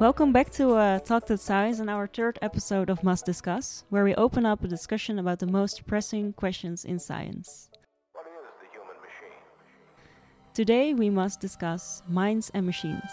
Welcome 0.00 0.32
back 0.32 0.48
to 0.52 0.76
uh, 0.76 0.98
Talk 1.00 1.26
to 1.26 1.36
Science 1.36 1.78
and 1.78 1.90
our 1.90 2.06
third 2.06 2.38
episode 2.40 2.88
of 2.88 3.04
Must 3.04 3.22
Discuss, 3.22 3.84
where 3.90 4.02
we 4.02 4.14
open 4.14 4.46
up 4.46 4.64
a 4.64 4.66
discussion 4.66 5.18
about 5.18 5.40
the 5.40 5.46
most 5.46 5.86
pressing 5.86 6.32
questions 6.32 6.86
in 6.86 6.98
science. 6.98 7.68
What 8.14 8.24
is 8.24 8.32
the 8.62 8.66
human 8.72 8.96
machine? 9.02 9.36
Today 10.54 10.94
we 10.94 11.10
must 11.10 11.38
discuss 11.38 12.02
minds 12.08 12.50
and 12.54 12.64
machines. 12.64 13.10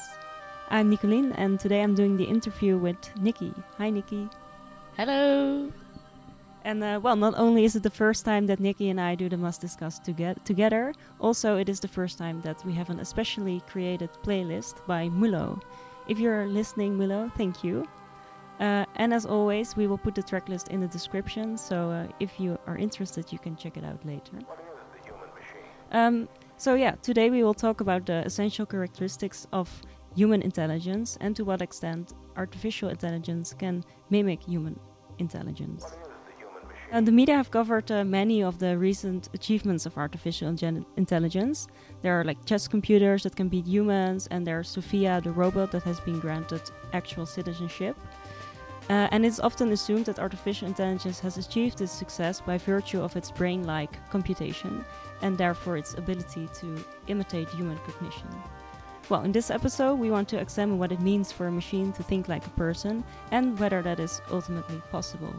I'm 0.70 0.90
Nicolien, 0.90 1.34
and 1.38 1.60
today 1.60 1.84
I'm 1.84 1.94
doing 1.94 2.16
the 2.16 2.24
interview 2.24 2.78
with 2.78 2.96
Nikki. 3.20 3.52
Hi, 3.78 3.90
Nikki. 3.90 4.30
Hello. 4.96 5.70
And 6.64 6.82
uh, 6.82 7.02
well, 7.04 7.18
not 7.18 7.34
only 7.36 7.66
is 7.66 7.76
it 7.76 7.84
the 7.84 7.90
first 7.90 8.24
time 8.24 8.46
that 8.46 8.62
Nikki 8.62 8.90
and 8.90 9.02
I 9.02 9.16
do 9.16 9.28
the 9.28 9.36
Must 9.36 9.60
Discuss 9.60 10.00
toge- 10.00 10.42
together, 10.46 10.94
also 11.20 11.58
it 11.58 11.68
is 11.68 11.82
the 11.82 11.90
first 11.90 12.18
time 12.18 12.40
that 12.44 12.64
we 12.64 12.72
have 12.76 12.90
an 12.90 13.02
especially 13.02 13.62
created 13.68 14.10
playlist 14.24 14.76
by 14.88 15.10
Mulo. 15.10 15.60
If 16.08 16.20
you're 16.20 16.48
listening, 16.48 16.98
Willow, 16.98 17.30
thank 17.38 17.64
you. 17.64 17.86
Uh, 18.60 18.86
and 18.96 19.14
as 19.14 19.26
always, 19.26 19.76
we 19.76 19.88
will 19.88 19.98
put 19.98 20.16
the 20.16 20.24
track 20.24 20.50
list 20.50 20.70
in 20.70 20.80
the 20.80 20.88
description, 20.88 21.58
so 21.58 21.92
uh, 21.92 22.08
if 22.20 22.40
you 22.40 22.58
are 22.66 22.78
interested, 22.78 23.32
you 23.32 23.38
can 23.38 23.56
check 23.56 23.78
it 23.78 23.84
out 23.84 24.04
later. 24.06 24.38
What 24.46 24.60
is 24.60 24.66
the 24.94 25.06
human 25.06 25.30
machine? 25.36 25.64
Um, 25.92 26.30
so 26.58 26.74
yeah, 26.74 26.96
today 27.04 27.30
we 27.30 27.44
will 27.44 27.54
talk 27.54 27.82
about 27.82 28.06
the 28.08 28.26
essential 28.26 28.66
characteristics 28.66 29.48
of 29.54 29.70
human 30.16 30.42
intelligence 30.42 31.18
and 31.22 31.36
to 31.36 31.46
what 31.46 31.62
extent 31.62 32.14
artificial 32.36 32.90
intelligence 32.90 33.54
can 33.54 33.84
mimic 34.10 34.42
human 34.42 34.80
intelligence. 35.20 35.86
The 36.94 37.12
media 37.12 37.36
have 37.36 37.52
covered 37.52 37.92
uh, 37.92 38.06
many 38.06 38.42
of 38.42 38.60
the 38.60 38.78
recent 38.78 39.30
achievements 39.34 39.86
of 39.86 39.98
artificial 39.98 40.48
intelligence. 40.96 41.68
There 42.02 42.20
are 42.20 42.24
like 42.24 42.44
chess 42.46 42.68
computers 42.68 43.24
that 43.24 43.36
can 43.36 43.50
beat 43.50 43.68
humans, 43.68 44.28
and 44.32 44.48
there's 44.48 44.70
Sophia, 44.70 45.20
the 45.22 45.32
robot 45.32 45.72
that 45.72 45.84
has 45.84 46.00
been 46.00 46.20
granted 46.20 46.62
actual 46.94 47.26
citizenship. 47.26 47.98
Uh, 48.90 49.10
and 49.12 49.26
it's 49.26 49.42
often 49.42 49.72
assumed 49.74 50.06
that 50.06 50.18
artificial 50.18 50.66
intelligence 50.68 51.20
has 51.20 51.38
achieved 51.38 51.78
this 51.78 51.92
success 51.92 52.40
by 52.40 52.58
virtue 52.58 53.02
of 53.02 53.18
its 53.18 53.32
brain 53.32 53.64
like 53.64 54.00
computation, 54.10 54.84
and 55.22 55.38
therefore 55.38 55.76
its 55.76 55.94
ability 55.96 56.48
to 56.54 56.84
imitate 57.08 57.50
human 57.50 57.78
cognition. 57.80 58.30
Well, 59.10 59.24
in 59.24 59.34
this 59.34 59.52
episode, 59.52 59.96
we 59.96 60.10
want 60.10 60.30
to 60.30 60.40
examine 60.40 60.80
what 60.80 60.94
it 60.94 61.02
means 61.02 61.34
for 61.34 61.48
a 61.48 61.52
machine 61.52 61.92
to 61.94 62.04
think 62.04 62.30
like 62.30 62.46
a 62.46 62.52
person 62.52 63.04
and 63.32 63.60
whether 63.60 63.82
that 63.82 64.00
is 64.00 64.22
ultimately 64.32 64.82
possible. 64.90 65.34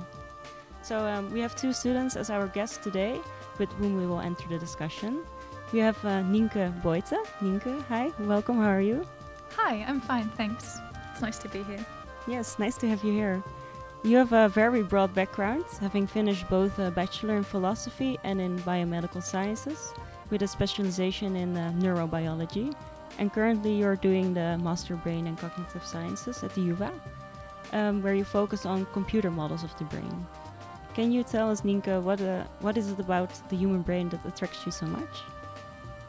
So, 0.89 1.06
um, 1.06 1.31
we 1.31 1.41
have 1.41 1.55
two 1.55 1.75
students 1.75 2.17
as 2.17 2.31
our 2.31 2.47
guests 2.47 2.78
today 2.78 3.20
with 3.58 3.70
whom 3.72 3.98
we 3.98 4.06
will 4.06 4.20
enter 4.20 4.48
the 4.48 4.58
discussion. 4.58 5.22
We 5.70 5.81
have 5.81 6.03
uh, 6.03 6.22
Nienke 6.22 6.72
Boyte. 6.81 7.12
Nienke, 7.42 7.84
hi, 7.89 8.11
welcome, 8.20 8.56
how 8.56 8.70
are 8.70 8.81
you? 8.81 9.06
Hi, 9.55 9.84
I'm 9.86 10.00
fine, 10.00 10.31
thanks. 10.31 10.78
It's 11.12 11.20
nice 11.20 11.36
to 11.41 11.48
be 11.50 11.62
here. 11.64 11.84
Yes, 12.27 12.59
nice 12.59 12.78
to 12.78 12.89
have 12.89 13.05
you 13.05 13.12
here. 13.12 13.42
You 14.03 14.16
have 14.16 14.33
a 14.33 14.48
very 14.48 14.83
broad 14.83 15.12
background, 15.12 15.66
having 15.78 16.06
finished 16.06 16.48
both 16.48 16.78
a 16.78 16.91
bachelor 16.91 17.36
in 17.36 17.44
philosophy 17.44 18.19
and 18.25 18.41
in 18.41 18.59
biomedical 18.61 19.22
sciences, 19.22 19.92
with 20.31 20.41
a 20.41 20.48
specialization 20.48 21.36
in 21.36 21.55
uh, 21.55 21.70
neurobiology. 21.77 22.75
And 23.19 23.31
currently, 23.31 23.75
you're 23.75 23.97
doing 23.97 24.32
the 24.32 24.56
master 24.56 24.97
brain 24.97 25.26
and 25.26 25.37
cognitive 25.37 25.84
sciences 25.84 26.43
at 26.43 26.55
the 26.55 26.62
UVA, 26.62 26.91
um, 27.75 28.03
where 28.03 28.15
you 28.15 28.25
focus 28.25 28.65
on 28.65 28.87
computer 28.94 29.31
models 29.31 29.65
of 29.65 29.76
the 29.76 29.84
brain. 29.84 30.26
Can 30.98 31.12
you 31.12 31.22
tell 31.22 31.48
us, 31.48 31.60
Nienke, 31.60 32.03
what 32.03 32.20
uh, 32.20 32.42
what 32.59 32.76
is 32.76 32.91
it 32.91 32.98
about 32.98 33.31
the 33.50 33.56
human 33.56 33.82
brain 33.82 34.09
that 34.09 34.25
attracts 34.25 34.66
you 34.66 34.72
so 34.72 34.84
much? 34.86 35.14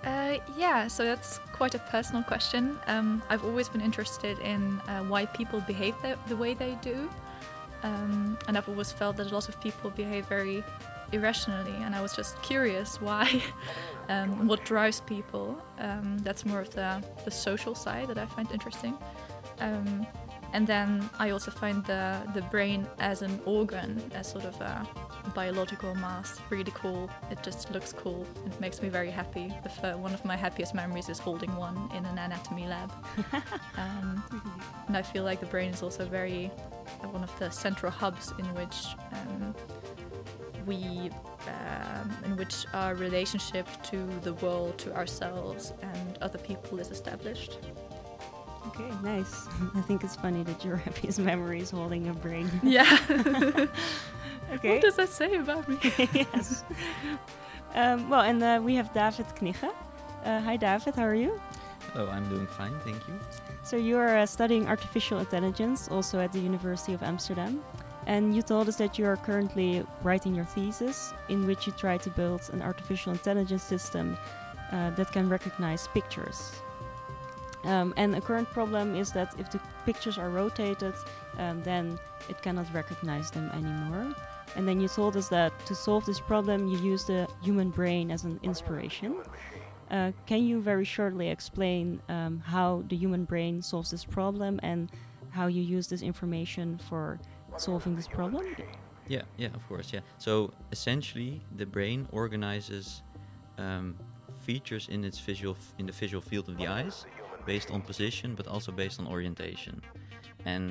Uh, 0.03 0.37
yeah, 0.57 0.87
so 0.87 1.03
that's 1.03 1.37
quite 1.53 1.75
a 1.75 1.79
personal 1.93 2.23
question. 2.23 2.75
Um, 2.87 3.21
I've 3.29 3.45
always 3.45 3.69
been 3.69 3.81
interested 3.81 4.39
in 4.39 4.79
uh, 4.87 5.03
why 5.03 5.27
people 5.27 5.61
behave 5.61 5.93
the, 6.01 6.17
the 6.27 6.35
way 6.35 6.55
they 6.55 6.75
do. 6.81 7.07
Um, 7.83 8.35
and 8.47 8.57
I've 8.57 8.67
always 8.67 8.91
felt 8.91 9.17
that 9.17 9.27
a 9.29 9.33
lot 9.35 9.47
of 9.47 9.61
people 9.61 9.91
behave 9.91 10.25
very 10.25 10.63
irrationally, 11.11 11.75
and 11.83 11.93
I 11.93 12.01
was 12.01 12.15
just 12.15 12.41
curious 12.41 12.99
why, 12.99 13.43
um, 14.09 14.47
what 14.47 14.65
drives 14.65 15.01
people. 15.01 15.61
Um, 15.77 16.17
that's 16.23 16.47
more 16.47 16.61
of 16.61 16.71
the, 16.71 17.03
the 17.25 17.31
social 17.31 17.75
side 17.75 18.07
that 18.07 18.17
I 18.17 18.25
find 18.25 18.51
interesting. 18.51 18.97
And 20.53 20.65
then 20.65 21.09
I 21.19 21.29
also 21.29 21.51
find 21.51 21.85
the, 21.85 22.21
the 22.33 22.41
brain 22.43 22.87
as 22.99 23.21
an 23.21 23.39
organ, 23.45 24.01
as 24.13 24.31
sort 24.31 24.45
of 24.45 24.59
a 24.61 24.87
biological 25.35 25.93
mass, 25.95 26.39
really 26.49 26.71
cool. 26.73 27.09
It 27.29 27.43
just 27.43 27.71
looks 27.71 27.93
cool. 27.93 28.25
It 28.45 28.59
makes 28.59 28.81
me 28.81 28.89
very 28.89 29.11
happy. 29.11 29.53
If, 29.63 29.83
uh, 29.83 29.93
one 29.93 30.13
of 30.13 30.25
my 30.25 30.35
happiest 30.35 30.73
memories 30.73 31.09
is 31.09 31.19
holding 31.19 31.55
one 31.55 31.89
in 31.95 32.05
an 32.05 32.17
anatomy 32.17 32.67
lab. 32.67 32.91
um, 33.77 34.23
and 34.87 34.97
I 34.97 35.01
feel 35.01 35.23
like 35.23 35.39
the 35.39 35.45
brain 35.45 35.71
is 35.71 35.83
also 35.83 36.05
very 36.05 36.51
uh, 37.03 37.07
one 37.09 37.23
of 37.23 37.39
the 37.39 37.49
central 37.51 37.91
hubs 37.91 38.33
in 38.39 38.45
which 38.55 38.87
um, 39.11 39.55
we, 40.65 41.11
um, 41.47 42.11
in 42.25 42.37
which 42.37 42.65
our 42.73 42.95
relationship 42.95 43.67
to 43.83 44.07
the 44.23 44.33
world, 44.35 44.77
to 44.79 44.95
ourselves, 44.95 45.73
and 45.81 46.17
other 46.21 46.39
people 46.39 46.79
is 46.79 46.89
established. 46.89 47.59
Okay, 48.79 48.93
nice. 49.03 49.47
I 49.75 49.81
think 49.81 50.03
it's 50.03 50.15
funny 50.15 50.43
that 50.43 50.63
your 50.63 50.77
happiest 50.87 51.19
memory 51.19 51.59
is 51.59 51.71
holding 51.71 52.07
a 52.07 52.13
brain. 52.13 52.49
Yeah. 52.63 52.97
okay. 54.53 54.73
what 54.73 54.81
does 54.81 54.95
that 54.95 55.09
say 55.09 55.35
about 55.35 55.67
me? 55.67 55.77
yes. 56.13 56.63
Um, 57.75 58.09
well, 58.09 58.21
and 58.21 58.41
uh, 58.41 58.59
we 58.63 58.75
have 58.75 58.93
David 58.93 59.25
Knigge. 59.35 59.69
Uh, 60.25 60.39
hi, 60.41 60.57
David. 60.57 60.95
How 60.95 61.03
are 61.03 61.15
you? 61.15 61.39
Hello, 61.93 62.09
I'm 62.09 62.27
doing 62.29 62.47
fine, 62.47 62.73
thank 62.85 63.07
you. 63.07 63.19
So 63.63 63.75
you 63.75 63.97
are 63.97 64.17
uh, 64.17 64.25
studying 64.25 64.67
artificial 64.67 65.19
intelligence, 65.19 65.87
also 65.89 66.19
at 66.19 66.31
the 66.31 66.39
University 66.39 66.93
of 66.93 67.03
Amsterdam, 67.03 67.63
and 68.05 68.35
you 68.35 68.41
told 68.41 68.67
us 68.67 68.77
that 68.77 68.97
you 68.97 69.05
are 69.05 69.17
currently 69.17 69.85
writing 70.03 70.35
your 70.35 70.45
thesis, 70.45 71.13
in 71.29 71.45
which 71.45 71.67
you 71.67 71.73
try 71.73 71.97
to 71.97 72.09
build 72.11 72.41
an 72.53 72.61
artificial 72.61 73.11
intelligence 73.11 73.63
system 73.63 74.17
uh, 74.71 74.91
that 74.91 75.11
can 75.11 75.29
recognize 75.29 75.87
pictures. 75.87 76.51
Um, 77.63 77.93
and 77.97 78.15
a 78.15 78.21
current 78.21 78.49
problem 78.49 78.95
is 78.95 79.11
that 79.11 79.35
if 79.37 79.51
the 79.51 79.59
pictures 79.85 80.17
are 80.17 80.29
rotated, 80.29 80.93
um, 81.37 81.61
then 81.63 81.99
it 82.29 82.41
cannot 82.41 82.73
recognize 82.73 83.31
them 83.31 83.49
anymore. 83.51 84.15
And 84.55 84.67
then 84.67 84.79
you 84.79 84.87
told 84.87 85.15
us 85.15 85.29
that 85.29 85.53
to 85.65 85.75
solve 85.75 86.05
this 86.05 86.19
problem, 86.19 86.67
you 86.67 86.77
use 86.79 87.05
the 87.05 87.27
human 87.41 87.69
brain 87.69 88.11
as 88.11 88.23
an 88.23 88.39
inspiration. 88.43 89.17
Uh, 89.91 90.11
can 90.25 90.43
you 90.43 90.61
very 90.61 90.85
shortly 90.85 91.29
explain 91.29 92.01
um, 92.09 92.39
how 92.39 92.83
the 92.87 92.95
human 92.95 93.25
brain 93.25 93.61
solves 93.61 93.91
this 93.91 94.05
problem 94.05 94.59
and 94.63 94.91
how 95.31 95.47
you 95.47 95.61
use 95.61 95.87
this 95.87 96.01
information 96.01 96.77
for 96.89 97.19
solving 97.57 97.95
this 97.95 98.07
problem? 98.07 98.45
Yeah, 99.07 99.23
yeah, 99.37 99.47
of 99.55 99.67
course, 99.67 99.91
yeah. 99.91 100.01
So 100.19 100.53
essentially, 100.71 101.41
the 101.57 101.65
brain 101.65 102.07
organizes 102.11 103.01
um, 103.57 103.95
features 104.45 104.87
in 104.89 105.03
its 105.03 105.19
visual 105.19 105.57
in 105.79 105.87
the 105.87 105.91
visual 105.91 106.21
field 106.21 106.49
of 106.49 106.57
the 106.57 106.67
eyes, 106.67 107.05
based 107.53 107.71
on 107.71 107.81
position, 107.81 108.35
but 108.39 108.45
also 108.53 108.71
based 108.71 108.97
on 108.99 109.05
orientation. 109.15 109.75
And 110.45 110.65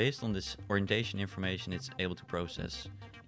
based 0.00 0.20
on 0.24 0.30
this 0.32 0.48
orientation 0.68 1.20
information, 1.26 1.68
it's 1.72 1.90
able 2.04 2.16
to 2.22 2.26
process 2.34 2.72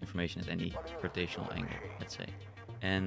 information 0.04 0.36
at 0.42 0.48
any 0.56 0.70
rotational 1.04 1.48
angle, 1.58 1.80
let's 2.00 2.16
say. 2.20 2.28
And 2.82 3.06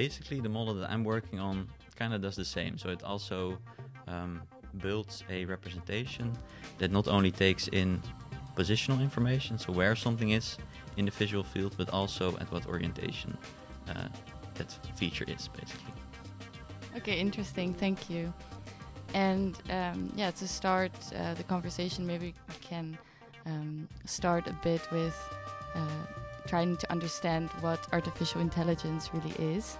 basically, 0.00 0.38
the 0.46 0.52
model 0.58 0.74
that 0.78 0.88
I'm 0.92 1.04
working 1.14 1.38
on 1.48 1.56
kind 2.00 2.12
of 2.14 2.18
does 2.26 2.36
the 2.36 2.50
same. 2.58 2.78
So 2.78 2.86
it 2.96 3.02
also 3.02 3.58
um, 4.06 4.32
builds 4.86 5.24
a 5.36 5.40
representation 5.46 6.26
that 6.78 6.90
not 6.98 7.06
only 7.08 7.32
takes 7.32 7.64
in 7.80 7.88
positional 8.60 9.00
information, 9.08 9.58
so 9.58 9.68
where 9.80 9.96
something 9.96 10.30
is 10.30 10.46
in 10.96 11.06
the 11.06 11.14
visual 11.22 11.42
field, 11.42 11.72
but 11.76 11.88
also 11.90 12.24
at 12.42 12.48
what 12.52 12.62
orientation 12.74 13.36
uh, 13.88 14.08
that 14.58 14.70
feature 15.00 15.26
is, 15.36 15.48
basically. 15.60 15.94
Okay, 16.98 17.18
interesting. 17.26 17.74
Thank 17.74 17.98
you. 18.08 18.32
And 19.14 19.56
um, 19.70 20.12
yeah, 20.16 20.30
to 20.32 20.48
start 20.48 20.92
uh, 21.14 21.34
the 21.34 21.44
conversation, 21.44 22.06
maybe 22.06 22.34
we 22.48 22.54
can 22.60 22.98
um, 23.46 23.88
start 24.04 24.46
a 24.46 24.52
bit 24.62 24.82
with 24.90 25.16
uh, 25.74 25.80
trying 26.46 26.76
to 26.76 26.90
understand 26.90 27.50
what 27.60 27.86
artificial 27.92 28.40
intelligence 28.40 29.10
really 29.12 29.34
is. 29.38 29.78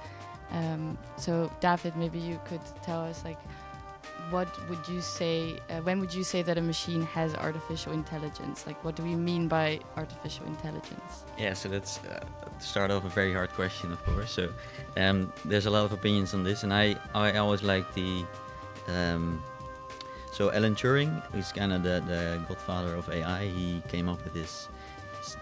Um, 0.52 0.96
so, 1.16 1.50
David, 1.60 1.96
maybe 1.96 2.18
you 2.18 2.40
could 2.44 2.60
tell 2.82 3.00
us, 3.04 3.24
like, 3.24 3.38
what 4.30 4.48
would 4.68 4.86
you 4.88 5.00
say? 5.00 5.58
Uh, 5.68 5.80
when 5.80 6.00
would 6.00 6.12
you 6.12 6.24
say 6.24 6.42
that 6.42 6.58
a 6.58 6.60
machine 6.60 7.02
has 7.02 7.34
artificial 7.34 7.92
intelligence? 7.92 8.66
Like, 8.66 8.82
what 8.84 8.96
do 8.96 9.02
we 9.02 9.14
mean 9.14 9.48
by 9.48 9.80
artificial 9.96 10.46
intelligence? 10.46 11.24
Yeah, 11.38 11.52
so 11.54 11.68
that's 11.68 11.98
uh, 12.04 12.24
start 12.58 12.90
off 12.90 13.04
a 13.04 13.08
very 13.08 13.32
hard 13.32 13.50
question, 13.50 13.92
of 13.92 14.02
course. 14.04 14.30
So 14.30 14.52
um, 14.96 15.32
there's 15.44 15.66
a 15.66 15.70
lot 15.70 15.84
of 15.84 15.92
opinions 15.92 16.34
on 16.34 16.42
this, 16.44 16.62
and 16.62 16.72
I 16.72 16.96
I 17.14 17.36
always 17.38 17.62
like 17.62 17.92
the 17.94 18.24
um, 18.88 19.42
so 20.32 20.52
Alan 20.52 20.74
Turing 20.74 21.22
is 21.34 21.52
kind 21.52 21.72
of 21.72 21.82
the, 21.82 22.02
the 22.06 22.44
godfather 22.48 22.94
of 22.94 23.08
AI. 23.08 23.46
He 23.46 23.82
came 23.88 24.08
up 24.08 24.22
with 24.24 24.34
this 24.34 24.68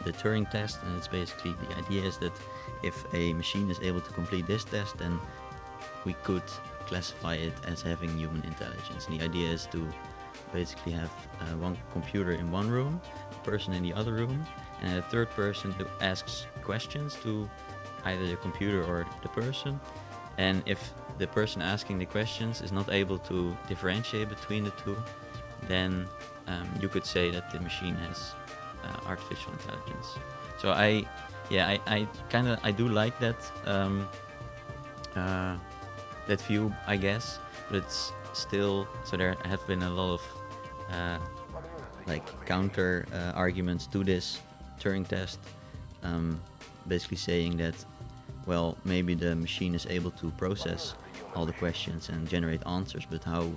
the 0.05 0.12
Turing 0.12 0.50
test, 0.50 0.79
and 0.82 0.96
it's 0.96 1.08
basically 1.08 1.55
the 1.69 1.76
idea 1.76 2.02
is 2.02 2.17
that 2.19 2.32
if 2.82 3.05
a 3.12 3.32
machine 3.35 3.70
is 3.70 3.79
able 3.81 4.00
to 4.00 4.12
complete 4.12 4.46
this 4.46 4.64
test, 4.64 4.96
then 4.99 5.19
we 6.05 6.14
could 6.23 6.43
classify 6.87 7.35
it 7.35 7.52
as 7.67 7.82
having 7.82 8.17
human 8.17 8.43
intelligence. 8.44 9.06
And 9.06 9.19
the 9.19 9.25
idea 9.25 9.50
is 9.50 9.67
to 9.73 9.87
basically 10.52 10.93
have 10.93 11.11
uh, 11.41 11.56
one 11.56 11.76
computer 11.93 12.32
in 12.32 12.50
one 12.50 12.70
room, 12.70 13.00
a 13.31 13.44
person 13.44 13.73
in 13.73 13.82
the 13.82 13.93
other 13.93 14.12
room, 14.12 14.44
and 14.82 14.99
a 14.99 15.02
third 15.02 15.31
person 15.31 15.73
who 15.73 15.87
asks 16.00 16.46
questions 16.62 17.17
to 17.23 17.49
either 18.05 18.26
the 18.26 18.37
computer 18.37 18.85
or 18.85 19.06
the 19.23 19.29
person. 19.29 19.81
And 20.38 20.62
if 20.67 20.94
the 21.19 21.26
person 21.28 21.62
asking 21.62 21.99
the 21.99 22.06
questions 22.06 22.61
is 22.61 22.72
not 22.72 22.90
able 22.90 23.19
to 23.19 23.56
differentiate 23.69 24.28
between 24.28 24.64
the 24.64 24.70
two, 24.70 24.96
then 25.69 26.06
um, 26.46 26.69
you 26.81 26.88
could 26.88 27.06
say 27.06 27.31
that 27.31 27.50
the 27.50 27.61
machine 27.61 27.94
has 27.94 28.34
uh, 28.84 29.08
artificial 29.08 29.52
intelligence. 29.52 30.19
So 30.58 30.70
I, 30.70 31.05
yeah, 31.50 31.69
I, 31.69 31.81
I 31.87 32.08
kind 32.31 32.49
of 32.49 32.58
I 32.62 32.70
do 32.70 32.88
like 32.88 33.19
that 33.20 33.37
um, 33.66 34.08
uh, 35.14 35.56
that 36.26 36.40
view, 36.43 36.75
I 36.87 36.96
guess, 36.96 37.38
but 37.69 37.78
it's 37.78 38.12
still 38.32 38.88
so 39.05 39.17
there 39.17 39.37
have 39.44 39.64
been 39.67 39.82
a 39.82 39.90
lot 39.90 40.14
of 40.14 40.22
uh, 40.90 41.19
like 42.06 42.25
counter 42.46 43.06
uh, 43.12 43.32
arguments 43.34 43.87
to 43.88 44.05
this 44.05 44.40
Turing 44.81 45.06
test, 45.06 45.38
um, 46.02 46.40
basically 46.88 47.17
saying 47.17 47.56
that 47.58 47.75
well 48.46 48.76
maybe 48.84 49.14
the 49.14 49.34
machine 49.34 49.75
is 49.75 49.87
able 49.87 50.10
to 50.10 50.31
process 50.32 50.94
all 51.36 51.46
the 51.46 51.52
questions 51.52 52.08
and 52.08 52.28
generate 52.28 52.64
answers, 52.66 53.04
but 53.08 53.22
how 53.25 53.50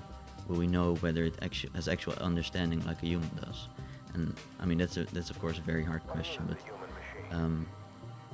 will 0.48 0.58
we 0.58 0.68
know 0.68 0.96
whether 0.96 1.24
it 1.24 1.36
actually 1.42 1.72
has 1.76 1.88
actual 1.88 2.14
understanding 2.14 2.84
like 2.86 3.02
a 3.04 3.06
human 3.06 3.30
does? 3.46 3.68
And 4.14 4.36
I 4.60 4.66
mean 4.66 4.78
that's 4.78 4.98
a, 4.98 5.04
that's 5.06 5.30
of 5.30 5.40
course 5.40 5.58
a 5.58 5.62
very 5.62 5.84
hard 5.84 6.06
question, 6.08 6.44
but 6.48 7.36
um, 7.36 7.68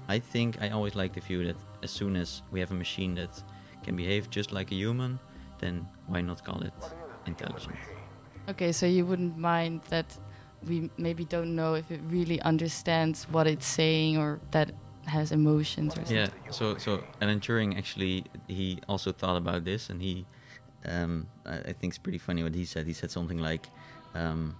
I 0.07 0.19
think 0.19 0.61
I 0.61 0.69
always 0.69 0.95
like 0.95 1.13
the 1.13 1.21
view 1.21 1.45
that 1.45 1.55
as 1.81 1.91
soon 1.91 2.15
as 2.15 2.41
we 2.51 2.59
have 2.59 2.71
a 2.71 2.75
machine 2.75 3.15
that 3.15 3.41
can 3.83 3.95
behave 3.95 4.29
just 4.29 4.51
like 4.51 4.71
a 4.71 4.75
human, 4.75 5.19
then 5.59 5.87
why 6.07 6.21
not 6.21 6.43
call 6.43 6.61
it 6.61 6.73
intelligent? 7.25 7.75
Okay, 8.49 8.71
so 8.71 8.85
you 8.85 9.05
wouldn't 9.05 9.37
mind 9.37 9.81
that 9.89 10.17
we 10.67 10.89
maybe 10.97 11.25
don't 11.25 11.55
know 11.55 11.73
if 11.75 11.89
it 11.91 12.01
really 12.09 12.41
understands 12.41 13.25
what 13.29 13.47
it's 13.47 13.65
saying 13.65 14.17
or 14.17 14.39
that 14.51 14.71
has 15.05 15.31
emotions 15.31 15.93
or 15.93 16.05
something. 16.05 16.15
Yeah. 16.15 16.29
So 16.51 16.77
so 16.77 17.03
Alan 17.21 17.39
Turing 17.39 17.77
actually 17.77 18.25
he 18.47 18.79
also 18.87 19.11
thought 19.11 19.37
about 19.37 19.63
this, 19.63 19.89
and 19.89 20.01
he 20.01 20.25
um, 20.85 21.27
I, 21.45 21.57
I 21.57 21.73
think 21.73 21.91
it's 21.91 21.97
pretty 21.97 22.17
funny 22.17 22.43
what 22.43 22.55
he 22.55 22.65
said. 22.65 22.85
He 22.85 22.93
said 22.93 23.11
something 23.11 23.37
like, 23.37 23.67
um, 24.15 24.55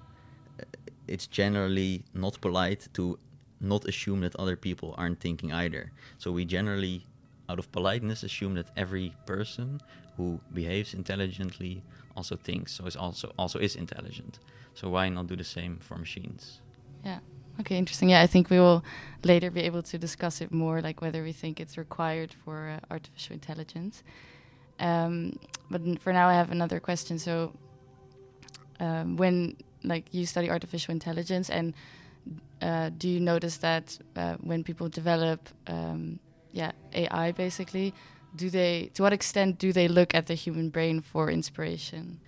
"It's 1.07 1.27
generally 1.27 2.03
not 2.13 2.39
polite 2.41 2.87
to 2.93 3.17
not 3.59 3.85
assume 3.87 4.21
that 4.21 4.35
other 4.35 4.55
people 4.55 4.93
aren't 4.97 5.19
thinking 5.19 5.51
either. 5.53 5.91
So 6.17 6.31
we 6.31 6.45
generally, 6.45 7.05
out 7.49 7.59
of 7.59 7.71
politeness, 7.71 8.23
assume 8.23 8.55
that 8.55 8.67
every 8.75 9.15
person 9.25 9.79
who 10.17 10.39
behaves 10.53 10.93
intelligently 10.93 11.83
also 12.15 12.35
thinks. 12.35 12.73
So 12.73 12.85
is 12.85 12.95
also 12.95 13.31
also 13.37 13.59
is 13.59 13.75
intelligent. 13.75 14.39
So 14.73 14.89
why 14.89 15.09
not 15.09 15.27
do 15.27 15.35
the 15.35 15.43
same 15.43 15.77
for 15.79 15.97
machines?" 15.97 16.61
Yeah. 17.03 17.19
Okay, 17.59 17.77
interesting. 17.77 18.09
Yeah, 18.09 18.21
I 18.21 18.27
think 18.27 18.49
we 18.49 18.59
will 18.59 18.83
later 19.23 19.51
be 19.51 19.61
able 19.61 19.83
to 19.83 19.97
discuss 19.97 20.41
it 20.41 20.51
more, 20.51 20.81
like 20.81 21.01
whether 21.01 21.23
we 21.23 21.31
think 21.31 21.59
it's 21.59 21.77
required 21.77 22.33
for 22.43 22.69
uh, 22.69 22.93
artificial 22.93 23.33
intelligence. 23.33 24.03
Um, 24.79 25.37
but 25.69 25.81
for 26.01 26.13
now, 26.13 26.27
I 26.27 26.33
have 26.33 26.51
another 26.51 26.79
question. 26.79 27.19
So, 27.19 27.53
um, 28.79 29.17
when 29.17 29.55
like 29.83 30.05
you 30.11 30.25
study 30.25 30.49
artificial 30.49 30.91
intelligence, 30.91 31.49
and 31.49 31.73
uh, 32.61 32.89
do 32.97 33.07
you 33.07 33.19
notice 33.19 33.57
that 33.57 33.97
uh, 34.15 34.35
when 34.41 34.63
people 34.63 34.89
develop, 34.89 35.49
um, 35.67 36.19
yeah, 36.51 36.71
AI 36.93 37.31
basically, 37.33 37.93
do 38.35 38.49
they 38.49 38.89
to 38.95 39.03
what 39.03 39.13
extent 39.13 39.59
do 39.59 39.71
they 39.71 39.87
look 39.87 40.15
at 40.15 40.25
the 40.25 40.33
human 40.33 40.69
brain 40.69 41.01
for 41.01 41.29
inspiration? 41.29 42.19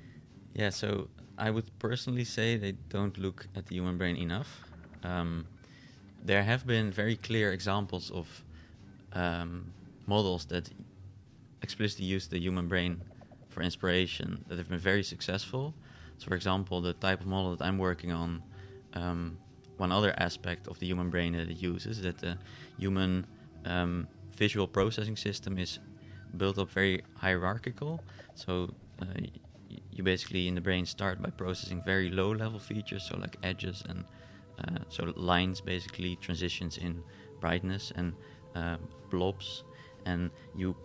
Yeah, 0.53 0.69
so 0.69 1.09
I 1.37 1.49
would 1.49 1.69
personally 1.79 2.23
say 2.25 2.57
they 2.57 2.73
don't 2.89 3.17
look 3.17 3.47
at 3.55 3.65
the 3.65 3.75
human 3.75 3.97
brain 3.97 4.15
enough. 4.15 4.61
Um, 5.05 5.47
there 6.23 6.43
have 6.43 6.65
been 6.65 6.91
very 6.91 7.15
clear 7.15 7.51
examples 7.51 8.11
of 8.11 8.43
um, 9.13 9.71
models 10.07 10.45
that 10.45 10.69
explicitly 11.61 12.05
use 12.05 12.27
the 12.27 12.39
human 12.39 12.67
brain 12.67 13.01
for 13.49 13.61
inspiration 13.61 14.43
that 14.47 14.57
have 14.57 14.69
been 14.69 14.79
very 14.79 15.03
successful. 15.03 15.73
So, 16.17 16.27
for 16.27 16.35
example, 16.35 16.81
the 16.81 16.93
type 16.93 17.21
of 17.21 17.27
model 17.27 17.55
that 17.55 17.63
I'm 17.63 17.77
working 17.77 18.11
on, 18.11 18.41
um, 18.93 19.37
one 19.77 19.91
other 19.91 20.13
aspect 20.17 20.67
of 20.67 20.79
the 20.79 20.87
human 20.87 21.09
brain 21.09 21.33
that 21.33 21.49
it 21.49 21.61
uses 21.61 21.97
is 21.97 22.03
that 22.03 22.17
the 22.17 22.37
human 22.77 23.27
um, 23.65 24.07
visual 24.35 24.67
processing 24.67 25.17
system 25.17 25.57
is 25.57 25.79
built 26.37 26.57
up 26.57 26.69
very 26.69 27.01
hierarchical. 27.15 28.01
So, 28.35 28.73
uh, 29.01 29.05
you 29.91 30.03
basically 30.03 30.47
in 30.47 30.55
the 30.55 30.61
brain 30.61 30.85
start 30.85 31.21
by 31.21 31.29
processing 31.29 31.81
very 31.81 32.09
low 32.09 32.31
level 32.31 32.59
features, 32.59 33.03
so 33.03 33.17
like 33.17 33.37
edges 33.43 33.83
and 33.87 34.03
uh, 34.63 34.79
so 34.89 35.13
lines, 35.15 35.61
basically 35.61 36.15
transitions 36.17 36.77
in 36.77 37.03
brightness 37.39 37.91
and 37.95 38.13
uh, 38.55 38.77
blobs, 39.09 39.63
and 40.05 40.31
you 40.55 40.75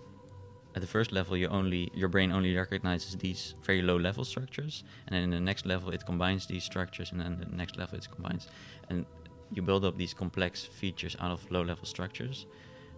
at 0.75 0.81
the 0.81 0.87
first 0.87 1.11
level 1.13 1.37
you 1.37 1.49
only 1.49 1.91
your 1.95 2.09
brain 2.09 2.31
only 2.33 2.57
recognizes 2.57 3.17
these 3.17 3.55
very 3.63 3.83
low 3.83 3.97
level 3.97 4.25
structures, 4.25 4.85
and 5.07 5.15
then 5.15 5.23
in 5.23 5.31
the 5.31 5.41
next 5.41 5.67
level 5.67 5.91
it 5.91 6.05
combines 6.07 6.47
these 6.47 6.65
structures, 6.65 7.13
and 7.13 7.21
then 7.21 7.39
the 7.39 7.57
next 7.57 7.77
level 7.77 7.99
it 7.99 8.09
combines, 8.11 8.49
and 8.89 9.05
you 9.53 9.63
build 9.63 9.85
up 9.85 9.97
these 9.97 10.15
complex 10.15 10.65
features 10.65 11.17
out 11.21 11.31
of 11.31 11.51
low 11.51 11.63
level 11.63 11.85
structures, 11.85 12.47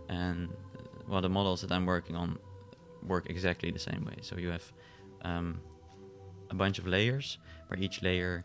and 0.08 0.48
uh, 0.50 0.82
well 1.08 1.20
the 1.20 1.28
models 1.28 1.60
that 1.62 1.72
I'm 1.72 1.86
working 1.86 2.16
on 2.16 2.38
work 3.02 3.28
exactly 3.28 3.70
the 3.70 3.78
same 3.78 4.04
way. 4.04 4.16
So 4.20 4.36
you 4.36 4.50
have 4.50 4.72
um, 5.22 5.60
a 6.50 6.54
bunch 6.54 6.78
of 6.78 6.86
layers 6.86 7.38
where 7.68 7.80
each 7.80 8.02
layer 8.02 8.44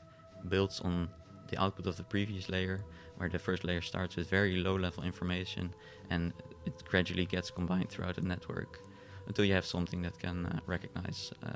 builds 0.49 0.79
on 0.79 1.09
the 1.49 1.61
output 1.61 1.87
of 1.87 1.97
the 1.97 2.03
previous 2.03 2.49
layer, 2.49 2.83
where 3.17 3.29
the 3.29 3.39
first 3.39 3.63
layer 3.63 3.81
starts 3.81 4.15
with 4.15 4.29
very 4.29 4.57
low 4.57 4.75
level 4.75 5.03
information 5.03 5.73
and 6.09 6.33
it 6.65 6.83
gradually 6.85 7.25
gets 7.25 7.49
combined 7.51 7.89
throughout 7.89 8.15
the 8.15 8.21
network 8.21 8.79
until 9.27 9.45
you 9.45 9.53
have 9.53 9.65
something 9.65 10.01
that 10.01 10.17
can 10.19 10.45
uh, 10.45 10.59
recognize 10.65 11.31
uh, 11.43 11.49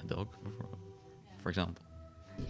a 0.00 0.06
dog, 0.06 0.28
for, 0.42 0.68
for 1.42 1.48
example. 1.48 1.84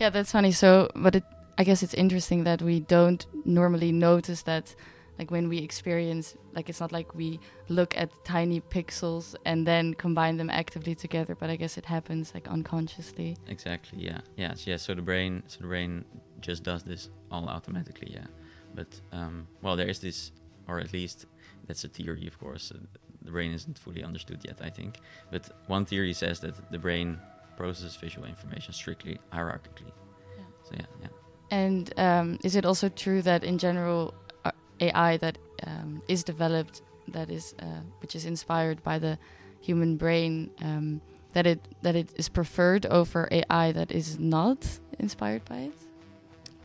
Yeah, 0.01 0.11
that's 0.11 0.33
funny. 0.33 0.53
So, 0.53 0.91
but 0.95 1.17
it, 1.17 1.25
I 1.59 1.65
guess 1.65 1.83
it's 1.83 1.95
interesting 1.95 2.45
that 2.45 2.63
we 2.63 2.81
don't 2.81 3.25
normally 3.45 3.93
notice 3.93 4.43
that, 4.43 4.75
like 5.19 5.31
when 5.31 5.49
we 5.49 5.59
experience, 5.59 6.37
like 6.55 6.69
it's 6.69 6.81
not 6.81 6.93
like 6.93 7.15
we 7.15 7.41
look 7.69 7.97
at 7.97 8.11
tiny 8.25 8.61
pixels 8.61 9.35
and 9.45 9.67
then 9.67 9.95
combine 9.95 10.37
them 10.37 10.51
actively 10.51 10.95
together. 10.95 11.35
But 11.35 11.51
I 11.51 11.57
guess 11.57 11.79
it 11.79 11.87
happens 11.87 12.35
like 12.35 12.49
unconsciously. 12.49 13.37
Exactly. 13.49 14.03
Yeah. 14.03 14.21
Yeah. 14.37 14.55
So, 14.55 14.71
yeah. 14.71 14.77
So 14.77 14.95
the 14.95 15.03
brain, 15.03 15.43
so 15.47 15.61
the 15.61 15.69
brain 15.69 16.05
just 16.41 16.63
does 16.63 16.83
this 16.83 17.11
all 17.31 17.49
automatically. 17.49 18.13
Yeah. 18.13 18.27
But 18.75 19.01
um, 19.13 19.47
well, 19.63 19.77
there 19.77 19.89
is 19.89 19.99
this, 20.01 20.33
or 20.69 20.79
at 20.81 20.93
least 20.93 21.27
that's 21.67 21.85
a 21.85 21.89
theory, 21.89 22.27
of 22.27 22.39
course. 22.39 22.73
Uh, 22.73 22.79
the 23.23 23.33
brain 23.33 23.53
isn't 23.53 23.79
fully 23.79 24.05
understood 24.05 24.41
yet, 24.45 24.61
I 24.63 24.71
think. 24.71 24.99
But 25.31 25.51
one 25.67 25.85
theory 25.85 26.13
says 26.13 26.41
that 26.41 26.71
the 26.71 26.79
brain 26.79 27.19
processes 27.57 27.97
visual 27.97 28.27
information 28.27 28.73
strictly 28.73 29.19
hierarchically. 29.33 29.93
Yeah. 30.37 30.45
So 30.63 30.75
yeah, 30.75 30.87
yeah. 31.03 31.09
And 31.51 31.93
um, 31.99 32.39
is 32.45 32.57
it 32.57 32.65
also 32.65 32.89
true 32.89 33.23
that 33.23 33.45
in 33.45 33.59
general, 33.59 34.15
uh, 34.45 34.53
AI 34.81 35.17
that 35.19 35.39
um, 35.67 36.03
is 36.09 36.23
developed, 36.25 36.83
that 37.09 37.31
is 37.31 37.55
uh, 37.61 37.81
which 38.01 38.15
is 38.15 38.25
inspired 38.25 38.83
by 38.83 38.99
the 38.99 39.19
human 39.61 39.97
brain, 39.97 40.51
um, 40.63 41.01
that 41.33 41.47
it 41.47 41.61
that 41.83 41.97
it 41.97 42.11
is 42.17 42.29
preferred 42.29 42.87
over 42.87 43.29
AI 43.31 43.73
that 43.73 43.91
is 43.93 44.19
not 44.19 44.67
inspired 44.99 45.45
by 45.45 45.59
it? 45.59 45.86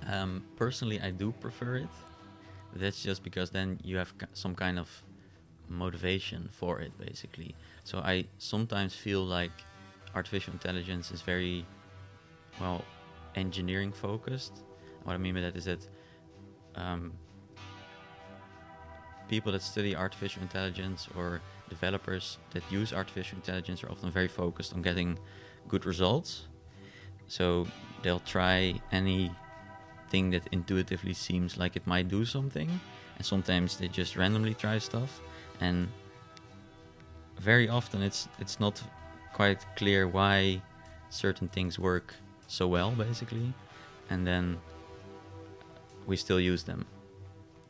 Um, 0.07 0.43
personally, 0.55 0.99
I 1.01 1.11
do 1.11 1.31
prefer 1.31 1.75
it. 1.77 1.89
That's 2.75 3.03
just 3.03 3.23
because 3.23 3.49
then 3.49 3.79
you 3.83 3.97
have 3.97 4.13
some 4.33 4.55
kind 4.55 4.79
of 4.79 4.89
motivation 5.67 6.49
for 6.51 6.79
it, 6.79 6.91
basically. 6.97 7.55
So 7.83 7.99
I 7.99 8.25
sometimes 8.37 8.95
feel 8.95 9.23
like 9.23 9.51
artificial 10.15 10.53
intelligence 10.53 11.11
is 11.11 11.21
very, 11.21 11.65
well, 12.59 12.83
engineering 13.35 13.91
focused. 13.91 14.63
What 15.03 15.13
I 15.13 15.17
mean 15.17 15.35
by 15.35 15.41
that 15.41 15.55
is 15.55 15.65
that 15.65 15.87
um, 16.75 17.13
people 19.27 19.51
that 19.51 19.61
study 19.61 19.95
artificial 19.95 20.41
intelligence 20.41 21.07
or 21.15 21.41
developers 21.69 22.37
that 22.51 22.63
use 22.69 22.93
artificial 22.93 23.37
intelligence 23.37 23.83
are 23.83 23.89
often 23.89 24.11
very 24.11 24.27
focused 24.27 24.73
on 24.73 24.81
getting 24.81 25.17
good 25.67 25.85
results. 25.85 26.47
So 27.27 27.65
they'll 28.03 28.19
try 28.19 28.75
anything 30.13 30.31
that 30.31 30.47
intuitively 30.51 31.13
seems 31.13 31.57
like 31.57 31.75
it 31.75 31.87
might 31.87 32.07
do 32.09 32.25
something, 32.25 32.69
and 33.17 33.25
sometimes 33.25 33.77
they 33.77 33.87
just 33.87 34.17
randomly 34.17 34.53
try 34.53 34.79
stuff, 34.79 35.21
and 35.61 35.87
very 37.39 37.69
often 37.69 38.01
it's 38.01 38.27
it's 38.39 38.59
not 38.59 38.81
quite 39.33 39.65
clear 39.75 40.07
why 40.07 40.61
certain 41.09 41.47
things 41.47 41.79
work 41.79 42.13
so 42.47 42.67
well, 42.67 42.91
basically, 42.91 43.53
and 44.09 44.27
then 44.27 44.57
we 46.07 46.17
still 46.17 46.39
use 46.39 46.63
them, 46.63 46.85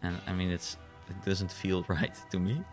and 0.02 0.18
I 0.28 0.34
mean 0.34 0.50
it's 0.52 0.78
it 1.10 1.26
doesn't 1.26 1.52
feel 1.52 1.86
right 1.88 2.16
to 2.32 2.40
me 2.40 2.64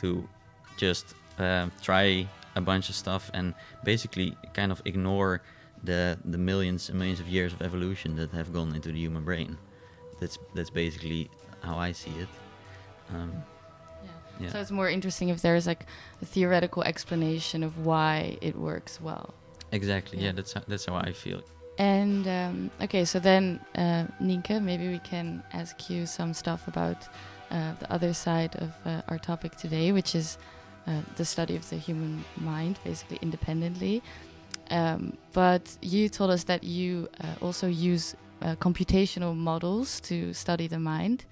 to 0.00 0.28
just 0.76 1.14
uh, 1.38 1.68
try 1.82 2.26
a 2.56 2.60
bunch 2.60 2.88
of 2.90 2.94
stuff 2.94 3.30
and 3.34 3.54
basically 3.84 4.36
kind 4.52 4.72
of 4.72 4.82
ignore 4.84 5.40
the 5.84 6.18
the 6.24 6.38
millions 6.38 6.88
and 6.88 6.98
millions 6.98 7.20
of 7.20 7.28
years 7.28 7.52
of 7.52 7.62
evolution 7.62 8.16
that 8.16 8.30
have 8.32 8.52
gone 8.52 8.74
into 8.74 8.92
the 8.92 8.98
human 8.98 9.24
brain. 9.24 9.56
That's 10.20 10.38
that's 10.54 10.70
basically 10.70 11.30
how 11.62 11.78
I 11.78 11.92
see 11.92 12.12
it. 12.24 12.28
Um, 13.14 13.32
Yeah. 14.04 14.10
Yeah. 14.40 14.52
So 14.52 14.60
it's 14.60 14.70
more 14.70 14.88
interesting 14.90 15.28
if 15.30 15.40
there's 15.42 15.66
like 15.66 15.86
a 16.22 16.24
theoretical 16.24 16.82
explanation 16.84 17.62
of 17.62 17.72
why 17.86 18.38
it 18.40 18.54
works 18.56 19.00
well. 19.00 19.34
exactly. 19.72 20.18
Yeah, 20.18 20.26
Yeah. 20.26 20.32
that's 20.36 20.52
how, 20.54 20.62
that's 20.68 20.86
how 20.86 20.96
I 20.96 21.12
feel. 21.12 21.40
And 21.78 22.26
um, 22.28 22.70
okay, 22.80 23.04
so 23.04 23.18
then 23.18 23.60
uh, 23.74 24.04
Nienke, 24.20 24.60
maybe 24.62 24.88
we 24.88 24.98
can 24.98 25.42
ask 25.52 25.88
you 25.90 26.06
some 26.06 26.34
stuff 26.34 26.68
about 26.68 27.08
uh, 27.50 27.72
the 27.80 27.88
other 27.92 28.12
side 28.14 28.54
of 28.56 28.70
uh, 28.84 29.02
our 29.08 29.18
topic 29.18 29.56
today, 29.56 29.92
which 29.92 30.14
is 30.14 30.38
uh, 30.86 31.00
the 31.16 31.24
study 31.24 31.56
of 31.56 31.64
the 31.70 31.76
human 31.76 32.24
mind, 32.36 32.78
basically 32.84 33.18
independently. 33.22 34.02
Um, 34.70 35.16
but 35.32 35.76
you 35.82 36.08
told 36.08 36.30
us 36.30 36.44
that 36.44 36.64
you 36.64 37.08
uh, 37.20 37.44
also 37.44 37.66
use 37.66 38.14
uh, 38.42 38.56
computational 38.56 39.36
models 39.36 40.00
to 40.00 40.32
study 40.32 40.66
the 40.66 40.78
mind. 40.78 41.24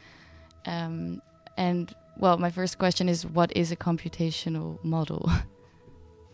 Um, 0.67 1.23
and 1.57 1.95
well, 2.19 2.39
my 2.39 2.51
first 2.51 2.79
question 2.79 3.09
is, 3.09 3.27
what 3.27 3.55
is 3.57 3.73
a 3.73 3.77
computational 3.77 4.83
model? 4.85 5.31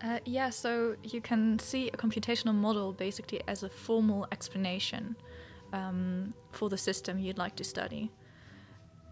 Uh, 0.03 0.19
yeah, 0.26 0.50
so 0.50 0.95
you 1.03 1.23
can 1.23 1.59
see 1.59 1.88
a 1.88 1.97
computational 1.97 2.55
model 2.55 2.93
basically 2.93 3.41
as 3.49 3.62
a 3.62 3.69
formal 3.69 4.26
explanation 4.31 5.17
um, 5.73 6.35
for 6.53 6.69
the 6.69 6.76
system 6.76 7.19
you'd 7.19 7.38
like 7.38 7.57
to 7.57 7.65
study. 7.65 8.11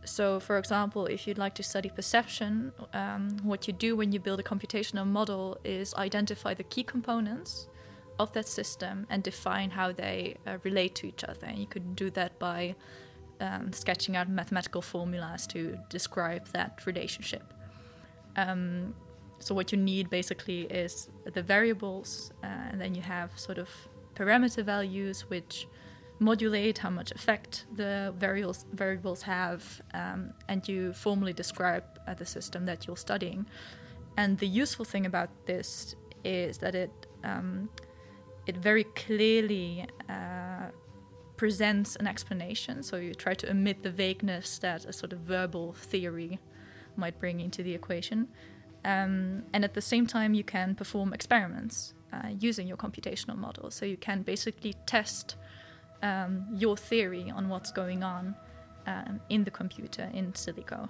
So, 0.05 0.39
for 0.39 0.59
example, 0.59 1.07
if 1.07 1.27
you'd 1.27 1.39
like 1.39 1.55
to 1.55 1.63
study 1.63 1.89
perception, 1.89 2.71
um, 2.93 3.39
what 3.43 3.67
you 3.67 3.73
do 3.73 3.97
when 3.97 4.13
you 4.13 4.21
build 4.21 4.41
a 4.41 4.43
computational 4.43 5.07
model 5.07 5.57
is 5.65 5.95
identify 5.95 6.53
the 6.53 6.65
key 6.65 6.83
components 6.83 7.69
of 8.19 8.33
that 8.33 8.49
system 8.49 9.07
and 9.11 9.23
define 9.23 9.71
how 9.71 9.93
they 9.93 10.37
uh, 10.47 10.59
relate 10.63 10.95
to 10.97 11.07
each 11.07 11.25
other. 11.25 11.47
And 11.47 11.59
you 11.59 11.67
could 11.67 11.97
do 11.97 12.11
that 12.11 12.39
by 12.39 12.75
um, 13.41 13.73
sketching 13.73 14.17
out 14.17 14.29
mathematical 14.29 14.83
formulas 14.83 15.47
to 15.49 15.77
describe 15.89 16.47
that 16.49 16.87
relationship. 16.87 17.53
Um, 18.37 18.95
so 19.39 19.55
what 19.55 19.73
you 19.73 19.79
need 19.79 20.11
basically 20.11 20.63
is 20.63 21.09
the 21.33 21.43
variables, 21.43 22.33
uh, 22.43 22.47
and 22.47 22.81
then 22.81 22.95
you 22.95 23.03
have 23.03 23.39
sort 23.39 23.59
of 23.59 23.69
parameter 24.15 24.65
values 24.65 25.29
which 25.29 25.67
modulate 26.21 26.79
how 26.79 26.91
much 26.91 27.11
effect 27.11 27.67
the 27.75 28.15
variables 28.17 28.65
variables 28.73 29.23
have, 29.23 29.83
um, 29.93 30.33
and 30.49 30.67
you 30.69 30.93
formally 30.93 31.33
describe 31.33 31.85
uh, 32.07 32.15
the 32.15 32.25
system 32.25 32.65
that 32.65 32.87
you're 32.87 32.97
studying. 32.97 33.47
And 34.17 34.39
the 34.39 34.47
useful 34.47 34.85
thing 34.85 35.07
about 35.07 35.31
this 35.47 35.97
is 36.25 36.59
that 36.59 36.75
it 36.75 36.93
um, 37.25 37.69
it 38.47 38.57
very 38.57 38.85
clearly 38.85 39.87
uh, 40.09 40.69
presents 41.37 41.97
an 41.97 42.07
explanation. 42.07 42.83
So 42.83 42.97
you 42.97 43.15
try 43.15 43.35
to 43.35 43.51
omit 43.51 43.83
the 43.83 43.91
vagueness 43.91 44.59
that 44.59 44.85
a 44.85 44.93
sort 44.93 45.13
of 45.13 45.21
verbal 45.21 45.73
theory 45.73 46.39
might 46.97 47.19
bring 47.19 47.41
into 47.41 47.63
the 47.63 47.75
equation. 47.75 48.29
Um, 48.85 49.45
and 49.53 49.65
at 49.65 49.75
the 49.75 49.81
same 49.81 50.07
time, 50.07 50.35
you 50.35 50.45
can 50.45 50.75
perform 50.75 51.13
experiments 51.13 51.95
uh, 52.13 52.29
using 52.39 52.69
your 52.69 52.77
computational 52.77 53.37
model. 53.37 53.71
So 53.71 53.87
you 53.87 53.97
can 53.97 54.23
basically 54.23 54.75
test 54.87 55.37
um, 56.03 56.47
your 56.53 56.77
theory 56.77 57.33
on 57.35 57.49
what's 57.49 57.73
going 57.73 58.03
on 58.03 58.35
um, 58.87 59.21
in 59.31 59.45
the 59.45 59.51
computer 59.51 60.11
in 60.13 60.33
silico. 60.33 60.89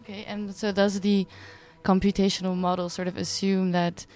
Okay, 0.00 0.24
and 0.24 0.54
so 0.54 0.72
does 0.72 1.00
the 1.00 1.26
computational 1.84 2.56
model 2.56 2.88
sort 2.88 3.08
of 3.08 3.16
assume 3.16 3.72
that 3.72 4.06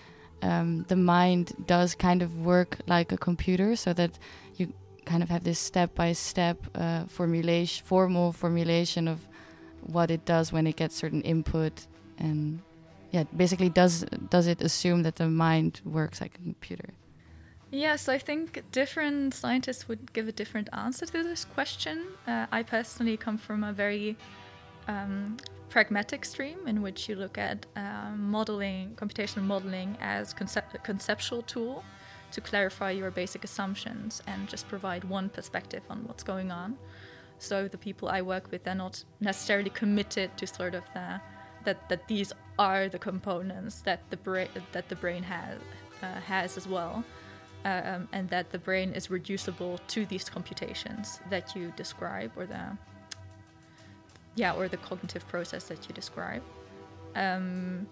um, 0.43 0.85
the 0.89 0.97
mind 0.97 1.53
does 1.67 1.95
kind 1.95 2.23
of 2.23 2.45
work 2.45 2.79
like 2.87 3.13
a 3.13 3.17
computer, 3.17 3.77
so 3.77 3.93
that 3.93 4.19
you 4.57 4.73
kind 5.05 5.23
of 5.23 5.29
have 5.29 5.45
this 5.45 5.59
step-by-step 5.59 6.59
uh, 6.75 7.05
formulation, 7.07 7.85
formal 7.87 8.33
formulation 8.33 9.09
of 9.09 9.19
what 9.83 10.11
it 10.11 10.25
does 10.25 10.53
when 10.53 10.67
it 10.67 10.77
gets 10.77 10.95
certain 10.95 11.23
input, 11.23 11.87
and 12.19 12.61
yeah, 13.11 13.25
basically 13.37 13.69
does 13.69 14.05
does 14.31 14.47
it 14.47 14.63
assume 14.63 15.03
that 15.03 15.17
the 15.17 15.29
mind 15.29 15.81
works 15.85 16.21
like 16.21 16.35
a 16.35 16.43
computer? 16.43 16.91
Yes, 17.71 18.09
I 18.09 18.19
think 18.19 18.63
different 18.71 19.35
scientists 19.35 19.89
would 19.89 20.13
give 20.13 20.29
a 20.29 20.33
different 20.33 20.69
answer 20.73 21.07
to 21.07 21.23
this 21.23 21.47
question. 21.47 22.03
Uh, 22.27 22.47
I 22.53 22.63
personally 22.63 23.17
come 23.17 23.39
from 23.39 23.65
a 23.65 23.73
very 23.73 24.17
um, 24.89 25.39
pragmatic 25.73 26.23
stream 26.23 26.59
in 26.67 26.83
which 26.83 27.09
you 27.09 27.15
look 27.17 27.39
at 27.39 27.65
uh, 27.77 28.11
modeling, 28.15 28.95
computational 28.95 29.43
modeling 29.43 29.97
as 30.03 30.35
a 30.35 30.79
conceptual 30.91 31.41
tool 31.41 31.83
to 32.31 32.43
clarify 32.43 32.91
your 32.91 33.11
basic 33.11 33.43
assumptions 33.43 34.23
and 34.27 34.51
just 34.51 34.69
provide 34.69 35.03
one 35.05 35.31
perspective 35.31 35.83
on 35.89 36.05
what's 36.07 36.23
going 36.23 36.51
on. 36.51 36.77
So 37.39 37.69
the 37.69 37.79
people 37.79 38.11
I 38.11 38.21
work 38.21 38.51
with, 38.51 38.65
they're 38.65 38.75
not 38.75 39.03
necessarily 39.21 39.71
committed 39.71 40.37
to 40.37 40.47
sort 40.47 40.75
of 40.75 40.85
the, 40.93 41.23
that 41.65 41.89
that 41.89 42.07
these 42.07 42.35
are 42.59 42.91
the 42.91 42.99
components 42.99 43.81
that 43.81 44.01
the 44.11 44.19
brain 44.19 44.49
that 44.73 44.91
the 44.91 44.97
brain 44.97 45.23
has 45.23 45.59
uh, 46.03 46.21
has 46.33 46.59
as 46.59 46.67
well 46.69 47.03
um, 47.65 48.09
and 48.13 48.29
that 48.29 48.51
the 48.51 48.59
brain 48.59 48.93
is 48.93 49.11
reducible 49.11 49.79
to 49.89 50.05
these 50.07 50.29
computations 50.29 51.21
that 51.31 51.57
you 51.57 51.73
describe 51.77 52.31
or 52.37 52.45
the 52.45 52.77
yeah 54.35 54.53
or 54.53 54.69
the 54.69 54.77
cognitive 54.77 55.27
process 55.29 55.65
that 55.65 55.89
you 55.89 55.95
describe. 55.95 56.43
Um, 57.15 57.87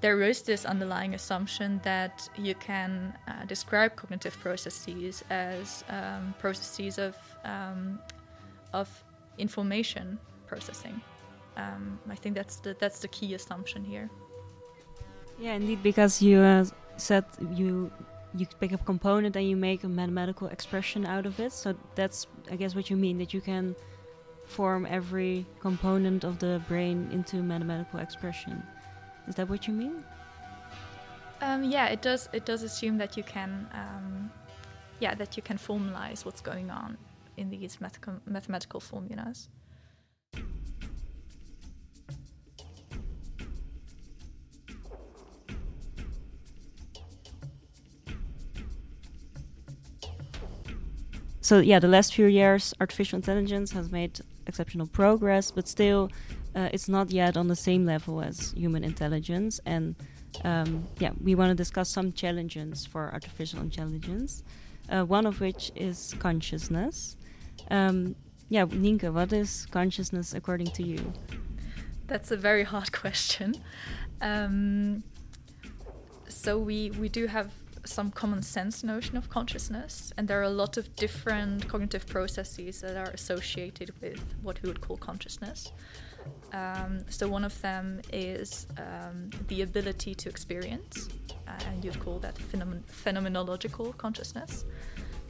there 0.00 0.22
is 0.22 0.42
this 0.42 0.64
underlying 0.66 1.14
assumption 1.14 1.80
that 1.82 2.28
you 2.36 2.54
can 2.54 3.16
uh, 3.26 3.44
describe 3.46 3.96
cognitive 3.96 4.38
processes 4.40 5.24
as 5.30 5.82
um, 5.88 6.34
processes 6.38 6.98
of 6.98 7.16
um, 7.44 7.98
of 8.72 8.88
information 9.38 10.18
processing. 10.46 11.00
Um, 11.56 11.98
I 12.10 12.16
think 12.16 12.34
that's 12.34 12.56
the 12.56 12.76
that's 12.78 12.98
the 12.98 13.08
key 13.08 13.34
assumption 13.34 13.84
here. 13.84 14.10
Yeah, 15.38 15.54
indeed, 15.54 15.82
because 15.82 16.20
you 16.20 16.40
uh, 16.40 16.64
said 16.96 17.24
you 17.54 17.90
you 18.36 18.46
pick 18.60 18.72
a 18.72 18.78
component 18.78 19.36
and 19.36 19.48
you 19.48 19.56
make 19.56 19.84
a 19.84 19.88
mathematical 19.88 20.48
expression 20.48 21.06
out 21.06 21.24
of 21.26 21.38
it. 21.38 21.52
So 21.52 21.74
that's, 21.94 22.26
I 22.50 22.56
guess, 22.56 22.74
what 22.74 22.90
you 22.90 22.96
mean 22.96 23.18
that 23.18 23.32
you 23.32 23.40
can 23.40 23.76
form 24.46 24.86
every 24.86 25.46
component 25.60 26.24
of 26.24 26.38
the 26.38 26.62
brain 26.68 27.08
into 27.12 27.36
mathematical 27.42 28.00
expression. 28.00 28.62
Is 29.26 29.34
that 29.36 29.48
what 29.48 29.66
you 29.66 29.74
mean? 29.74 30.04
Um, 31.40 31.64
yeah, 31.64 31.86
it 31.86 32.02
does. 32.02 32.28
It 32.32 32.44
does 32.44 32.62
assume 32.62 32.98
that 32.98 33.16
you 33.16 33.22
can, 33.22 33.66
um, 33.72 34.30
yeah, 35.00 35.14
that 35.14 35.36
you 35.36 35.42
can 35.42 35.58
formalize 35.58 36.24
what's 36.24 36.40
going 36.40 36.70
on 36.70 36.96
in 37.36 37.50
these 37.50 37.78
mathematical 38.26 38.80
formulas. 38.80 39.48
So 51.40 51.58
yeah, 51.58 51.78
the 51.78 51.88
last 51.88 52.14
few 52.14 52.24
years, 52.24 52.72
artificial 52.80 53.18
intelligence 53.18 53.72
has 53.72 53.92
made 53.92 54.18
exceptional 54.46 54.86
progress, 54.86 55.50
but 55.50 55.68
still, 55.68 56.10
uh, 56.54 56.68
it's 56.72 56.88
not 56.88 57.10
yet 57.10 57.36
on 57.36 57.48
the 57.48 57.56
same 57.56 57.84
level 57.84 58.20
as 58.20 58.52
human 58.52 58.84
intelligence. 58.84 59.60
And 59.66 59.96
um, 60.44 60.86
yeah, 60.98 61.10
we 61.22 61.34
want 61.34 61.50
to 61.50 61.54
discuss 61.54 61.90
some 61.90 62.12
challenges 62.12 62.86
for 62.86 63.12
artificial 63.12 63.60
intelligence. 63.60 64.42
Uh, 64.88 65.04
one 65.04 65.26
of 65.26 65.40
which 65.40 65.72
is 65.74 66.14
consciousness. 66.18 67.16
Um, 67.70 68.14
yeah, 68.50 68.66
Nienke, 68.66 69.12
what 69.12 69.32
is 69.32 69.66
consciousness 69.70 70.34
according 70.34 70.66
to 70.68 70.82
you? 70.82 71.12
That's 72.06 72.30
a 72.30 72.36
very 72.36 72.64
hard 72.64 72.92
question. 73.02 73.54
Um, 74.20 75.02
so 76.28 76.58
we 76.58 76.90
we 76.90 77.08
do 77.08 77.26
have 77.26 77.52
some 77.84 78.10
common 78.10 78.42
sense 78.42 78.82
notion 78.82 79.16
of 79.16 79.28
consciousness, 79.28 80.12
and 80.16 80.26
there 80.28 80.38
are 80.40 80.44
a 80.44 80.50
lot 80.50 80.76
of 80.76 80.94
different 80.96 81.68
cognitive 81.68 82.06
processes 82.06 82.80
that 82.80 82.96
are 82.96 83.10
associated 83.12 83.92
with 84.00 84.20
what 84.42 84.62
we 84.62 84.68
would 84.68 84.80
call 84.80 84.96
consciousness. 84.96 85.72
Um, 86.52 87.04
so 87.08 87.28
one 87.28 87.44
of 87.44 87.60
them 87.60 88.00
is 88.12 88.66
um, 88.78 89.30
the 89.48 89.62
ability 89.62 90.14
to 90.14 90.28
experience, 90.28 91.08
uh, 91.46 91.52
and 91.68 91.84
you'd 91.84 92.00
call 92.00 92.18
that 92.20 92.36
phenomen- 92.36 92.84
phenomenological 92.84 93.96
consciousness. 93.98 94.64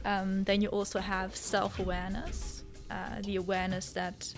Um, 0.05 0.43
then 0.43 0.61
you 0.61 0.69
also 0.69 0.99
have 0.99 1.35
self-awareness, 1.35 2.63
uh, 2.91 3.21
the 3.23 3.37
awareness 3.37 3.91
that 3.91 4.33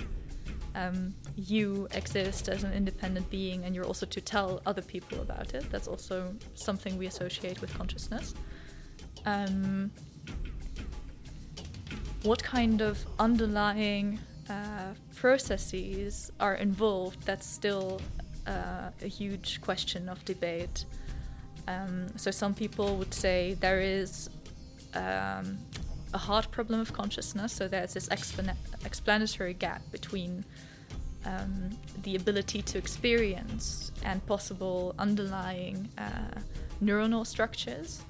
um, 0.77 1.13
you 1.35 1.87
exist 1.91 2.47
as 2.49 2.63
an 2.63 2.73
independent 2.73 3.29
being 3.29 3.63
and 3.63 3.73
you're 3.75 3.85
also 3.85 4.05
to 4.05 4.21
tell 4.21 4.61
other 4.65 4.81
people 4.81 5.19
about 5.21 5.53
it. 5.53 5.69
That's 5.71 5.87
also 5.87 6.35
something 6.53 6.97
we 6.97 7.07
associate 7.07 7.59
with 7.61 7.73
consciousness. 7.73 8.35
Um, 9.25 9.91
what 12.23 12.43
kind 12.43 12.81
of 12.81 13.03
underlying 13.19 14.19
uh, 14.49 14.93
processes 15.15 16.31
are 16.39 16.55
involved? 16.55 17.23
That's 17.23 17.47
still 17.47 17.99
uh, 18.45 18.89
a 19.01 19.07
huge 19.07 19.61
question 19.61 20.09
of 20.09 20.23
debate. 20.25 20.85
Um, 21.67 22.07
so 22.17 22.31
some 22.31 22.53
people 22.53 22.97
would 22.97 23.13
say 23.13 23.55
there 23.59 23.81
is 23.81 24.29
um, 24.93 25.57
a 26.13 26.17
hard 26.17 26.49
problem 26.51 26.79
of 26.79 26.93
consciousness. 26.93 27.51
So 27.51 27.67
there's 27.67 27.93
this 27.93 28.07
explan- 28.09 28.55
explanatory 28.85 29.53
gap 29.53 29.81
between 29.91 30.45
um, 31.25 31.69
the 32.03 32.15
ability 32.15 32.61
to 32.61 32.77
experience 32.77 33.91
and 34.03 34.25
possible 34.25 34.93
underlying 34.99 35.89
uh, 35.97 36.39
neuronal 36.83 37.25
structures. 37.25 38.01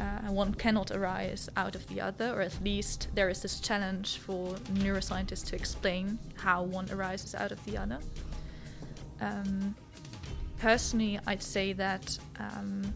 Uh, 0.00 0.30
one 0.30 0.54
cannot 0.54 0.92
arise 0.92 1.48
out 1.56 1.74
of 1.74 1.84
the 1.88 2.00
other, 2.00 2.32
or 2.32 2.40
at 2.40 2.56
least 2.62 3.08
there 3.14 3.28
is 3.28 3.42
this 3.42 3.58
challenge 3.58 4.18
for 4.18 4.54
neuroscientists 4.74 5.44
to 5.44 5.56
explain 5.56 6.18
how 6.36 6.62
one 6.62 6.88
arises 6.92 7.34
out 7.34 7.50
of 7.50 7.64
the 7.64 7.76
other. 7.76 7.98
Um, 9.20 9.74
personally, 10.58 11.18
I'd 11.26 11.42
say 11.42 11.72
that 11.72 12.16
um, 12.38 12.94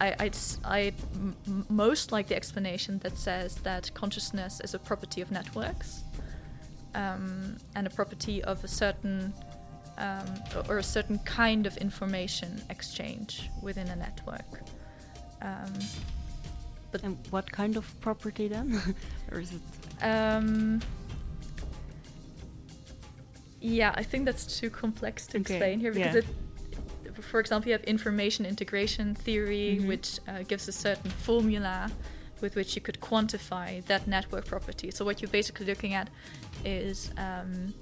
I, 0.00 0.14
I'd, 0.18 0.34
s- 0.34 0.58
I 0.64 0.92
m- 1.14 1.36
most 1.68 2.10
like 2.10 2.26
the 2.26 2.34
explanation 2.34 2.98
that 2.98 3.16
says 3.16 3.54
that 3.62 3.94
consciousness 3.94 4.60
is 4.60 4.74
a 4.74 4.78
property 4.80 5.20
of 5.20 5.30
networks 5.30 6.02
um, 6.96 7.56
and 7.74 7.86
a 7.86 7.90
property 7.90 8.42
of 8.44 8.64
a 8.64 8.68
certain 8.68 9.32
um, 9.98 10.26
or- 10.68 10.78
a 10.78 10.82
certain 10.82 11.18
kind 11.20 11.66
of 11.66 11.76
information 11.78 12.60
exchange 12.70 13.48
within 13.62 13.88
a 13.88 13.96
network. 13.96 14.52
Um, 15.42 15.72
And 17.02 17.18
what 17.30 17.46
kind 17.52 17.76
of 17.76 17.84
property 18.00 18.48
then? 18.48 18.68
or 19.32 19.38
is 19.40 19.50
it 19.52 19.60
um, 20.02 20.80
yeah, 23.60 23.92
I 24.00 24.02
think 24.02 24.24
that's 24.24 24.58
too 24.60 24.70
complex 24.70 25.26
to 25.28 25.38
Okay, 25.38 25.54
explain 25.54 25.80
here 25.80 25.92
because 25.92 26.14
yeah. 26.14 26.22
it, 27.14 27.22
for 27.24 27.40
example, 27.40 27.68
you 27.68 27.72
have 27.78 27.84
information 27.84 28.46
integration 28.46 29.14
theory, 29.14 29.78
Mhm. 29.80 29.86
which 29.88 30.08
uh, 30.28 30.42
gives 30.48 30.68
a 30.68 30.72
certain 30.72 31.10
formula 31.10 31.90
with 32.40 32.56
which 32.56 32.74
you 32.74 32.82
could 32.82 33.00
quantify 33.00 33.84
that 33.86 34.06
network 34.06 34.46
property. 34.46 34.90
So 34.90 35.04
what 35.04 35.20
you're 35.20 35.30
basically 35.30 35.66
looking 35.66 35.94
at 35.94 36.08
is 36.64 37.10
um, 37.16 37.74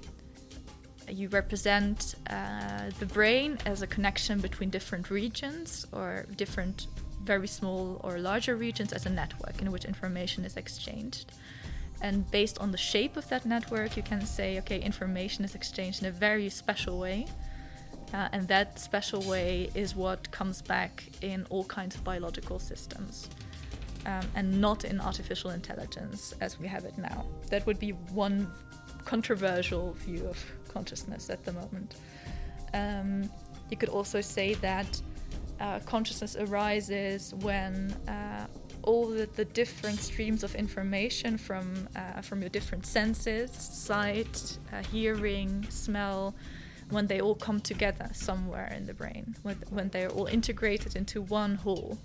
you 1.09 1.29
represent 1.29 2.15
uh, 2.29 2.89
the 2.99 3.05
brain 3.05 3.57
as 3.65 3.81
a 3.81 3.87
connection 3.87 4.39
between 4.39 4.69
different 4.69 5.09
regions 5.09 5.85
or 5.91 6.25
different 6.35 6.87
very 7.23 7.47
small 7.47 7.99
or 8.03 8.19
larger 8.19 8.55
regions 8.55 8.93
as 8.93 9.05
a 9.05 9.09
network 9.09 9.61
in 9.61 9.71
which 9.71 9.85
information 9.85 10.45
is 10.45 10.57
exchanged. 10.57 11.31
And 12.01 12.29
based 12.29 12.59
on 12.59 12.71
the 12.71 12.77
shape 12.77 13.17
of 13.17 13.27
that 13.29 13.45
network, 13.45 13.97
you 13.97 14.03
can 14.03 14.25
say, 14.25 14.59
okay, 14.59 14.79
information 14.79 15.43
is 15.45 15.55
exchanged 15.55 16.01
in 16.03 16.07
a 16.07 16.11
very 16.11 16.49
special 16.49 16.99
way. 16.99 17.25
Uh, 18.13 18.29
and 18.31 18.47
that 18.47 18.79
special 18.79 19.21
way 19.23 19.69
is 19.73 19.95
what 19.95 20.29
comes 20.31 20.61
back 20.61 21.05
in 21.21 21.45
all 21.49 21.63
kinds 21.63 21.95
of 21.95 22.03
biological 22.03 22.59
systems. 22.59 23.29
Um, 24.05 24.27
and 24.35 24.61
not 24.61 24.85
in 24.85 25.01
artificial 25.01 25.49
intelligence 25.49 26.35
as 26.39 26.59
we 26.59 26.67
have 26.67 26.85
it 26.85 26.95
now. 26.95 27.25
That 27.49 27.65
would 27.65 27.79
be 27.79 27.89
one 28.13 28.51
controversial 29.03 29.93
view 29.93 30.27
of 30.27 30.37
consciousness 30.67 31.31
at 31.31 31.43
the 31.43 31.53
moment. 31.53 31.95
Um, 32.73 33.31
you 33.71 33.77
could 33.77 33.89
also 33.89 34.21
say 34.21 34.53
that 34.55 35.01
uh, 35.59 35.79
consciousness 35.79 36.35
arises 36.35 37.33
when 37.35 37.91
uh, 38.07 38.47
all 38.83 39.07
the, 39.07 39.27
the 39.35 39.45
different 39.45 39.99
streams 39.99 40.43
of 40.43 40.53
information 40.55 41.37
from 41.37 41.87
uh, 41.95 42.21
from 42.21 42.41
your 42.41 42.49
different 42.49 42.85
senses 42.85 43.51
sight 43.51 44.57
uh, 44.73 44.83
hearing 44.91 45.65
smell 45.69 46.35
when 46.89 47.07
they 47.07 47.19
all 47.21 47.35
come 47.35 47.59
together 47.59 48.09
somewhere 48.13 48.71
in 48.77 48.85
the 48.85 48.93
brain 48.93 49.35
when, 49.43 49.55
when 49.69 49.89
they're 49.89 50.09
all 50.11 50.27
integrated 50.27 50.95
into 50.95 51.21
one 51.21 51.55
whole 51.55 51.97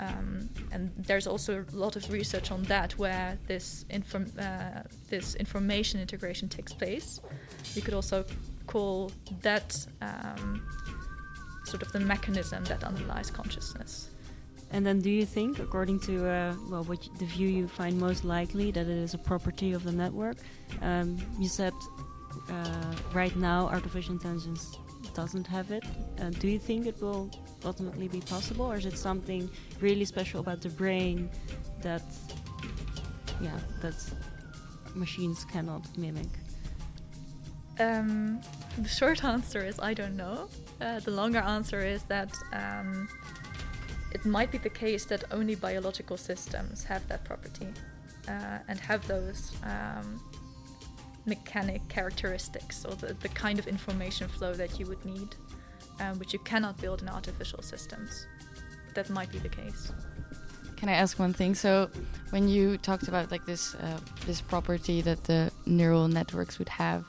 um, 0.00 0.48
and 0.72 0.90
there's 0.96 1.26
also 1.26 1.64
a 1.72 1.76
lot 1.76 1.96
of 1.96 2.10
research 2.10 2.50
on 2.50 2.62
that 2.64 2.98
where 2.98 3.38
this 3.46 3.84
inform- 3.90 4.32
uh, 4.38 4.82
this 5.08 5.34
information 5.36 6.00
integration 6.00 6.48
takes 6.48 6.72
place 6.72 7.20
you 7.74 7.82
could 7.82 7.94
also 7.94 8.24
call 8.66 9.10
that 9.42 9.86
um, 10.00 10.62
sort 11.64 11.82
of 11.82 11.92
the 11.92 12.00
mechanism 12.00 12.64
that 12.64 12.82
underlies 12.84 13.30
consciousness 13.30 14.10
And 14.74 14.84
then, 14.84 15.00
do 15.00 15.10
you 15.10 15.24
think, 15.24 15.60
according 15.60 16.00
to 16.00 16.28
uh, 16.28 16.54
well, 16.68 16.82
what 16.84 16.98
the 17.20 17.26
view 17.26 17.46
you 17.46 17.68
find 17.68 17.96
most 17.96 18.24
likely, 18.24 18.72
that 18.72 18.86
it 18.88 18.98
is 19.06 19.14
a 19.14 19.18
property 19.18 19.72
of 19.72 19.84
the 19.84 19.92
network? 19.92 20.38
Um, 20.82 21.16
you 21.38 21.48
said 21.48 21.72
uh, 22.50 22.94
right 23.12 23.34
now 23.36 23.68
artificial 23.68 24.14
intelligence 24.14 24.76
doesn't 25.14 25.46
have 25.46 25.70
it. 25.70 25.84
Uh, 26.20 26.30
do 26.30 26.48
you 26.48 26.58
think 26.58 26.86
it 26.86 27.00
will 27.00 27.30
ultimately 27.64 28.08
be 28.08 28.20
possible, 28.20 28.66
or 28.66 28.76
is 28.76 28.86
it 28.86 28.98
something 28.98 29.50
really 29.80 30.04
special 30.04 30.40
about 30.40 30.60
the 30.60 30.68
brain 30.70 31.30
that, 31.82 32.02
yeah, 33.40 33.58
that 33.80 33.94
machines 34.94 35.44
cannot 35.44 35.86
mimic? 35.96 36.28
Um, 37.80 38.40
the 38.78 38.88
short 38.88 39.24
answer 39.34 39.64
is 39.64 39.78
I 39.80 39.94
don't 39.94 40.16
know. 40.16 40.48
Uh, 40.80 41.00
the 41.00 41.10
longer 41.10 41.38
answer 41.38 41.80
is 41.80 42.02
that 42.04 42.32
um, 42.52 43.08
it 44.12 44.24
might 44.24 44.50
be 44.50 44.58
the 44.58 44.70
case 44.70 45.04
that 45.06 45.24
only 45.32 45.54
biological 45.54 46.16
systems 46.16 46.84
have 46.84 47.06
that 47.08 47.24
property 47.24 47.68
uh, 48.28 48.58
and 48.68 48.78
have 48.80 49.06
those 49.06 49.52
um, 49.64 50.20
mechanic 51.26 51.86
characteristics 51.88 52.84
or 52.84 52.94
the, 52.96 53.14
the 53.14 53.28
kind 53.30 53.58
of 53.58 53.66
information 53.66 54.28
flow 54.28 54.52
that 54.54 54.78
you 54.78 54.86
would 54.86 55.04
need, 55.04 55.34
um, 56.00 56.18
which 56.18 56.32
you 56.32 56.38
cannot 56.40 56.80
build 56.80 57.02
in 57.02 57.08
artificial 57.08 57.62
systems. 57.62 58.26
That 58.94 59.10
might 59.10 59.30
be 59.32 59.38
the 59.38 59.48
case. 59.48 59.92
Can 60.76 60.88
I 60.88 60.92
ask 60.92 61.18
one 61.18 61.32
thing? 61.32 61.54
So, 61.54 61.88
when 62.30 62.48
you 62.48 62.78
talked 62.78 63.08
about 63.08 63.30
like 63.30 63.46
this 63.46 63.74
uh, 63.74 63.98
this 64.26 64.40
property 64.40 65.02
that 65.02 65.24
the 65.24 65.50
neural 65.66 66.08
networks 66.08 66.58
would 66.58 66.68
have, 66.68 67.04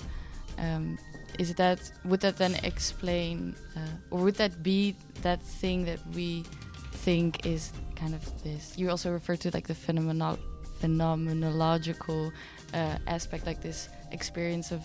um, 0.58 0.98
is 1.40 1.54
that 1.56 1.92
would 2.06 2.22
that 2.22 2.38
then 2.38 2.56
explain, 2.64 3.56
uh, 3.76 3.80
or 4.12 4.24
would 4.24 4.36
that 4.36 4.64
be 4.64 4.96
that 5.22 5.42
thing 5.42 5.84
that 5.86 6.00
we 6.14 6.44
think 6.92 7.46
is 7.46 7.74
kind 7.96 8.14
of 8.14 8.44
this? 8.44 8.78
You 8.78 8.90
also 8.90 9.12
refer 9.12 9.36
to 9.38 9.52
like 9.52 9.68
the 9.68 9.74
phenomenological 9.74 12.32
uh, 12.74 12.98
aspect, 13.08 13.46
like 13.46 13.62
this 13.62 13.90
experience 14.12 14.72
of 14.72 14.82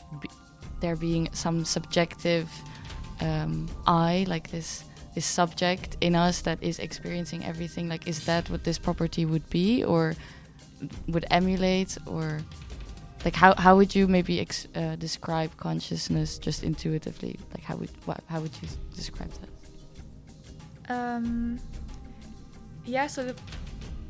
there 0.81 0.97
being 0.97 1.29
some 1.33 1.65
subjective 1.65 2.51
um, 3.21 3.69
I, 3.87 4.25
like 4.29 4.51
this 4.51 4.85
this 5.15 5.27
subject 5.27 5.97
in 6.01 6.15
us 6.15 6.43
that 6.43 6.63
is 6.63 6.79
experiencing 6.79 7.45
everything 7.45 7.89
like 7.89 8.07
is 8.07 8.25
that 8.27 8.49
what 8.49 8.63
this 8.63 8.79
property 8.79 9.25
would 9.25 9.49
be 9.51 9.83
or 9.83 10.15
would 11.09 11.27
emulate 11.33 11.99
or 12.07 12.41
like 13.25 13.35
how, 13.35 13.53
how 13.57 13.75
would 13.75 13.93
you 13.93 14.07
maybe 14.07 14.41
uh, 14.41 14.95
describe 14.97 15.55
consciousness 15.57 16.39
just 16.39 16.63
intuitively 16.63 17.37
like 17.53 17.65
how 17.65 17.75
would 17.75 17.91
how 18.29 18.41
would 18.41 18.53
you 18.63 18.69
describe 18.95 19.31
that 19.41 19.51
Um, 20.91 21.61
yeah, 22.85 23.07
so 23.07 23.25
the, 23.25 23.37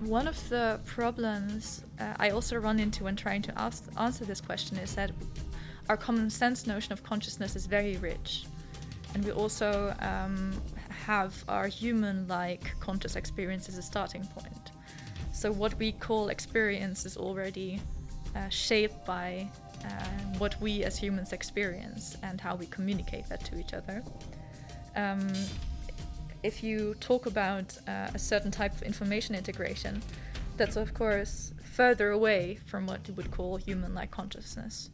one 0.01 0.27
of 0.27 0.49
the 0.49 0.81
problems 0.87 1.85
uh, 1.99 2.14
I 2.16 2.31
also 2.31 2.57
run 2.57 2.81
into 2.81 3.05
when 3.05 3.16
trying 3.16 3.42
to 3.42 3.59
ask, 3.59 3.85
answer 3.99 4.25
this 4.25 4.40
question 4.40 4.79
is 4.79 4.94
that 4.94 5.11
our 5.88 5.96
common 5.96 6.31
sense 6.31 6.66
notion 6.66 6.92
of 6.92 7.03
consciousness 7.03 7.57
is 7.57 7.66
very 7.66 7.96
rich. 7.99 8.44
And 9.14 9.25
we 9.25 9.33
also 9.33 9.94
um, 10.01 10.53
have 10.88 11.44
our 11.49 11.66
human 11.66 12.29
like 12.29 12.79
conscious 12.81 13.16
experience 13.16 13.68
as 13.68 13.79
a 13.79 13.83
starting 13.83 14.25
point. 14.25 14.70
So, 15.33 15.51
what 15.51 15.75
we 15.79 15.92
call 15.92 16.29
experience 16.29 17.07
is 17.07 17.16
already 17.16 17.81
uh, 18.37 18.49
shaped 18.49 19.05
by 19.07 19.49
uh, 19.85 19.88
what 20.38 20.61
we 20.61 20.85
as 20.85 20.99
humans 20.99 21.33
experience 21.33 22.16
and 22.23 22.40
how 22.40 22.55
we 22.57 22.66
communicate 22.66 23.29
that 23.29 23.44
to 23.46 23.59
each 23.59 23.73
other. 23.75 24.03
Um, 24.96 25.33
if 26.42 26.62
you 26.62 26.94
talk 27.01 27.27
about 27.27 27.77
uh, 27.87 28.09
a 28.14 28.18
certain 28.18 28.51
type 28.51 28.73
of 28.73 28.83
information 28.83 29.35
integration, 29.35 30.03
that's 30.57 30.77
of 30.77 30.94
course 30.94 31.53
further 31.62 32.11
away 32.11 32.59
from 32.66 32.87
what 32.87 33.07
you 33.09 33.14
would 33.14 33.31
call 33.31 33.57
human 33.57 33.94
like 33.94 34.11
consciousness. 34.11 34.90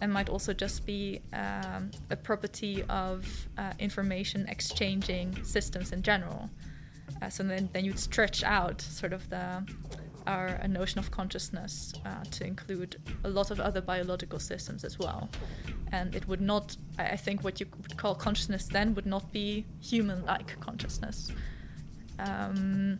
And 0.00 0.12
might 0.12 0.28
also 0.28 0.52
just 0.52 0.86
be 0.86 1.20
um, 1.32 1.90
a 2.10 2.16
property 2.16 2.84
of 2.88 3.26
uh, 3.56 3.72
information 3.78 4.46
exchanging 4.48 5.44
systems 5.44 5.92
in 5.92 6.02
general. 6.02 6.48
Uh, 7.20 7.28
so 7.28 7.42
then, 7.42 7.68
then 7.72 7.84
you'd 7.84 7.98
stretch 7.98 8.44
out 8.44 8.80
sort 8.80 9.12
of 9.12 9.28
the 9.30 9.64
our 10.28 10.46
a 10.62 10.68
notion 10.68 10.98
of 10.98 11.10
consciousness 11.10 11.94
uh, 12.04 12.22
to 12.30 12.46
include 12.46 12.96
a 13.24 13.28
lot 13.28 13.50
of 13.50 13.58
other 13.58 13.80
biological 13.80 14.38
systems 14.38 14.84
as 14.84 14.98
well. 14.98 15.28
And 15.90 16.14
it 16.14 16.28
would 16.28 16.42
not, 16.42 16.76
I 16.98 17.16
think, 17.16 17.42
what 17.42 17.60
you 17.60 17.66
would 17.82 17.96
call 17.96 18.14
consciousness 18.14 18.66
then 18.66 18.94
would 18.94 19.06
not 19.06 19.32
be 19.32 19.64
human-like 19.80 20.60
consciousness. 20.60 21.32
Um, 22.18 22.98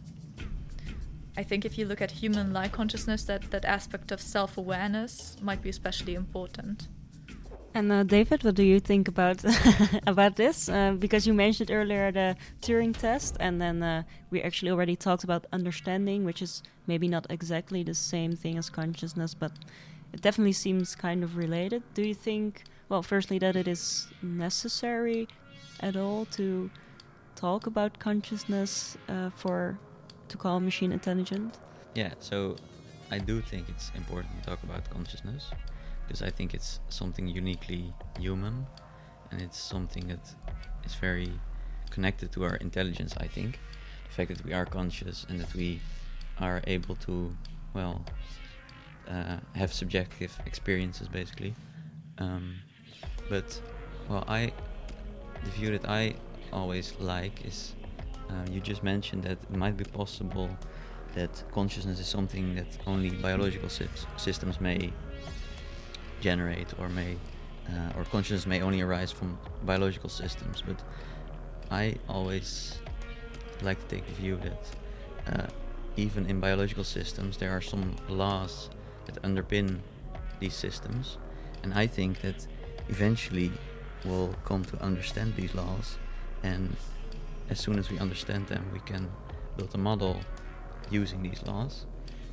I 1.36 1.42
think 1.42 1.64
if 1.64 1.78
you 1.78 1.86
look 1.86 2.00
at 2.00 2.10
human-like 2.10 2.72
consciousness, 2.72 3.24
that 3.24 3.50
that 3.50 3.64
aspect 3.64 4.12
of 4.12 4.20
self-awareness 4.20 5.36
might 5.40 5.62
be 5.62 5.68
especially 5.68 6.14
important. 6.14 6.88
And 7.74 7.92
uh, 7.92 8.02
David, 8.02 8.42
what 8.44 8.54
do 8.54 8.62
you 8.62 8.80
think 8.80 9.08
about 9.08 9.44
about 10.06 10.36
this? 10.36 10.68
Uh, 10.68 10.92
because 10.98 11.26
you 11.26 11.34
mentioned 11.34 11.70
earlier 11.70 12.10
the 12.10 12.34
Turing 12.62 12.96
test, 12.96 13.36
and 13.40 13.60
then 13.60 13.82
uh, 13.82 14.02
we 14.30 14.42
actually 14.42 14.70
already 14.70 14.96
talked 14.96 15.22
about 15.22 15.46
understanding, 15.52 16.24
which 16.24 16.42
is 16.42 16.62
maybe 16.86 17.08
not 17.08 17.26
exactly 17.30 17.82
the 17.82 17.94
same 17.94 18.34
thing 18.34 18.58
as 18.58 18.70
consciousness, 18.70 19.34
but 19.34 19.52
it 20.12 20.22
definitely 20.22 20.54
seems 20.54 20.96
kind 20.96 21.22
of 21.22 21.36
related. 21.36 21.82
Do 21.94 22.02
you 22.02 22.14
think, 22.14 22.64
well, 22.88 23.02
firstly, 23.02 23.38
that 23.38 23.54
it 23.54 23.68
is 23.68 24.08
necessary 24.22 25.28
at 25.80 25.96
all 25.96 26.24
to 26.32 26.70
talk 27.36 27.66
about 27.66 27.98
consciousness 27.98 28.96
uh, 29.08 29.30
for 29.36 29.78
to 30.28 30.36
call 30.36 30.60
machine 30.60 30.92
intelligent? 30.92 31.58
Yeah, 31.94 32.12
so 32.20 32.56
I 33.10 33.18
do 33.18 33.40
think 33.40 33.68
it's 33.68 33.90
important 33.94 34.42
to 34.42 34.50
talk 34.50 34.62
about 34.62 34.88
consciousness 34.90 35.50
because 36.06 36.22
I 36.22 36.30
think 36.30 36.54
it's 36.54 36.80
something 36.88 37.26
uniquely 37.28 37.92
human 38.18 38.66
and 39.30 39.42
it's 39.42 39.58
something 39.58 40.08
that 40.08 40.34
is 40.84 40.94
very 40.94 41.30
connected 41.90 42.32
to 42.32 42.44
our 42.44 42.56
intelligence, 42.56 43.14
I 43.18 43.26
think. 43.26 43.58
The 44.08 44.14
fact 44.14 44.36
that 44.36 44.44
we 44.44 44.52
are 44.52 44.64
conscious 44.64 45.26
and 45.28 45.40
that 45.40 45.54
we 45.54 45.80
are 46.38 46.62
able 46.66 46.96
to, 46.96 47.36
well, 47.74 48.04
uh, 49.08 49.38
have 49.54 49.72
subjective 49.72 50.38
experiences 50.46 51.08
basically. 51.08 51.54
Um, 52.18 52.56
but, 53.28 53.60
well, 54.08 54.24
I, 54.28 54.52
the 55.44 55.50
view 55.50 55.70
that 55.76 55.88
I 55.88 56.14
always 56.52 56.94
like 56.98 57.44
is 57.44 57.74
uh, 58.30 58.50
you 58.50 58.60
just 58.60 58.82
mentioned 58.82 59.22
that 59.24 59.32
it 59.32 59.56
might 59.56 59.76
be 59.76 59.84
possible 59.84 60.50
that 61.14 61.42
consciousness 61.52 61.98
is 61.98 62.06
something 62.06 62.54
that 62.54 62.66
only 62.86 63.10
biological 63.10 63.68
sy- 63.68 63.88
systems 64.16 64.60
may 64.60 64.92
generate 66.20 66.68
or 66.78 66.88
may 66.88 67.16
uh, 67.70 67.98
or 67.98 68.04
consciousness 68.04 68.46
may 68.46 68.62
only 68.62 68.80
arise 68.80 69.12
from 69.12 69.38
biological 69.62 70.08
systems 70.08 70.62
but 70.66 70.82
i 71.70 71.94
always 72.08 72.78
like 73.62 73.78
to 73.80 73.96
take 73.96 74.06
the 74.06 74.14
view 74.14 74.36
that 74.36 74.62
uh, 75.32 75.46
even 75.96 76.26
in 76.26 76.40
biological 76.40 76.84
systems 76.84 77.36
there 77.36 77.50
are 77.50 77.60
some 77.60 77.94
laws 78.08 78.70
that 79.06 79.20
underpin 79.22 79.78
these 80.40 80.54
systems 80.54 81.18
and 81.62 81.74
i 81.74 81.86
think 81.86 82.20
that 82.20 82.46
eventually 82.88 83.50
we'll 84.04 84.34
come 84.44 84.64
to 84.64 84.80
understand 84.82 85.34
these 85.36 85.54
laws 85.54 85.98
and 86.42 86.76
as 87.50 87.58
soon 87.58 87.78
as 87.78 87.90
we 87.90 87.98
understand 87.98 88.46
them 88.46 88.64
we 88.72 88.80
can 88.80 89.10
build 89.56 89.74
a 89.74 89.78
model 89.78 90.20
using 90.90 91.22
these 91.22 91.42
laws. 91.42 91.86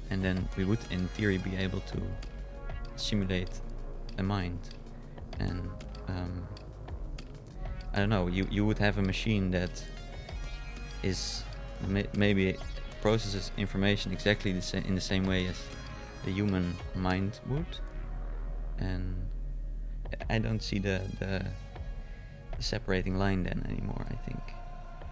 And 0.10 0.24
then 0.24 0.48
we 0.56 0.66
would 0.66 0.80
in 0.92 1.08
theory 1.10 1.38
be 1.38 1.56
able 1.56 1.82
to 1.82 2.02
simulate 2.96 3.50
a 4.18 4.24
mind. 4.24 4.60
And 5.40 5.70
um, 6.08 6.48
I 7.94 8.00
don't 8.00 8.10
know 8.10 8.28
you, 8.28 8.48
you 8.52 8.66
would 8.66 8.78
have 8.78 8.98
a 8.98 9.02
machine 9.02 9.52
that 9.52 9.84
is 11.04 11.44
may- 11.88 12.08
maybe 12.16 12.56
processes 13.02 13.52
information 13.58 14.12
exactly 14.12 14.52
the 14.52 14.62
sa- 14.62 14.78
in 14.78 14.96
the 14.96 15.02
same 15.02 15.26
way 15.26 15.48
as 15.48 15.62
the 16.24 16.32
human 16.32 16.76
mind 16.96 17.40
would. 17.48 17.66
And 18.78 19.16
I 20.30 20.40
don't 20.40 20.62
see 20.62 20.80
the, 20.80 21.02
the 21.20 21.46
separating 22.60 23.18
line 23.18 23.44
then 23.44 23.66
anymore 23.68 24.06
I 24.10 24.16
think 24.30 24.40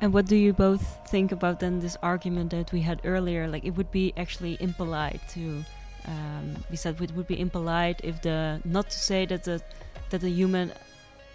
And 0.02 0.14
what 0.14 0.26
do 0.26 0.36
you 0.36 0.54
both 0.54 1.00
think 1.08 1.32
about 1.32 1.60
then 1.60 1.80
this 1.80 1.98
argument 2.04 2.52
that 2.52 2.72
we 2.72 2.82
had 2.82 3.02
earlier? 3.06 3.48
Like 3.48 3.64
it 3.64 3.72
would 3.72 3.92
be 3.92 4.14
actually 4.18 4.58
impolite 4.60 5.22
to, 5.30 5.64
um, 6.06 6.56
we 6.70 6.76
said 6.76 7.02
it 7.02 7.12
would 7.16 7.28
be 7.28 7.40
impolite 7.40 8.02
if 8.04 8.22
the 8.22 8.62
not 8.66 8.90
to 8.90 9.00
say 9.00 9.26
that 9.26 9.44
the 9.44 9.62
that 10.10 10.22
the 10.22 10.30
human 10.30 10.72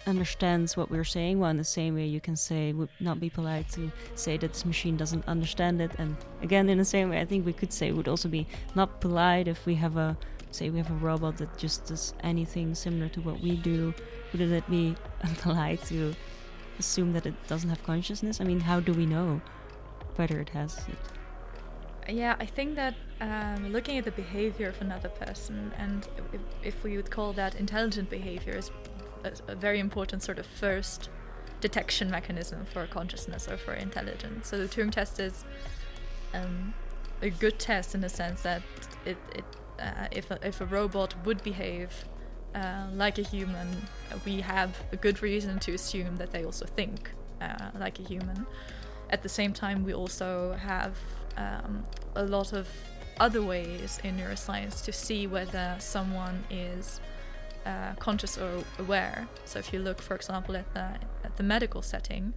understands 0.05 0.77
what 0.77 0.89
we're 0.89 1.03
saying. 1.03 1.39
Well, 1.39 1.49
in 1.49 1.57
the 1.57 1.63
same 1.63 1.95
way, 1.95 2.05
you 2.05 2.21
can 2.21 2.35
say 2.35 2.69
it 2.69 2.75
would 2.75 2.89
not 2.99 3.19
be 3.19 3.29
polite 3.29 3.69
to 3.69 3.91
say 4.15 4.37
that 4.37 4.53
this 4.53 4.65
machine 4.65 4.97
doesn't 4.97 5.27
understand 5.27 5.81
it. 5.81 5.91
And 5.97 6.15
again, 6.41 6.69
in 6.69 6.77
the 6.77 6.85
same 6.85 7.09
way, 7.09 7.19
I 7.19 7.25
think 7.25 7.45
we 7.45 7.53
could 7.53 7.73
say 7.73 7.89
it 7.89 7.95
would 7.95 8.07
also 8.07 8.29
be 8.29 8.47
not 8.75 9.01
polite 9.01 9.47
if 9.47 9.65
we 9.65 9.75
have 9.75 9.97
a 9.97 10.17
say 10.51 10.69
we 10.69 10.79
have 10.79 10.89
a 10.89 11.05
robot 11.05 11.37
that 11.37 11.55
just 11.57 11.85
does 11.85 12.13
anything 12.21 12.73
similar 12.73 13.09
to 13.09 13.21
what 13.21 13.39
we 13.39 13.55
do. 13.55 13.93
Wouldn't 14.31 14.51
it 14.51 14.69
be 14.69 14.95
polite 15.41 15.83
to 15.85 16.15
assume 16.79 17.13
that 17.13 17.25
it 17.25 17.35
doesn't 17.47 17.69
have 17.69 17.83
consciousness? 17.83 18.41
I 18.41 18.45
mean, 18.45 18.61
how 18.61 18.79
do 18.79 18.93
we 18.93 19.05
know 19.05 19.41
whether 20.15 20.39
it 20.39 20.49
has 20.49 20.77
it? 20.87 22.13
Yeah, 22.13 22.35
I 22.39 22.45
think 22.45 22.75
that 22.75 22.95
um, 23.21 23.71
looking 23.71 23.97
at 23.97 24.05
the 24.05 24.11
behavior 24.11 24.69
of 24.69 24.81
another 24.81 25.09
person, 25.09 25.71
and 25.77 26.07
if, 26.33 26.41
if 26.63 26.83
we 26.83 26.95
would 26.97 27.11
call 27.11 27.33
that 27.33 27.55
intelligent 27.55 28.09
behavior, 28.09 28.57
is 28.57 28.71
a, 29.23 29.31
a 29.51 29.55
very 29.55 29.79
important 29.79 30.23
sort 30.23 30.39
of 30.39 30.45
first 30.45 31.09
detection 31.61 32.09
mechanism 32.09 32.65
for 32.65 32.87
consciousness 32.87 33.47
or 33.47 33.57
for 33.57 33.73
intelligence. 33.73 34.47
So 34.47 34.57
the 34.57 34.67
Turing 34.67 34.91
test 34.91 35.19
is 35.19 35.43
um, 36.33 36.73
a 37.21 37.29
good 37.29 37.59
test 37.59 37.93
in 37.93 38.01
the 38.01 38.09
sense 38.09 38.41
that 38.41 38.63
it, 39.05 39.17
it 39.35 39.43
uh, 39.79 40.07
if, 40.11 40.31
a, 40.31 40.39
if 40.45 40.61
a 40.61 40.65
robot 40.65 41.15
would 41.25 41.43
behave 41.43 42.05
uh, 42.55 42.87
like 42.93 43.17
a 43.17 43.21
human, 43.21 43.67
we 44.25 44.41
have 44.41 44.75
a 44.91 44.95
good 44.95 45.21
reason 45.21 45.59
to 45.59 45.73
assume 45.73 46.15
that 46.17 46.31
they 46.31 46.43
also 46.43 46.65
think 46.65 47.11
uh, 47.41 47.69
like 47.79 47.99
a 47.99 48.03
human. 48.03 48.45
At 49.09 49.23
the 49.23 49.29
same 49.29 49.53
time, 49.53 49.83
we 49.83 49.93
also 49.93 50.53
have 50.53 50.95
um, 51.37 51.83
a 52.15 52.23
lot 52.23 52.53
of 52.53 52.67
other 53.19 53.41
ways 53.41 53.99
in 54.03 54.17
neuroscience 54.17 54.83
to 54.85 54.91
see 54.91 55.27
whether 55.27 55.75
someone 55.79 56.43
is 56.49 56.99
uh, 57.65 57.93
conscious 57.99 58.37
or 58.37 58.63
aware. 58.77 59.27
So, 59.45 59.59
if 59.59 59.73
you 59.73 59.79
look, 59.79 60.01
for 60.01 60.15
example, 60.15 60.55
at 60.55 60.73
the 60.73 60.87
at 61.23 61.35
the 61.37 61.43
medical 61.43 61.81
setting, 61.81 62.33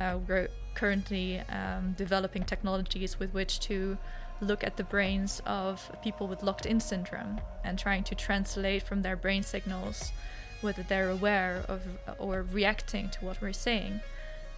uh, 0.00 0.18
we're 0.26 0.48
currently 0.74 1.40
um, 1.40 1.94
developing 1.96 2.44
technologies 2.44 3.18
with 3.18 3.32
which 3.34 3.60
to 3.60 3.98
look 4.40 4.64
at 4.64 4.76
the 4.76 4.84
brains 4.84 5.42
of 5.46 5.90
people 6.02 6.26
with 6.26 6.42
locked-in 6.42 6.80
syndrome 6.80 7.40
and 7.64 7.78
trying 7.78 8.04
to 8.04 8.14
translate 8.14 8.82
from 8.82 9.02
their 9.02 9.16
brain 9.16 9.42
signals 9.42 10.12
whether 10.60 10.82
they're 10.82 11.10
aware 11.10 11.64
of 11.68 11.82
or 12.18 12.42
reacting 12.42 13.08
to 13.10 13.24
what 13.24 13.40
we're 13.40 13.52
saying. 13.52 14.00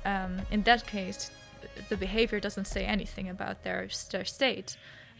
Um, 0.05 0.43
in 0.51 0.63
that 0.63 0.87
case, 0.87 1.31
the 1.89 1.97
behavior 1.97 2.41
doesn't 2.41 2.67
say 2.67 2.85
anything 2.85 3.29
about 3.29 3.63
their, 3.63 3.89
their 4.11 4.25
state. 4.25 4.77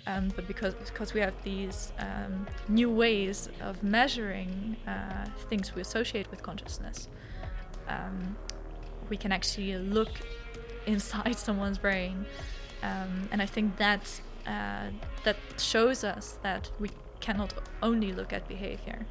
Um, 0.07 0.33
but 0.35 0.49
because 0.49 0.75
because 0.75 1.15
we 1.15 1.21
have 1.21 1.35
these 1.45 1.93
um, 2.01 2.49
new 2.69 2.91
ways 2.91 3.49
of 3.61 3.85
measuring 3.85 4.77
uh, 4.87 5.27
things 5.49 5.77
we 5.77 5.81
associate 5.81 6.29
with 6.29 6.43
consciousness, 6.43 7.09
um, 7.87 8.37
we 9.09 9.17
can 9.17 9.31
actually 9.31 9.77
look 9.77 10.11
inside 10.87 11.39
someone's 11.49 11.79
brain, 11.79 12.27
um, 12.83 13.29
and 13.31 13.41
I 13.41 13.47
think 13.47 13.77
that 13.77 14.21
uh, 14.47 14.89
that 15.25 15.37
shows 15.59 16.05
us 16.05 16.39
that 16.43 16.71
we 16.81 16.91
cannot 17.21 17.55
only 17.83 18.13
look 18.13 18.33
at 18.33 18.49
behavior. 18.49 19.07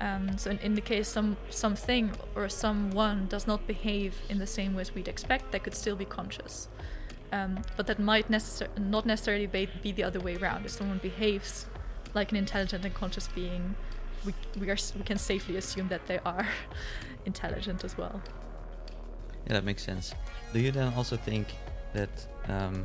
Um, 0.00 0.36
so 0.36 0.50
in, 0.50 0.58
in, 0.58 0.74
the 0.74 0.80
case 0.80 1.06
some 1.06 1.36
something 1.50 2.10
or 2.34 2.48
someone 2.48 3.26
does 3.28 3.46
not 3.46 3.66
behave 3.68 4.16
in 4.28 4.38
the 4.38 4.46
same 4.46 4.74
way 4.74 4.80
as 4.80 4.94
we'd 4.94 5.06
expect, 5.06 5.52
they 5.52 5.60
could 5.60 5.74
still 5.74 5.94
be 5.94 6.04
conscious. 6.04 6.68
Um, 7.30 7.62
but 7.76 7.86
that 7.86 7.98
might 7.98 8.28
necessar- 8.28 8.76
not 8.78 9.06
necessarily 9.06 9.46
be, 9.46 9.68
be, 9.82 9.92
the 9.92 10.02
other 10.02 10.20
way 10.20 10.36
around. 10.36 10.66
If 10.66 10.72
someone 10.72 10.98
behaves 10.98 11.66
like 12.14 12.30
an 12.30 12.36
intelligent 12.36 12.84
and 12.84 12.92
conscious 12.92 13.28
being, 13.28 13.74
we, 14.26 14.34
we, 14.58 14.70
are, 14.70 14.76
we 14.96 15.04
can 15.04 15.18
safely 15.18 15.56
assume 15.56 15.88
that 15.88 16.06
they 16.06 16.18
are 16.26 16.46
intelligent 17.24 17.84
as 17.84 17.96
well. 17.96 18.20
Yeah, 19.46 19.54
that 19.54 19.64
makes 19.64 19.82
sense. 19.82 20.14
Do 20.52 20.60
you 20.60 20.72
then 20.72 20.92
also 20.94 21.16
think 21.16 21.46
that 21.94 22.26
um, 22.48 22.84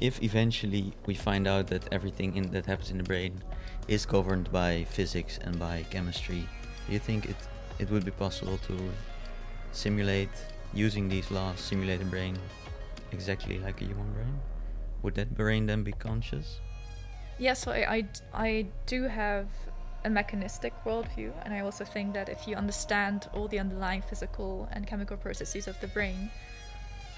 if 0.00 0.22
eventually 0.22 0.92
we 1.06 1.14
find 1.14 1.46
out 1.46 1.66
that 1.68 1.92
everything 1.92 2.36
in, 2.36 2.50
that 2.50 2.66
happens 2.66 2.90
in 2.90 2.98
the 2.98 3.04
brain 3.04 3.42
is 3.88 4.06
governed 4.06 4.50
by 4.50 4.84
physics 4.90 5.38
and 5.42 5.58
by 5.58 5.84
chemistry, 5.90 6.46
do 6.86 6.92
you 6.92 6.98
think 6.98 7.26
it, 7.26 7.36
it 7.78 7.90
would 7.90 8.04
be 8.04 8.10
possible 8.10 8.58
to 8.66 8.76
simulate, 9.72 10.30
using 10.72 11.08
these 11.08 11.30
laws, 11.30 11.60
simulate 11.60 12.00
a 12.02 12.04
brain 12.04 12.36
exactly 13.12 13.58
like 13.58 13.80
a 13.80 13.84
human 13.84 14.12
brain? 14.12 14.40
Would 15.02 15.14
that 15.16 15.34
brain 15.34 15.66
then 15.66 15.82
be 15.82 15.92
conscious? 15.92 16.60
Yes, 17.38 17.66
I, 17.66 17.78
I, 17.78 18.08
I 18.32 18.66
do 18.86 19.04
have 19.04 19.48
a 20.04 20.10
mechanistic 20.10 20.72
worldview, 20.84 21.32
and 21.44 21.54
I 21.54 21.60
also 21.60 21.84
think 21.84 22.14
that 22.14 22.28
if 22.28 22.46
you 22.46 22.56
understand 22.56 23.28
all 23.32 23.48
the 23.48 23.58
underlying 23.58 24.02
physical 24.02 24.68
and 24.72 24.86
chemical 24.86 25.16
processes 25.16 25.66
of 25.66 25.80
the 25.80 25.88
brain, 25.88 26.30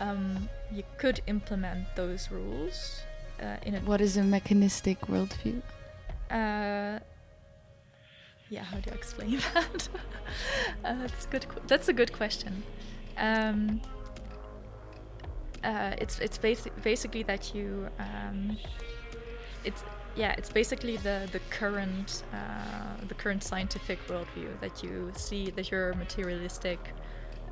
um, 0.01 0.49
you 0.73 0.83
could 0.99 1.21
implement 1.27 1.87
those 1.97 2.31
rules 2.31 3.01
uh, 3.43 3.57
in 3.65 3.75
a. 3.75 3.81
What 3.81 4.01
is 4.01 4.17
a 4.17 4.23
mechanistic 4.23 5.01
worldview? 5.03 5.63
Uh, 6.31 6.99
yeah, 8.49 8.63
how 8.63 8.79
do 8.79 8.91
I 8.91 8.95
explain 8.95 9.39
that? 9.55 9.89
uh, 10.85 10.95
that's 11.01 11.27
good. 11.27 11.49
Qu- 11.49 11.63
that's 11.67 11.89
a 11.89 11.93
good 11.93 12.13
question. 12.13 12.63
Um, 13.17 13.81
uh, 15.65 15.95
it's 15.99 16.19
it's 16.21 16.39
basi- 16.39 16.83
basically 16.83 17.23
that 17.25 17.55
you 17.55 17.89
um, 17.99 18.57
it's 19.65 19.83
yeah, 20.15 20.35
it's 20.39 20.51
basically 20.51 20.97
the 20.99 21.29
the 21.33 21.41
current 21.51 22.23
uh, 22.33 23.07
the 23.07 23.15
current 23.15 23.43
scientific 23.43 23.99
worldview 24.09 24.59
that 24.61 24.83
you 24.83 25.13
see 25.15 25.51
that 25.51 25.71
you're 25.71 25.93
materialistic, 25.95 26.79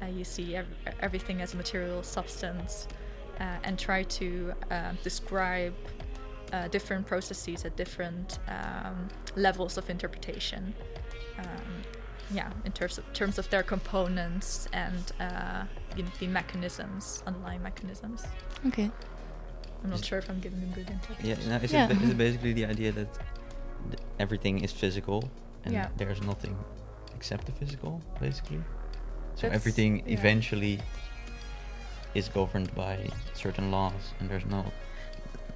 uh, 0.05 0.09
you 0.19 0.25
see 0.25 0.57
ev- 0.57 0.67
everything 1.01 1.41
as 1.41 1.55
a 1.55 1.57
material 1.57 2.03
substance, 2.03 2.87
uh, 3.41 3.45
and 3.65 3.79
try 3.79 4.03
to 4.05 4.53
uh, 4.71 4.93
describe 5.03 5.75
uh, 6.53 6.69
different 6.69 7.07
processes 7.07 7.65
at 7.65 7.77
different 7.77 8.39
um, 8.49 9.09
levels 9.37 9.77
of 9.79 9.91
interpretation. 9.91 10.75
Um, 11.39 11.83
yeah, 12.33 12.51
in 12.65 12.73
terms 12.73 12.99
of 12.99 13.05
terms 13.13 13.39
of 13.39 13.49
their 13.51 13.63
components 13.63 14.67
and 14.73 15.13
uh, 15.21 15.65
the, 15.97 16.03
the 16.21 16.27
mechanisms, 16.27 17.23
underlying 17.27 17.63
mechanisms. 17.63 18.25
Okay. 18.67 18.91
I'm 19.83 19.91
not 19.91 20.01
Is- 20.01 20.07
sure 20.07 20.19
if 20.19 20.31
I'm 20.31 20.41
giving 20.41 20.63
a 20.63 20.75
good 20.75 20.89
interpretation. 20.91 21.49
Yeah, 21.51 21.59
now 21.59 21.63
is, 21.65 21.73
Yeah. 21.73 21.91
It, 21.91 21.99
ba- 21.99 22.05
is 22.05 22.11
it 22.11 22.19
basically 22.19 22.53
the 22.55 22.65
idea 22.67 22.93
that 22.93 23.09
th- 23.91 24.01
everything 24.19 24.65
is 24.65 24.73
physical 24.73 25.29
and 25.65 25.75
Yeah. 25.75 25.89
there's 25.99 26.23
nothing 26.23 26.57
except 27.15 27.45
the 27.47 27.53
physical, 27.53 28.01
basically? 28.21 28.63
So 29.37 29.43
That's- 29.43 29.55
everything 29.61 29.99
yeah. 29.99 30.15
eventually 30.19 30.79
is 32.15 32.29
governed 32.29 32.75
by 32.75 33.09
certain 33.35 33.71
laws, 33.71 34.13
and 34.21 34.29
there's 34.31 34.47
no. 34.47 34.65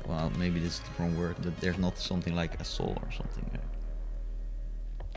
Well, 0.06 0.30
maybe 0.38 0.58
this 0.60 0.74
is 0.74 0.80
the 0.80 1.02
wrong 1.02 1.16
word, 1.18 1.36
but 1.42 1.60
there's 1.60 1.78
not 1.78 1.98
something 1.98 2.34
like 2.34 2.58
a 2.60 2.64
soul 2.64 2.96
or 3.02 3.10
something. 3.12 3.44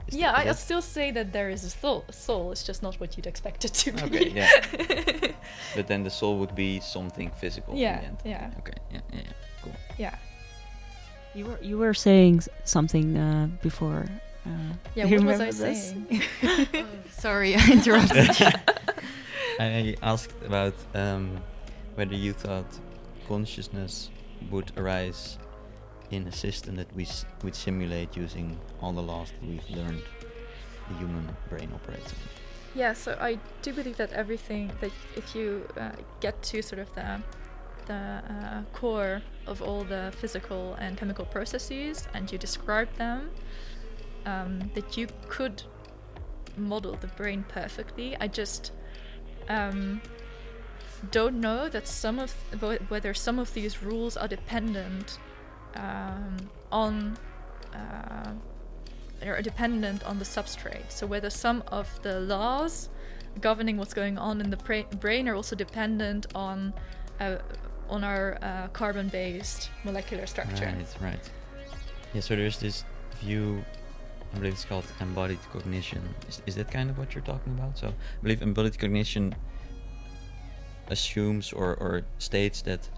Is 0.07 0.15
yeah, 0.15 0.31
I, 0.31 0.49
I 0.49 0.53
still 0.53 0.81
say 0.81 1.11
that 1.11 1.31
there 1.31 1.49
is 1.49 1.63
a 1.63 1.69
soul. 1.69 2.03
Soul 2.11 2.51
It's 2.51 2.63
just 2.63 2.81
not 2.83 2.95
what 2.99 3.15
you'd 3.15 3.27
expect 3.27 3.63
it 3.65 3.73
to 3.73 3.91
be. 3.93 4.01
Okay, 4.03 4.29
yeah. 4.29 5.31
But 5.75 5.87
then 5.87 6.03
the 6.03 6.09
soul 6.09 6.37
would 6.39 6.55
be 6.55 6.79
something 6.81 7.29
physical. 7.39 7.73
in 7.73 7.79
Yeah, 7.79 7.99
the 8.01 8.05
end. 8.07 8.17
yeah. 8.25 8.51
Okay. 8.59 8.73
Yeah. 8.91 8.99
Yeah. 9.13 9.19
yeah. 9.19 9.31
Cool. 9.63 9.73
yeah. 9.97 10.15
You 11.33 11.45
were 11.45 11.59
you 11.61 11.77
were 11.77 11.93
saying 11.93 12.41
something 12.65 13.15
uh, 13.17 13.47
before. 13.61 14.05
Uh, 14.45 14.49
Yeah. 14.95 15.05
What 15.05 15.23
was 15.23 15.39
I 15.41 15.51
this? 15.51 15.89
saying? 15.89 16.21
Oh, 16.73 16.85
sorry, 17.19 17.55
I 17.55 17.71
interrupted 17.71 18.39
you. 18.39 18.47
I 19.59 19.95
asked 20.01 20.33
about 20.45 20.73
um, 20.95 21.37
whether 21.95 22.15
you 22.15 22.33
thought 22.33 22.79
consciousness 23.27 24.09
would 24.49 24.71
arise 24.77 25.37
in 26.09 26.27
a 26.27 26.31
system 26.31 26.75
that 26.75 26.93
we 26.95 27.03
s- 27.03 27.25
would 27.43 27.55
simulate 27.55 28.17
using 28.17 28.57
all 28.81 28.91
the 28.93 29.01
laws 29.03 29.31
that 29.31 29.47
we've 29.47 29.69
learned 29.77 30.01
the 30.89 30.95
human 30.97 31.29
brain 31.49 31.69
operates 31.73 32.11
on. 32.13 32.19
Yeah, 32.73 32.93
so 32.93 33.17
I 33.21 33.37
do 33.61 33.73
believe 33.73 33.97
that 33.97 34.11
everything 34.13 34.71
that 34.81 34.91
if 35.15 35.35
you 35.35 35.67
uh, 35.77 35.91
get 36.21 36.41
to 36.43 36.61
sort 36.61 36.79
of 36.81 36.93
the 36.95 37.21
the 37.87 37.93
uh, 37.93 38.61
core 38.73 39.21
of 39.47 39.61
all 39.61 39.83
the 39.83 40.11
physical 40.21 40.75
and 40.75 40.97
chemical 40.97 41.25
processes 41.25 42.07
and 42.13 42.31
you 42.31 42.37
describe 42.37 42.87
them, 42.97 43.29
um, 44.25 44.71
that 44.73 44.97
you 44.97 45.07
could 45.29 45.63
model 46.57 46.95
the 46.95 47.07
brain 47.07 47.45
perfectly. 47.47 48.15
I 48.19 48.27
just 48.27 48.71
um, 49.49 50.01
don't 51.11 51.39
know 51.39 51.69
that 51.69 51.87
some 51.87 52.19
of 52.19 52.31
wh- 52.61 52.91
whether 52.91 53.13
some 53.13 53.39
of 53.39 53.53
these 53.53 53.81
rules 53.83 54.17
are 54.17 54.27
dependent 54.27 55.17
um, 55.75 56.37
on. 56.71 57.17
Uh, 57.73 58.31
are 59.23 59.41
dependent 59.43 60.03
on 60.03 60.17
the 60.17 60.25
substrate. 60.25 60.91
So 60.91 61.05
whether 61.05 61.29
some 61.29 61.63
of 61.67 62.01
the 62.01 62.19
laws 62.19 62.89
governing 63.39 63.77
what's 63.77 63.93
going 63.93 64.17
on 64.17 64.41
in 64.41 64.49
the 64.49 64.57
pra- 64.57 64.83
brain 64.99 65.29
are 65.29 65.35
also 65.35 65.55
dependent 65.55 66.25
on 66.33 66.73
uh, 67.19 67.37
on 67.87 68.03
our 68.03 68.39
uh, 68.41 68.67
carbon-based 68.69 69.69
molecular 69.83 70.25
structure. 70.25 70.65
Right, 70.65 70.95
right. 71.01 71.31
Yeah, 72.13 72.21
so 72.21 72.35
there's 72.35 72.57
this 72.57 72.83
view, 73.19 73.63
I 74.33 74.37
believe 74.37 74.53
it's 74.53 74.65
called 74.65 74.85
embodied 75.01 75.39
cognition. 75.51 76.01
Is, 76.27 76.41
is 76.45 76.55
that 76.55 76.71
kind 76.71 76.89
of 76.89 76.97
what 76.97 77.13
you're 77.13 77.23
talking 77.23 77.53
about? 77.53 77.77
So 77.77 77.87
I 77.87 77.93
believe 78.23 78.41
embodied 78.41 78.79
cognition 78.79 79.35
assumes 80.89 81.53
or, 81.53 81.75
or 81.75 82.03
states 82.19 82.61
that 82.63 82.89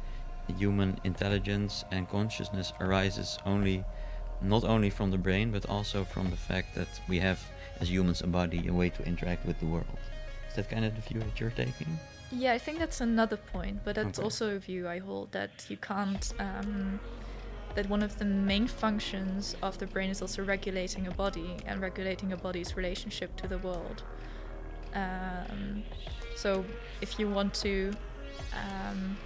human 0.58 1.00
intelligence 1.04 1.86
and 1.92 2.10
consciousness 2.10 2.74
arises 2.82 3.38
only 3.46 3.84
not 4.42 4.64
only 4.66 4.90
from 4.90 5.10
the 5.10 5.18
brain 5.18 5.52
but 5.52 5.66
also 5.70 6.04
from 6.04 6.30
the 6.30 6.36
fact 6.36 6.76
that 6.76 6.88
we 7.08 7.18
have 7.20 7.40
as 7.80 7.90
humans 7.90 8.22
a 8.22 8.28
body 8.28 8.68
a 8.68 8.74
way 8.74 8.90
to 8.90 9.02
interact 9.06 9.46
with 9.46 9.58
the 9.60 9.66
world 9.66 9.86
is 10.50 10.56
that 10.56 10.70
kind 10.70 10.84
of 10.84 10.94
the 10.96 11.02
view 11.02 11.20
that 11.22 11.40
you're 11.40 11.52
taking 11.52 11.98
Yeah, 12.32 12.52
I 12.54 12.58
think 12.60 12.80
that's 12.80 13.00
another 13.00 13.38
point, 13.38 13.82
but 13.86 13.94
that's 13.96 14.18
Okay. 14.20 14.24
also 14.26 14.56
a 14.56 14.60
view 14.60 14.88
I 14.88 15.00
hold 15.00 15.32
that 15.34 15.52
you 15.70 15.78
can't. 15.78 16.34
Um, 16.40 17.00
that 17.76 17.90
one 17.90 18.04
of 18.04 18.18
the 18.20 18.26
main 18.26 18.68
functions 18.68 19.56
of 19.64 19.78
the 19.78 19.88
brain 19.88 20.10
is 20.10 20.22
also 20.22 20.44
regulating 20.44 21.08
a 21.08 21.12
body 21.12 21.58
and 21.66 21.82
regulating 21.82 22.32
a 22.34 22.38
body's 22.38 22.78
relationship 22.78 23.36
to 23.38 23.48
the 23.48 23.58
world. 23.58 24.04
Um, 24.94 25.84
so 26.36 26.64
if 27.02 27.18
you 27.18 27.30
want 27.30 27.54
to 27.56 27.94
um, 28.54 29.18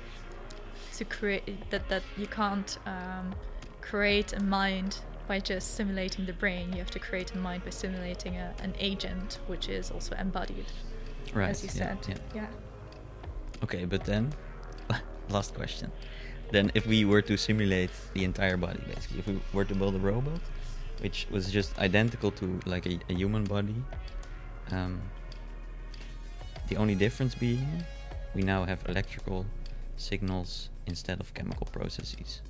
to 0.95 1.05
create 1.05 1.69
that 1.69 1.87
that 1.89 2.03
you 2.15 2.27
can't 2.27 2.77
um, 2.85 3.35
create 3.81 4.33
a 4.33 4.41
mind 4.41 4.99
by 5.27 5.39
just 5.39 5.75
simulating 5.75 6.25
the 6.25 6.33
brain. 6.33 6.71
You 6.71 6.79
have 6.79 6.91
to 6.91 6.99
create 6.99 7.33
a 7.33 7.37
mind 7.37 7.63
by 7.65 7.71
simulating 7.71 8.37
a, 8.37 8.53
an 8.61 8.73
agent, 8.79 9.39
which 9.47 9.69
is 9.69 9.91
also 9.91 10.15
embodied, 10.15 10.65
right 11.33 11.49
as 11.49 11.63
you 11.63 11.69
yeah, 11.73 11.95
said. 11.95 11.97
yeah. 12.07 12.41
yeah. 12.41 12.47
Okay, 13.63 13.85
but 13.85 14.05
then, 14.05 14.33
last 15.29 15.53
question. 15.53 15.91
Then, 16.51 16.71
if 16.75 16.87
we 16.87 17.03
were 17.05 17.21
to 17.23 17.37
simulate 17.37 17.91
the 18.13 18.23
entire 18.23 18.57
body, 18.57 18.79
basically, 18.87 19.19
if 19.19 19.27
we 19.27 19.39
were 19.53 19.65
to 19.65 19.75
build 19.75 19.95
a 19.95 19.99
robot, 19.99 20.39
which 20.99 21.27
was 21.29 21.51
just 21.51 21.77
identical 21.77 22.31
to 22.31 22.59
like 22.65 22.85
a, 22.85 22.99
a 23.09 23.13
human 23.13 23.43
body, 23.43 23.75
um, 24.71 25.01
the 26.69 26.77
only 26.77 26.95
difference 26.95 27.35
being 27.35 27.83
we 28.33 28.41
now 28.43 28.63
have 28.65 28.79
electrical 28.87 29.45
signals 29.97 30.69
instead 30.85 31.19
of 31.19 31.33
chemical 31.33 31.67
processes. 31.67 32.41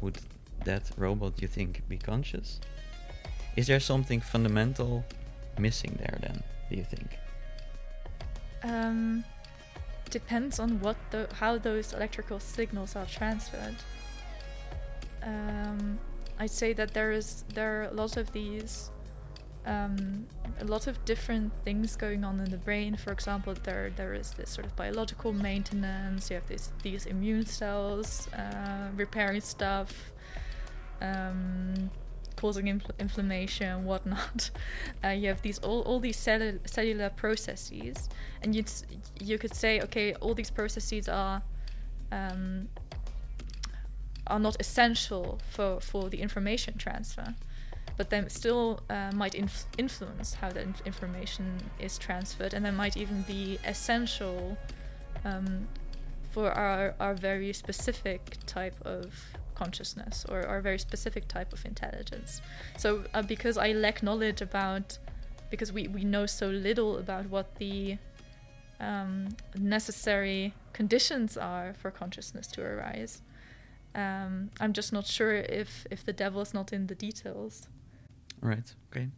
Would 0.00 0.18
that 0.64 0.90
robot, 0.96 1.40
you 1.40 1.48
think, 1.48 1.82
be 1.88 1.96
conscious? 1.96 2.60
Is 3.56 3.66
there 3.66 3.80
something 3.80 4.20
fundamental 4.20 5.04
missing 5.58 5.96
there 5.98 6.18
then, 6.20 6.42
do 6.68 6.76
you 6.76 6.84
think? 6.84 7.18
Um, 8.64 9.24
depends 10.10 10.58
on 10.58 10.80
what 10.80 10.96
the 11.10 11.28
how 11.34 11.58
those 11.58 11.92
electrical 11.92 12.40
signals 12.40 12.96
are 12.96 13.06
transferred. 13.06 13.76
Um, 15.22 15.98
I'd 16.38 16.50
say 16.50 16.72
that 16.74 16.94
there 16.94 17.12
is 17.12 17.44
there 17.54 17.80
are 17.80 17.84
a 17.84 17.94
lot 17.94 18.16
of 18.16 18.32
these, 18.32 18.90
um, 19.66 20.26
a 20.60 20.64
lot 20.64 20.86
of 20.86 21.04
different 21.04 21.52
things 21.64 21.96
going 21.96 22.24
on 22.24 22.40
in 22.40 22.50
the 22.50 22.58
brain. 22.58 22.96
For 22.96 23.12
example, 23.12 23.54
there 23.62 23.90
there 23.96 24.14
is 24.14 24.32
this 24.32 24.50
sort 24.50 24.66
of 24.66 24.76
biological 24.76 25.32
maintenance. 25.32 26.30
You 26.30 26.36
have 26.36 26.46
this 26.46 26.72
these 26.82 27.06
immune 27.06 27.46
cells 27.46 28.28
uh, 28.32 28.90
repairing 28.96 29.40
stuff. 29.40 30.12
Um, 31.00 31.90
causing 32.36 32.66
infl- 32.66 32.98
inflammation, 32.98 33.84
whatnot. 33.84 34.50
Uh, 35.04 35.08
you 35.08 35.28
have 35.28 35.42
these 35.42 35.58
all, 35.58 35.82
all 35.82 36.00
these 36.00 36.16
cellu- 36.16 36.58
cellular 36.66 37.10
processes, 37.10 38.08
and 38.42 38.54
you'd 38.54 38.70
you 39.20 39.36
could 39.38 39.54
say, 39.54 39.80
okay, 39.80 40.14
all 40.14 40.34
these 40.34 40.50
processes 40.50 41.08
are 41.08 41.42
um, 42.10 42.68
are 44.26 44.38
not 44.38 44.56
essential 44.60 45.38
for, 45.50 45.80
for 45.80 46.08
the 46.08 46.20
information 46.20 46.78
transfer, 46.78 47.34
but 47.96 48.10
they 48.10 48.24
still 48.28 48.80
uh, 48.88 49.10
might 49.14 49.34
inf- 49.34 49.66
influence 49.76 50.34
how 50.34 50.48
that 50.50 50.62
inf- 50.62 50.82
information 50.86 51.58
is 51.78 51.98
transferred, 51.98 52.54
and 52.54 52.64
they 52.64 52.70
might 52.70 52.96
even 52.96 53.22
be 53.22 53.58
essential 53.66 54.56
um, 55.24 55.68
for 56.30 56.50
our, 56.50 56.94
our 56.98 57.14
very 57.14 57.52
specific 57.52 58.38
type 58.46 58.74
of 58.84 59.14
consciousness 59.54 60.24
or 60.28 60.40
a 60.40 60.62
very 60.62 60.78
specific 60.78 61.28
type 61.28 61.52
of 61.52 61.64
intelligence. 61.64 62.40
So, 62.76 63.04
uh, 63.14 63.22
because 63.22 63.56
I 63.58 63.72
lack 63.72 64.02
knowledge 64.02 64.40
about, 64.40 64.98
because 65.50 65.72
we, 65.72 65.88
we 65.88 66.04
know 66.04 66.26
so 66.26 66.48
little 66.48 66.98
about 66.98 67.26
what 67.26 67.56
the 67.56 67.98
um, 68.80 69.28
necessary 69.56 70.54
conditions 70.72 71.36
are 71.36 71.74
for 71.74 71.90
consciousness 71.90 72.46
to 72.48 72.62
arise, 72.62 73.22
um, 73.94 74.50
I'm 74.60 74.72
just 74.72 74.92
not 74.92 75.06
sure 75.06 75.34
if, 75.34 75.86
if 75.90 76.04
the 76.04 76.12
devil 76.12 76.40
is 76.40 76.52
not 76.52 76.72
in 76.72 76.88
the 76.88 76.94
details. 76.94 77.68
Right, 78.40 78.74
okay. 78.90 79.08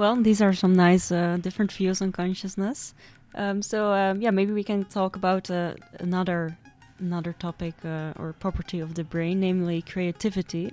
Well, 0.00 0.16
these 0.16 0.40
are 0.40 0.54
some 0.54 0.72
nice 0.72 1.12
uh, 1.12 1.36
different 1.42 1.70
views 1.70 2.00
on 2.00 2.10
consciousness. 2.10 2.94
Um, 3.34 3.60
so 3.60 3.92
um, 3.92 4.22
yeah, 4.22 4.30
maybe 4.30 4.50
we 4.50 4.64
can 4.64 4.86
talk 4.86 5.14
about 5.14 5.50
uh, 5.50 5.74
another 5.98 6.56
another 7.00 7.34
topic 7.34 7.74
uh, 7.84 8.14
or 8.18 8.32
property 8.32 8.80
of 8.80 8.94
the 8.94 9.04
brain, 9.04 9.40
namely 9.40 9.82
creativity. 9.82 10.72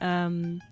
Um, 0.00 0.62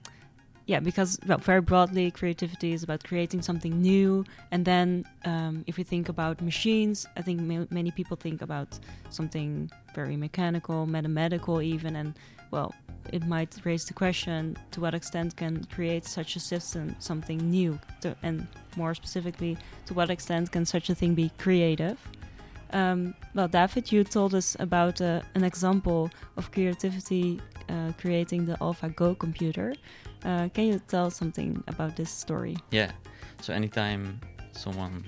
yeah, 0.67 0.79
because 0.79 1.19
well, 1.27 1.39
very 1.39 1.63
broadly, 1.63 2.13
creativity 2.13 2.73
is 2.73 2.85
about 2.85 3.03
creating 3.03 3.43
something 3.43 3.83
new. 3.83 4.25
And 4.53 4.65
then, 4.65 5.05
um, 5.25 5.65
if 5.67 5.77
we 5.77 5.83
think 5.83 6.09
about 6.09 6.41
machines, 6.41 7.09
I 7.17 7.23
think 7.23 7.41
ma- 7.41 7.67
many 7.71 7.91
people 7.91 8.17
think 8.17 8.41
about 8.41 8.79
something 9.09 9.69
very 9.97 10.17
mechanical, 10.17 10.87
mathematical, 10.87 11.61
even. 11.61 11.97
And 11.97 12.15
well, 12.53 12.73
it 13.13 13.27
might 13.27 13.55
raise 13.65 13.85
the 13.85 13.95
question: 13.95 14.57
to 14.73 14.81
what 14.81 14.95
extent 14.95 15.37
can 15.37 15.65
create 15.65 16.05
such 16.05 16.37
a 16.37 16.41
system 16.41 16.97
something 16.99 17.39
new? 17.51 17.79
To, 18.03 18.17
and 18.23 18.47
more 18.77 18.95
specifically, 18.95 19.57
to 19.87 19.95
what 19.95 20.11
extent 20.11 20.51
can 20.53 20.65
such 20.65 20.91
a 20.91 20.95
thing 20.95 21.15
be 21.15 21.31
creative? 21.39 21.99
Um, 22.73 23.15
well, 23.35 23.49
David, 23.49 23.91
you 23.91 24.05
told 24.05 24.35
us 24.35 24.57
about 24.61 25.01
uh, 25.01 25.23
an 25.35 25.43
example 25.43 26.11
of 26.37 26.53
creativity 26.53 27.41
uh, 27.71 27.93
creating 28.01 28.45
the 28.47 28.55
AlphaGo 28.55 29.19
computer. 29.19 29.75
Uh, 30.25 30.49
can 30.49 30.65
you 30.65 30.81
tell 30.89 31.11
something 31.11 31.63
about 31.69 31.97
this 31.97 32.11
story? 32.11 32.57
Yeah. 32.71 32.91
So 33.41 33.53
anytime 33.53 34.21
someone 34.53 35.05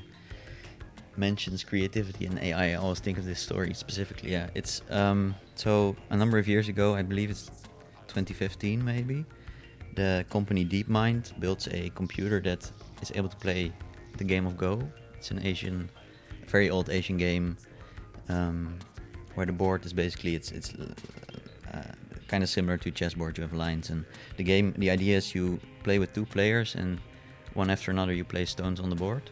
mentions 1.17 1.65
creativity 1.65 2.27
and 2.27 2.39
AI, 2.39 2.73
I 2.73 2.75
always 2.75 3.01
think 3.01 3.19
of 3.19 3.25
this 3.25 3.41
story 3.41 3.75
specifically. 3.75 4.33
Yeah, 4.33 4.49
it's 4.55 4.83
um, 4.91 5.35
so 5.55 5.97
a 6.11 6.17
number 6.17 6.39
of 6.39 6.49
years 6.49 6.69
ago, 6.69 6.95
I 6.95 7.03
believe 7.03 7.31
it's 7.31 7.51
2015 8.15 8.85
maybe. 8.85 9.25
The 9.95 10.25
company 10.31 10.65
DeepMind 10.65 11.39
built 11.39 11.69
a 11.71 11.91
computer 11.91 12.41
that 12.41 12.71
is 13.03 13.13
able 13.15 13.29
to 13.29 13.37
play 13.37 13.73
the 14.17 14.25
game 14.25 14.47
of 14.47 14.57
Go. 14.57 14.83
It's 15.17 15.31
an 15.31 15.45
Asian, 15.45 15.91
very 16.47 16.71
old 16.71 16.89
Asian 16.91 17.17
game, 17.17 17.57
um, 18.29 18.79
where 19.35 19.47
the 19.47 19.53
board 19.53 19.85
is 19.85 19.93
basically 19.93 20.35
it's 20.35 20.51
it's 20.51 20.73
uh, 21.73 21.93
kind 22.29 22.43
of 22.43 22.49
similar 22.49 22.79
to 22.79 22.91
chessboard. 22.91 23.37
You 23.37 23.43
have 23.43 23.53
lines, 23.53 23.91
and 23.91 24.05
the 24.37 24.45
game. 24.45 24.75
The 24.79 24.91
idea 24.91 25.17
is 25.19 25.35
you 25.35 25.61
play 25.85 25.99
with 25.99 26.13
two 26.15 26.25
players, 26.25 26.75
and 26.75 27.01
one 27.55 27.71
after 27.71 27.91
another 27.91 28.15
you 28.15 28.25
place 28.25 28.51
stones 28.51 28.81
on 28.81 28.89
the 28.91 28.97
board. 28.97 29.31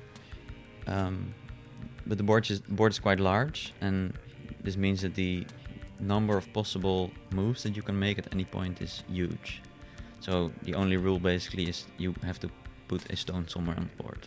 Um, 0.86 1.34
but 2.06 2.18
the 2.18 2.24
board 2.24 2.50
is 2.50 2.60
board 2.60 2.92
is 2.92 2.98
quite 2.98 3.20
large, 3.20 3.72
and 3.80 4.12
this 4.62 4.76
means 4.76 5.00
that 5.02 5.14
the 5.14 5.46
number 6.00 6.36
of 6.36 6.52
possible 6.52 7.10
moves 7.30 7.62
that 7.62 7.76
you 7.76 7.82
can 7.82 7.98
make 7.98 8.18
at 8.18 8.32
any 8.32 8.44
point 8.44 8.80
is 8.80 9.02
huge. 9.08 9.62
So 10.20 10.50
the 10.62 10.74
only 10.74 10.96
rule 10.96 11.18
basically 11.18 11.68
is 11.68 11.86
you 11.98 12.14
have 12.22 12.38
to 12.40 12.50
put 12.88 13.10
a 13.10 13.16
stone 13.16 13.48
somewhere 13.48 13.76
on 13.76 13.88
the 13.90 14.02
board. 14.02 14.26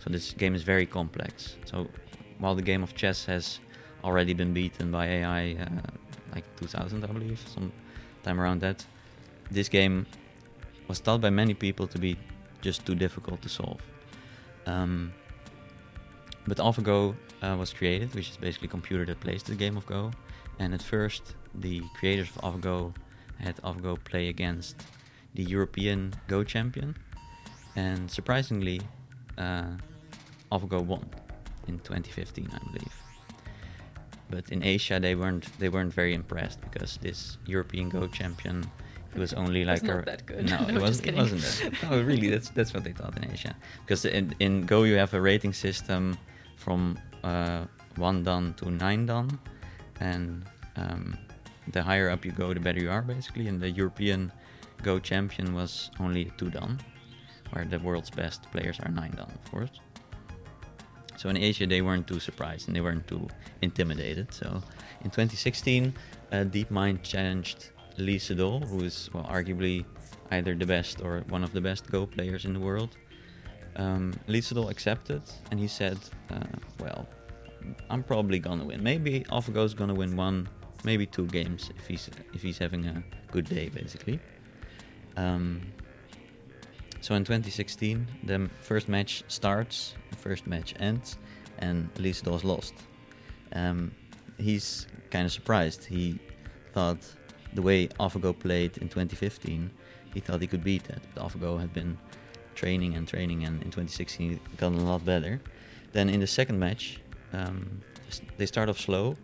So 0.00 0.10
this 0.10 0.32
game 0.32 0.54
is 0.54 0.62
very 0.62 0.86
complex. 0.86 1.56
So 1.64 1.88
while 2.38 2.54
the 2.54 2.62
game 2.62 2.82
of 2.82 2.94
chess 2.94 3.24
has 3.24 3.60
already 4.02 4.34
been 4.34 4.52
beaten 4.52 4.90
by 4.90 5.06
AI, 5.06 5.56
uh, 5.60 5.90
like 6.34 6.44
2000, 6.56 7.04
I 7.04 7.06
believe, 7.06 7.40
some 7.54 7.72
time 8.22 8.40
around 8.40 8.60
that, 8.60 8.84
this 9.50 9.68
game 9.68 10.06
was 10.88 10.98
thought 10.98 11.20
by 11.20 11.30
many 11.30 11.54
people 11.54 11.86
to 11.88 11.98
be 11.98 12.16
just 12.60 12.84
too 12.86 12.94
difficult 12.94 13.40
to 13.42 13.48
solve. 13.48 13.80
Um, 14.66 15.12
but 16.46 16.58
AlphaGo 16.58 17.14
uh, 17.42 17.56
was 17.58 17.72
created, 17.72 18.14
which 18.14 18.30
is 18.30 18.36
basically 18.36 18.68
a 18.68 18.70
computer 18.70 19.04
that 19.06 19.20
plays 19.20 19.42
the 19.42 19.54
game 19.54 19.76
of 19.76 19.86
Go. 19.86 20.10
And 20.58 20.74
at 20.74 20.82
first, 20.82 21.34
the 21.54 21.82
creators 21.98 22.28
of 22.36 22.54
AlphaGo 22.54 22.94
had 23.38 23.56
AlphaGo 23.62 24.02
play 24.04 24.28
against 24.28 24.76
the 25.34 25.42
European 25.42 26.14
Go 26.28 26.44
champion, 26.44 26.96
and 27.76 28.10
surprisingly, 28.10 28.80
uh, 29.36 29.72
AlphaGo 30.52 30.84
won 30.84 31.04
in 31.66 31.78
2015, 31.80 32.48
I 32.52 32.58
believe. 32.72 32.92
But 34.30 34.50
in 34.50 34.62
Asia, 34.62 34.98
they 35.00 35.14
weren't 35.14 35.46
they 35.58 35.68
weren't 35.68 35.92
very 35.92 36.14
impressed 36.14 36.60
because 36.60 36.98
this 36.98 37.38
European 37.46 37.88
Go 37.88 38.06
champion 38.06 38.64
it 39.14 39.18
was 39.20 39.32
only 39.34 39.64
like 39.64 39.82
not 39.82 40.00
a, 40.00 40.02
that 40.02 40.26
good. 40.26 40.50
No, 40.50 40.58
No, 40.66 40.76
it, 40.76 40.80
was, 40.80 41.00
it 41.00 41.14
wasn't. 41.14 41.42
that. 41.42 41.80
good. 41.80 41.90
No, 41.90 42.02
really, 42.02 42.28
that's 42.30 42.48
that's 42.50 42.74
what 42.74 42.84
they 42.84 42.92
thought 42.92 43.16
in 43.16 43.30
Asia. 43.30 43.54
Because 43.84 44.04
in, 44.04 44.34
in 44.40 44.66
Go 44.66 44.82
you 44.84 44.96
have 44.96 45.14
a 45.14 45.20
rating 45.20 45.52
system 45.52 46.18
from 46.56 46.98
uh, 47.22 47.64
one 47.96 48.24
dan 48.24 48.54
to 48.54 48.70
nine 48.70 49.06
dan, 49.06 49.38
and 50.04 50.44
um, 50.76 51.16
the 51.72 51.82
higher 51.82 52.10
up 52.10 52.24
you 52.24 52.32
go, 52.32 52.52
the 52.52 52.60
better 52.60 52.80
you 52.80 52.90
are, 52.90 53.02
basically. 53.02 53.48
And 53.48 53.60
the 53.60 53.70
European 53.70 54.30
Go 54.82 54.98
champion 54.98 55.54
was 55.54 55.90
only 55.98 56.30
two 56.36 56.50
dan, 56.50 56.78
where 57.52 57.64
the 57.64 57.78
world's 57.78 58.10
best 58.10 58.42
players 58.52 58.78
are 58.80 58.90
nine 58.90 59.12
dan, 59.12 59.30
of 59.38 59.50
course. 59.50 59.80
So 61.16 61.30
in 61.30 61.36
Asia, 61.38 61.66
they 61.66 61.80
weren't 61.80 62.06
too 62.06 62.20
surprised 62.20 62.68
and 62.68 62.76
they 62.76 62.82
weren't 62.82 63.06
too 63.06 63.26
intimidated. 63.62 64.34
So 64.34 64.62
in 65.02 65.10
2016, 65.10 65.94
uh, 66.32 66.36
DeepMind 66.54 67.02
challenged 67.02 67.70
Lee 67.96 68.18
Sedol, 68.18 68.68
who 68.68 68.84
is 68.84 69.08
well, 69.14 69.24
arguably 69.24 69.86
either 70.32 70.54
the 70.54 70.66
best 70.66 71.00
or 71.00 71.22
one 71.28 71.44
of 71.44 71.52
the 71.52 71.60
best 71.60 71.90
Go 71.90 72.04
players 72.04 72.44
in 72.44 72.52
the 72.52 72.60
world. 72.60 72.90
Um, 73.76 74.12
Lee 74.26 74.40
Sedol 74.40 74.70
accepted, 74.70 75.22
and 75.50 75.58
he 75.58 75.68
said, 75.68 75.98
uh, 76.30 76.58
"Well, 76.78 77.08
I'm 77.90 78.02
probably 78.02 78.38
gonna 78.38 78.64
win. 78.64 78.82
Maybe 78.82 79.20
AlphaGo's 79.30 79.74
gonna 79.74 79.94
win 79.94 80.16
one, 80.16 80.48
maybe 80.84 81.06
two 81.06 81.26
games 81.26 81.70
if 81.76 81.86
he's 81.86 82.10
if 82.32 82.42
he's 82.42 82.58
having 82.58 82.86
a 82.86 83.02
good 83.30 83.48
day, 83.48 83.68
basically." 83.68 84.20
Um, 85.16 85.60
so 87.00 87.14
in 87.14 87.24
2016, 87.24 88.06
the 88.24 88.48
first 88.62 88.88
match 88.88 89.24
starts, 89.28 89.94
the 90.10 90.16
first 90.16 90.46
match 90.46 90.74
ends, 90.80 91.18
and 91.58 91.88
Lee 91.98 92.12
Sedol's 92.12 92.44
lost. 92.44 92.74
Um, 93.52 93.92
he's 94.38 94.86
kind 95.10 95.26
of 95.26 95.32
surprised. 95.32 95.84
He 95.84 96.18
thought 96.72 96.98
the 97.52 97.62
way 97.62 97.88
AlphaGo 98.00 98.38
played 98.38 98.78
in 98.78 98.88
2015, 98.88 99.70
he 100.12 100.20
thought 100.20 100.40
he 100.40 100.46
could 100.46 100.64
beat 100.64 100.84
that. 100.84 101.02
But 101.14 101.24
AlphaGo 101.24 101.60
had 101.60 101.72
been 101.72 101.98
training 102.54 102.94
and 102.96 103.06
training, 103.06 103.44
and 103.44 103.62
in 103.62 103.70
2016 103.70 104.30
he 104.30 104.38
got 104.56 104.72
a 104.72 104.76
lot 104.76 105.04
better. 105.04 105.40
Then 105.92 106.08
in 106.08 106.20
the 106.20 106.26
second 106.26 106.58
match, 106.58 107.00
um, 107.34 107.80
they 108.36 108.46
start 108.46 108.68
off 108.68 108.78
slow, 108.78 109.16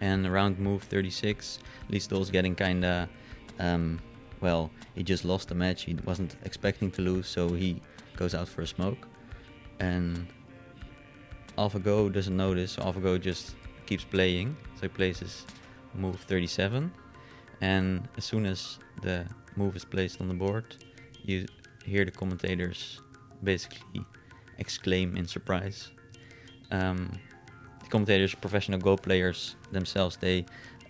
and 0.00 0.26
around 0.26 0.58
move 0.58 0.82
36, 0.84 1.58
Lee 1.88 1.98
Sedol's 1.98 2.30
getting 2.30 2.54
kind 2.54 2.84
of, 2.84 3.08
um, 3.58 4.00
well, 4.40 4.70
he 4.94 5.02
just 5.02 5.24
lost 5.24 5.48
the 5.48 5.54
match. 5.54 5.82
He 5.82 5.94
wasn't 6.04 6.36
expecting 6.44 6.90
to 6.92 7.02
lose, 7.02 7.26
so 7.26 7.52
he 7.52 7.80
goes 8.16 8.34
out 8.34 8.48
for 8.48 8.62
a 8.62 8.66
smoke, 8.66 9.08
and 9.78 10.26
AlphaGo 11.58 12.12
doesn't 12.12 12.36
notice. 12.36 12.72
So 12.72 12.82
AlphaGo 12.82 13.20
just 13.20 13.54
keeps 13.86 14.04
playing. 14.04 14.56
So 14.76 14.82
he 14.82 14.88
places 14.88 15.44
move 15.94 16.20
37, 16.20 16.92
and 17.60 18.08
as 18.16 18.24
soon 18.24 18.46
as 18.46 18.78
the 19.02 19.26
move 19.56 19.76
is 19.76 19.84
placed 19.84 20.20
on 20.20 20.28
the 20.28 20.34
board, 20.34 20.76
you 21.24 21.46
hear 21.84 22.04
the 22.04 22.10
commentators 22.10 23.00
basically 23.42 24.04
exclaim 24.58 25.16
in 25.16 25.26
surprise. 25.26 25.90
Um, 26.70 27.10
the 27.82 27.88
commentators, 27.88 28.34
professional 28.34 28.78
Go 28.78 28.96
players 28.96 29.56
themselves, 29.72 30.16
they 30.16 30.46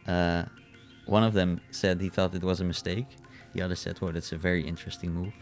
uh, 0.07 0.45
one 1.07 1.25
of 1.25 1.33
them 1.33 1.61
said 1.71 2.01
he 2.01 2.09
thought 2.09 2.35
it 2.35 2.43
was 2.43 2.61
a 2.61 2.65
mistake. 2.65 3.07
The 3.55 3.63
other 3.63 3.75
said, 3.75 4.01
"Well, 4.01 4.13
that's 4.13 4.33
a 4.33 4.37
very 4.37 4.63
interesting 4.67 5.13
move." 5.13 5.35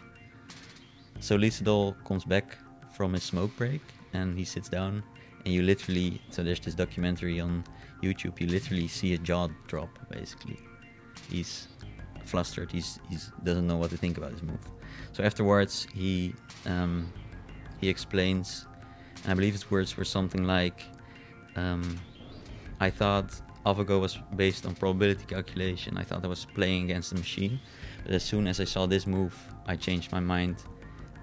So 1.20 1.36
Lee 1.36 1.51
Sedol 1.51 1.95
comes 2.05 2.24
back 2.24 2.57
from 2.93 3.12
his 3.12 3.22
smoke 3.22 3.55
break 3.57 3.82
and 4.12 4.39
he 4.39 4.45
sits 4.45 4.68
down, 4.68 5.03
and 5.45 5.53
you 5.55 5.62
literally 5.62 6.20
so 6.30 6.43
there's 6.43 6.61
this 6.61 6.74
documentary 6.74 7.41
on 7.41 7.64
YouTube. 8.03 8.41
You 8.41 8.47
literally 8.47 8.89
see 8.89 9.14
a 9.14 9.18
jaw 9.18 9.49
drop. 9.66 9.91
Basically, 10.11 10.59
he's 11.30 11.68
flustered. 12.24 12.70
He's 12.70 13.01
he's 13.11 13.32
doesn't 13.45 13.66
know 13.66 13.76
what 13.76 13.91
to 13.91 13.97
think 13.97 14.18
about 14.18 14.32
his 14.32 14.43
move. 14.43 14.61
So 15.12 15.24
afterwards, 15.24 15.86
he 15.95 16.34
um, 16.66 17.12
he 17.80 17.89
explains, 17.89 18.66
and 19.23 19.33
I 19.33 19.35
believe 19.35 19.53
his 19.53 19.71
words 19.71 19.97
were 19.97 20.05
something 20.05 20.45
like, 20.45 20.85
um, 21.57 21.99
"I 22.81 22.91
thought 22.91 23.41
AlphaGo 23.66 24.01
was 24.01 24.19
based 24.37 24.66
on 24.66 24.75
probability 24.75 25.25
calculation. 25.27 25.97
I 25.99 26.05
thought 26.05 26.25
I 26.25 26.29
was 26.29 26.45
playing 26.45 26.85
against 26.85 27.11
the 27.11 27.19
machine, 27.19 27.61
but 28.05 28.12
as 28.14 28.23
soon 28.23 28.47
as 28.47 28.61
I 28.61 28.64
saw 28.64 28.87
this 28.87 29.07
move, 29.07 29.35
I 29.66 29.77
changed 29.77 30.12
my 30.12 30.21
mind. 30.21 30.57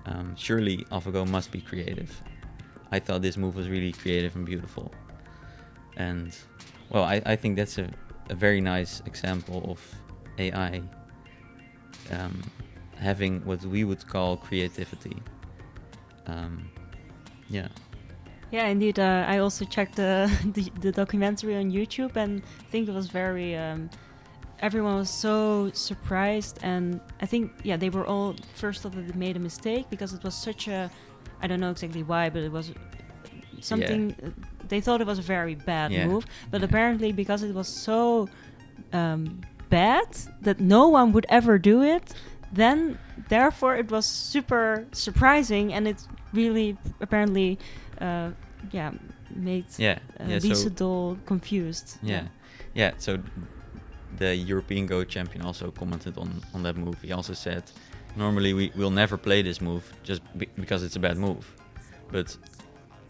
Um, 0.06 0.36
surely 0.36 0.78
AlphaGo 0.92 1.28
must 1.28 1.52
be 1.52 1.62
creative. 1.62 2.12
I 2.92 3.00
thought 3.00 3.22
this 3.22 3.38
move 3.38 3.56
was 3.56 3.68
really 3.70 3.92
creative 3.92 4.36
and 4.36 4.46
beautiful, 4.46 4.92
and 5.98 6.36
well, 6.90 7.04
I, 7.04 7.22
I 7.26 7.36
think 7.36 7.56
that's 7.56 7.78
a, 7.78 7.90
a 8.30 8.36
very 8.36 8.62
nice 8.62 9.02
example 9.06 9.66
of 9.72 9.80
AI 10.38 10.82
um, 12.12 12.42
having 12.98 13.44
what 13.46 13.62
we 13.66 13.84
would 13.84 14.06
call 14.08 14.38
creativity. 14.38 15.18
Um, 16.28 16.70
yeah. 17.50 17.68
Yeah, 18.52 18.68
indeed. 18.68 19.00
Uh, 19.00 19.26
I 19.28 19.40
also 19.40 19.66
checked 19.66 19.96
the, 19.96 20.32
the 20.54 20.72
the 20.80 20.92
documentary 20.92 21.56
on 21.58 21.72
YouTube 21.72 22.16
and 22.16 22.42
I 22.60 22.70
think 22.72 22.88
it 22.88 22.94
was 22.94 23.08
very 23.08 23.56
um, 23.56 23.90
everyone 24.60 24.96
was 24.96 25.10
so 25.10 25.70
surprised, 25.74 26.60
and 26.64 27.00
I 27.22 27.26
think 27.26 27.52
yeah, 27.64 27.78
they 27.78 27.90
were 27.90 28.06
all 28.06 28.36
first 28.56 28.82
thought 28.82 28.94
that 28.94 29.08
they 29.08 29.18
made 29.20 29.36
a 29.36 29.40
mistake 29.40 29.90
because 29.90 30.14
it 30.14 30.24
was 30.24 30.36
such 30.36 30.68
a 30.68 30.90
I 31.42 31.48
don't 31.48 31.60
know 31.60 31.72
exactly 31.72 32.04
why, 32.04 32.30
but 32.30 32.44
it 32.44 32.52
was 32.52 32.72
something 33.62 34.16
uh, 34.24 34.30
they 34.68 34.82
thought 34.82 35.02
it 35.02 35.08
was 35.08 35.20
a 35.20 35.24
very 35.24 35.56
bad 35.56 35.92
Yeah. 35.92 36.08
move, 36.08 36.26
but 36.52 36.62
Yeah. 36.62 36.66
apparently 36.70 37.12
because 37.12 37.44
it 37.44 37.54
was 37.54 37.68
so 37.68 38.30
um, 38.94 39.42
bad 39.70 40.08
that 40.42 40.60
no 40.60 40.88
one 40.88 41.12
would 41.12 41.26
ever 41.30 41.58
do 41.60 41.82
it, 41.84 42.14
then 42.54 42.98
therefore 43.30 43.76
it 43.76 43.92
was 43.92 44.06
super 44.06 44.86
surprising, 44.92 45.74
and 45.74 45.88
it 45.88 45.98
really 46.34 46.78
apparently 47.02 47.58
uh, 48.02 48.32
yeah 48.72 48.92
made 49.36 49.66
Yeah, 49.78 50.00
uh, 50.20 50.26
yeah. 50.28 50.40
So 50.40 51.18
confused. 51.26 51.98
yeah, 52.04 52.28
yeah. 52.74 52.94
So 52.98 53.18
the 54.18 54.36
European 54.36 54.86
Go 54.88 55.04
champion 55.04 55.46
also 55.46 55.72
commented 55.72 56.18
on 56.18 56.42
on 56.54 56.64
that 56.64 56.76
move. 56.78 56.96
He 57.02 57.12
also 57.14 57.34
said, 57.34 57.64
normally 58.16 58.54
we 58.54 58.72
will 58.76 58.92
never 58.92 59.18
play 59.18 59.42
this 59.44 59.62
move 59.62 59.84
just 60.04 60.22
be- 60.38 60.50
because 60.56 60.84
it's 60.86 60.96
a 60.96 61.00
bad 61.00 61.18
move, 61.18 61.46
but 62.12 62.38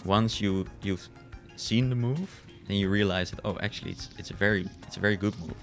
once 0.06 0.42
you 0.42 0.66
you've 0.84 1.08
seen 1.56 1.90
the 1.90 1.96
move, 1.96 2.30
then 2.68 2.78
you 2.78 2.90
realize 2.90 3.32
that 3.32 3.40
oh, 3.46 3.58
actually 3.62 3.92
it's 3.92 4.10
it's 4.18 4.32
a 4.32 4.36
very 4.36 4.66
it's 4.88 4.98
a 4.98 5.00
very 5.00 5.18
good 5.18 5.34
move. 5.40 5.58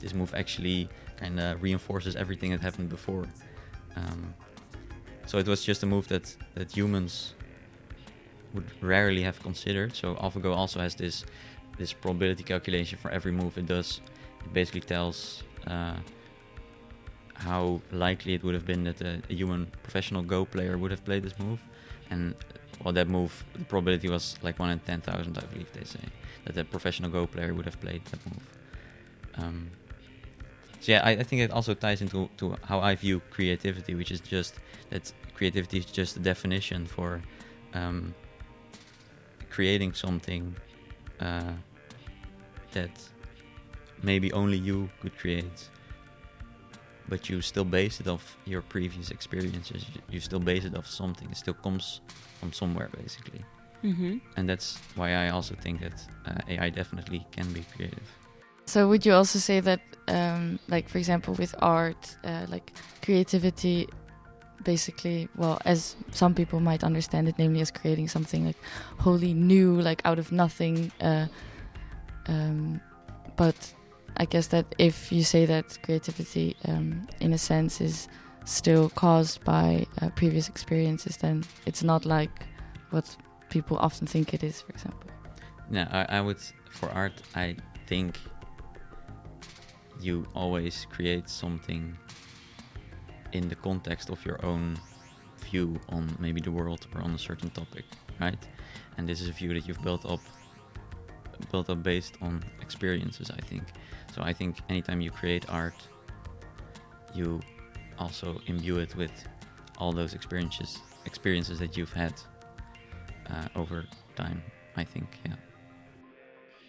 This 0.00 0.14
move 0.14 0.34
actually 0.34 0.88
kind 1.20 1.40
of 1.40 1.62
reinforces 1.62 2.16
everything 2.16 2.50
that 2.52 2.60
happened 2.60 2.88
before. 2.90 3.26
Um, 3.96 4.34
so 5.26 5.38
it 5.38 5.46
was 5.48 5.64
just 5.64 5.82
a 5.82 5.86
move 5.86 6.06
that 6.08 6.36
that 6.54 6.76
humans 6.76 7.34
would 8.56 8.70
rarely 8.82 9.22
have 9.22 9.38
considered. 9.42 9.94
So 9.94 10.14
AlphaGo 10.24 10.52
also 10.62 10.80
has 10.80 10.94
this 10.94 11.24
this 11.78 11.92
probability 11.92 12.42
calculation 12.42 12.98
for 13.02 13.10
every 13.10 13.32
move 13.32 13.52
it 13.58 13.66
does. 13.66 14.00
It 14.44 14.52
basically 14.52 14.80
tells 14.80 15.42
uh, 15.66 15.96
how 17.34 17.80
likely 17.92 18.32
it 18.34 18.42
would 18.42 18.54
have 18.54 18.66
been 18.72 18.84
that 18.84 19.00
a, 19.02 19.12
a 19.30 19.34
human 19.34 19.66
professional 19.82 20.22
Go 20.22 20.44
player 20.44 20.78
would 20.78 20.90
have 20.90 21.04
played 21.04 21.22
this 21.22 21.38
move, 21.38 21.60
and 22.10 22.34
well, 22.82 22.94
that 22.94 23.08
move 23.08 23.44
the 23.54 23.64
probability 23.64 24.08
was 24.08 24.36
like 24.42 24.58
one 24.58 24.70
in 24.70 24.78
ten 24.80 25.00
thousand, 25.00 25.38
I 25.38 25.44
believe 25.52 25.70
they 25.72 25.84
say 25.84 26.04
that 26.44 26.56
a 26.56 26.64
professional 26.64 27.10
Go 27.10 27.26
player 27.26 27.52
would 27.54 27.66
have 27.66 27.78
played 27.80 28.02
that 28.06 28.20
move. 28.26 28.46
Um, 29.38 29.70
so 30.80 30.92
yeah, 30.92 31.02
I, 31.04 31.10
I 31.10 31.22
think 31.22 31.42
it 31.42 31.50
also 31.50 31.74
ties 31.74 32.00
into 32.00 32.30
to 32.38 32.56
how 32.64 32.80
I 32.80 32.94
view 32.94 33.20
creativity, 33.30 33.94
which 33.94 34.10
is 34.10 34.20
just 34.20 34.54
that 34.90 35.12
creativity 35.34 35.78
is 35.78 35.86
just 35.86 36.16
a 36.16 36.20
definition 36.20 36.86
for 36.86 37.20
um, 37.74 38.14
creating 39.56 39.94
something 39.94 40.54
uh, 41.20 41.52
that 42.72 42.90
maybe 44.02 44.30
only 44.32 44.58
you 44.58 44.88
could 45.00 45.16
create, 45.22 45.70
but 47.08 47.30
you 47.30 47.40
still 47.40 47.64
base 47.64 47.98
it 48.02 48.06
off 48.08 48.36
your 48.44 48.62
previous 48.62 49.10
experiences. 49.10 49.80
You- 50.10 50.20
still 50.20 50.40
base 50.40 50.64
it 50.66 50.74
off 50.78 50.86
something. 50.86 51.28
It 51.30 51.38
still 51.38 51.58
comes 51.66 52.00
from 52.40 52.52
somewhere, 52.52 52.88
basically. 53.02 53.42
hmm 53.82 54.18
And 54.36 54.48
that's 54.50 54.68
why 54.98 55.08
I 55.24 55.30
also 55.36 55.54
think 55.64 55.80
that 55.80 55.98
uh, 56.28 56.52
AI 56.52 56.70
definitely 56.70 57.20
can 57.36 57.46
be 57.52 57.62
creative. 57.76 58.08
So 58.66 58.78
would 58.88 59.06
you 59.06 59.14
also 59.14 59.38
say 59.38 59.60
that, 59.60 59.80
um, 60.08 60.58
like 60.68 60.88
for 60.92 60.98
example, 60.98 61.32
with 61.34 61.54
art, 61.60 62.02
uh, 62.24 62.46
like 62.54 62.68
creativity, 63.06 63.88
basically, 64.64 65.28
well, 65.36 65.60
as 65.64 65.96
some 66.12 66.34
people 66.34 66.60
might 66.60 66.84
understand 66.84 67.28
it, 67.28 67.36
namely 67.38 67.60
as 67.60 67.70
creating 67.70 68.08
something 68.08 68.46
like 68.46 68.56
wholly 68.98 69.34
new, 69.34 69.80
like 69.80 70.02
out 70.04 70.18
of 70.18 70.32
nothing. 70.32 70.90
Uh, 71.00 71.26
um, 72.26 72.80
but 73.36 73.74
I 74.16 74.24
guess 74.24 74.48
that 74.48 74.74
if 74.78 75.12
you 75.12 75.22
say 75.22 75.46
that 75.46 75.78
creativity, 75.82 76.56
um, 76.66 77.06
in 77.20 77.32
a 77.32 77.38
sense, 77.38 77.80
is 77.80 78.08
still 78.44 78.88
caused 78.90 79.44
by 79.44 79.86
uh, 80.00 80.10
previous 80.10 80.48
experiences, 80.48 81.16
then 81.16 81.44
it's 81.66 81.82
not 81.82 82.04
like 82.04 82.46
what 82.90 83.16
people 83.50 83.76
often 83.78 84.06
think 84.06 84.34
it 84.34 84.42
is. 84.42 84.62
For 84.62 84.72
example. 84.72 85.10
yeah 85.70 85.88
I, 85.90 86.18
I 86.18 86.20
would 86.20 86.40
for 86.70 86.88
art. 86.90 87.22
I 87.34 87.56
think 87.86 88.18
you 90.00 90.26
always 90.34 90.86
create 90.90 91.28
something 91.28 91.96
in 93.36 93.48
the 93.48 93.54
context 93.54 94.10
of 94.10 94.24
your 94.24 94.44
own 94.44 94.78
view 95.50 95.78
on 95.90 96.16
maybe 96.18 96.40
the 96.40 96.50
world 96.50 96.86
or 96.94 97.02
on 97.02 97.12
a 97.14 97.18
certain 97.18 97.50
topic, 97.50 97.84
right? 98.20 98.38
And 98.96 99.08
this 99.08 99.20
is 99.20 99.28
a 99.28 99.32
view 99.32 99.54
that 99.54 99.66
you've 99.66 99.82
built 99.82 100.04
up, 100.06 100.20
built 101.52 101.70
up 101.70 101.82
based 101.82 102.14
on 102.22 102.42
experiences. 102.60 103.30
I 103.30 103.40
think. 103.42 103.64
So 104.14 104.22
I 104.22 104.32
think 104.32 104.56
anytime 104.68 105.00
you 105.00 105.10
create 105.10 105.44
art, 105.50 105.76
you 107.14 107.40
also 107.98 108.40
imbue 108.46 108.78
it 108.78 108.94
with 108.96 109.12
all 109.78 109.92
those 109.92 110.14
experiences, 110.14 110.78
experiences 111.04 111.58
that 111.58 111.76
you've 111.76 111.92
had 111.92 112.14
uh, 113.30 113.48
over 113.54 113.84
time. 114.14 114.42
I 114.76 114.84
think, 114.84 115.18
yeah. 115.24 115.34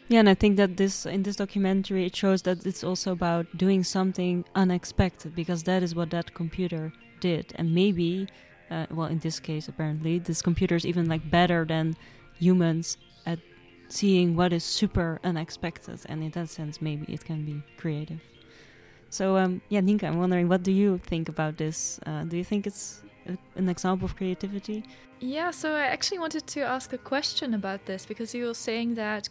Yeah, 0.09 0.19
and 0.19 0.29
I 0.29 0.35
think 0.35 0.55
that 0.55 0.77
this 0.77 1.05
in 1.05 1.23
this 1.23 1.35
documentary 1.35 2.05
it 2.05 2.15
shows 2.15 2.41
that 2.43 2.65
it's 2.65 2.83
also 2.83 3.11
about 3.11 3.45
doing 3.57 3.83
something 3.83 4.45
unexpected 4.55 5.35
because 5.35 5.63
that 5.63 5.83
is 5.83 5.95
what 5.95 6.11
that 6.11 6.33
computer 6.33 6.93
did, 7.19 7.51
and 7.55 7.73
maybe, 7.75 8.27
uh, 8.71 8.85
well, 8.91 9.07
in 9.07 9.19
this 9.19 9.39
case, 9.39 9.67
apparently, 9.67 10.19
this 10.19 10.41
computer 10.41 10.75
is 10.75 10.85
even 10.85 11.09
like 11.09 11.29
better 11.29 11.65
than 11.65 11.95
humans 12.39 12.97
at 13.25 13.39
seeing 13.89 14.35
what 14.35 14.53
is 14.53 14.63
super 14.63 15.19
unexpected, 15.25 15.99
and 16.05 16.23
in 16.23 16.31
that 16.31 16.49
sense, 16.49 16.81
maybe 16.81 17.11
it 17.13 17.25
can 17.25 17.43
be 17.45 17.61
creative. 17.77 18.21
So, 19.09 19.37
um, 19.37 19.61
yeah, 19.69 19.81
Nienke, 19.81 20.03
I'm 20.03 20.19
wondering, 20.19 20.47
what 20.47 20.63
do 20.63 20.71
you 20.71 20.99
think 20.99 21.29
about 21.29 21.57
this? 21.57 21.99
Uh, 22.05 22.23
do 22.23 22.37
you 22.37 22.43
think 22.43 22.67
it's 22.67 23.01
an 23.55 23.69
example 23.69 24.05
of 24.05 24.15
creativity? 24.15 24.83
Yeah, 25.19 25.51
so 25.51 25.73
I 25.73 25.85
actually 25.85 26.19
wanted 26.19 26.45
to 26.47 26.61
ask 26.61 26.93
a 26.93 26.97
question 26.97 27.53
about 27.53 27.85
this 27.85 28.05
because 28.05 28.35
you 28.35 28.45
were 28.45 28.53
saying 28.53 28.95
that 28.95 29.29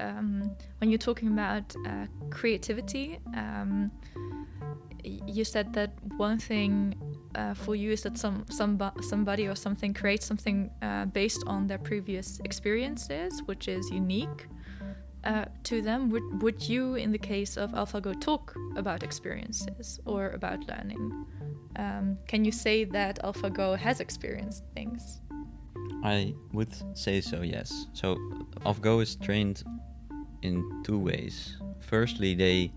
um, 0.00 0.56
when 0.78 0.90
you're 0.90 0.98
talking 0.98 1.28
about 1.28 1.74
uh, 1.86 2.06
creativity, 2.30 3.18
um, 3.34 3.90
you 5.04 5.44
said 5.44 5.72
that 5.74 5.92
one 6.16 6.38
thing 6.38 6.94
uh, 7.34 7.54
for 7.54 7.74
you 7.74 7.92
is 7.92 8.02
that 8.02 8.18
some 8.18 8.44
somebo- 8.46 9.02
somebody 9.02 9.46
or 9.46 9.54
something 9.54 9.94
creates 9.94 10.26
something 10.26 10.70
uh, 10.82 11.04
based 11.06 11.44
on 11.46 11.66
their 11.66 11.78
previous 11.78 12.40
experiences, 12.44 13.42
which 13.46 13.68
is 13.68 13.90
unique 13.90 14.48
uh, 15.24 15.44
to 15.64 15.82
them. 15.82 16.10
Would 16.10 16.42
would 16.42 16.68
you, 16.68 16.94
in 16.94 17.12
the 17.12 17.18
case 17.18 17.56
of 17.56 17.72
AlphaGo, 17.72 18.20
talk 18.20 18.54
about 18.76 19.02
experiences 19.02 20.00
or 20.04 20.30
about 20.30 20.66
learning? 20.68 21.26
Um, 21.76 22.18
can 22.26 22.44
you 22.44 22.52
say 22.52 22.84
that 22.84 23.22
AlphaGo 23.22 23.78
has 23.78 24.00
experienced 24.00 24.64
things? 24.74 25.20
I 26.02 26.34
would 26.52 26.74
say 26.96 27.20
so, 27.20 27.42
yes. 27.42 27.86
So 27.92 28.16
AlphaGo 28.64 29.02
is 29.02 29.16
trained 29.16 29.62
in 30.42 30.82
two 30.84 30.98
ways. 30.98 31.56
Firstly, 31.80 32.34
they 32.34 32.72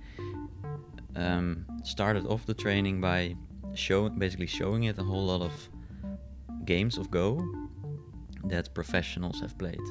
um, 1.15 1.65
started 1.83 2.25
off 2.27 2.45
the 2.45 2.53
training 2.53 3.01
by 3.01 3.35
show, 3.73 4.09
basically 4.09 4.47
showing 4.47 4.83
it 4.83 4.97
a 4.97 5.03
whole 5.03 5.25
lot 5.25 5.41
of 5.41 5.53
games 6.65 6.97
of 6.97 7.09
Go 7.11 7.43
that 8.45 8.73
professionals 8.73 9.39
have 9.41 9.57
played. 9.57 9.81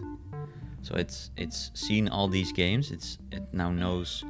So 0.83 0.95
it's 0.95 1.31
it's 1.37 1.71
seen 1.75 2.09
all 2.09 2.29
these 2.29 2.53
games. 2.53 2.91
It's 2.91 3.19
it 3.33 3.43
now 3.53 3.71
knows 3.71 4.25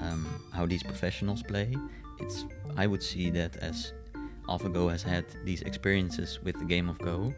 um, 0.00 0.26
how 0.52 0.66
these 0.66 0.82
professionals 0.82 1.42
play. 1.42 1.74
It's 2.18 2.46
I 2.76 2.86
would 2.86 3.02
see 3.02 3.30
that 3.30 3.56
as 3.56 3.92
AlphaGo 4.48 4.90
has 4.90 5.02
had 5.02 5.24
these 5.44 5.62
experiences 5.62 6.40
with 6.42 6.58
the 6.58 6.64
game 6.64 6.88
of 6.88 6.98
Go, 6.98 7.34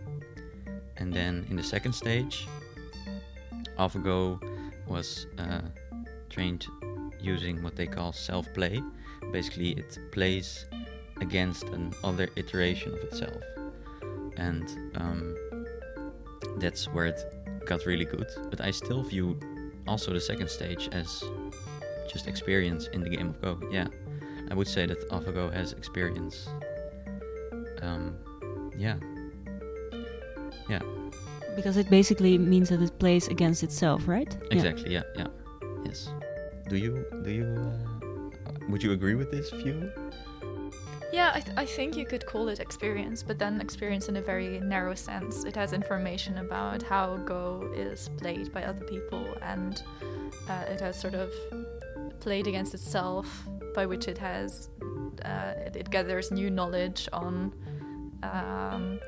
and 0.96 1.12
then 1.12 1.46
in 1.50 1.56
the 1.56 1.62
second 1.62 1.92
stage, 1.92 2.46
AlphaGo 3.78 4.40
was 4.86 5.26
uh, 5.38 5.60
trained 6.30 6.66
using 7.20 7.62
what 7.62 7.76
they 7.76 7.86
call 7.86 8.12
self-play. 8.12 8.82
Basically, 9.32 9.70
it 9.72 9.98
plays 10.12 10.66
against 11.20 11.64
another 11.64 12.28
iteration 12.36 12.92
of 12.92 12.98
itself, 13.00 13.42
and 14.36 14.68
um, 14.96 15.34
that's 16.58 16.86
where 16.86 17.06
it 17.06 17.20
got 17.66 17.86
really 17.86 18.04
good. 18.04 18.26
But 18.50 18.60
I 18.60 18.70
still 18.70 19.02
view 19.02 19.38
also 19.86 20.12
the 20.12 20.20
second 20.20 20.48
stage 20.48 20.88
as 20.92 21.22
just 22.12 22.26
experience 22.26 22.88
in 22.92 23.00
the 23.00 23.10
game 23.10 23.28
of 23.28 23.40
Go. 23.40 23.58
Yeah, 23.70 23.88
I 24.50 24.54
would 24.54 24.68
say 24.68 24.86
that 24.86 25.08
AlphaGo 25.10 25.52
has 25.52 25.72
experience. 25.72 26.48
Um, 27.82 28.16
yeah, 28.76 28.96
yeah. 30.68 30.80
Because 31.56 31.76
it 31.76 31.88
basically 31.90 32.38
means 32.38 32.68
that 32.68 32.82
it 32.82 32.98
plays 32.98 33.28
against 33.28 33.62
itself, 33.62 34.08
right? 34.08 34.36
Yeah. 34.42 34.54
Exactly. 34.56 34.92
Yeah. 34.92 35.02
Yeah. 35.16 35.26
Yes. 35.84 36.08
Do 36.68 36.76
you 36.76 37.04
do 37.22 37.30
you 37.30 37.44
uh, 37.44 38.04
would 38.68 38.82
you 38.82 38.92
agree 38.92 39.14
with 39.14 39.30
this 39.30 39.50
view? 39.50 39.90
Yeah, 41.12 41.30
I, 41.32 41.40
th- 41.40 41.56
I 41.56 41.64
think 41.64 41.96
you 41.96 42.04
could 42.04 42.26
call 42.26 42.48
it 42.48 42.58
experience, 42.58 43.22
but 43.22 43.38
then 43.38 43.60
experience 43.60 44.08
in 44.08 44.16
a 44.16 44.20
very 44.20 44.58
narrow 44.58 44.96
sense. 44.96 45.44
It 45.44 45.54
has 45.54 45.72
information 45.72 46.38
about 46.38 46.82
how 46.82 47.18
Go 47.18 47.70
is 47.72 48.10
played 48.16 48.52
by 48.52 48.64
other 48.64 48.84
people, 48.84 49.24
and 49.40 49.80
uh, 50.48 50.64
it 50.66 50.80
has 50.80 50.98
sort 50.98 51.14
of 51.14 51.30
played 52.18 52.48
against 52.48 52.74
itself 52.74 53.44
by 53.76 53.86
which 53.86 54.08
it 54.08 54.18
has 54.18 54.70
uh, 55.24 55.52
it, 55.66 55.76
it 55.76 55.90
gathers 55.90 56.30
new 56.32 56.50
knowledge 56.50 57.08
on 57.12 57.52
um, 58.24 58.98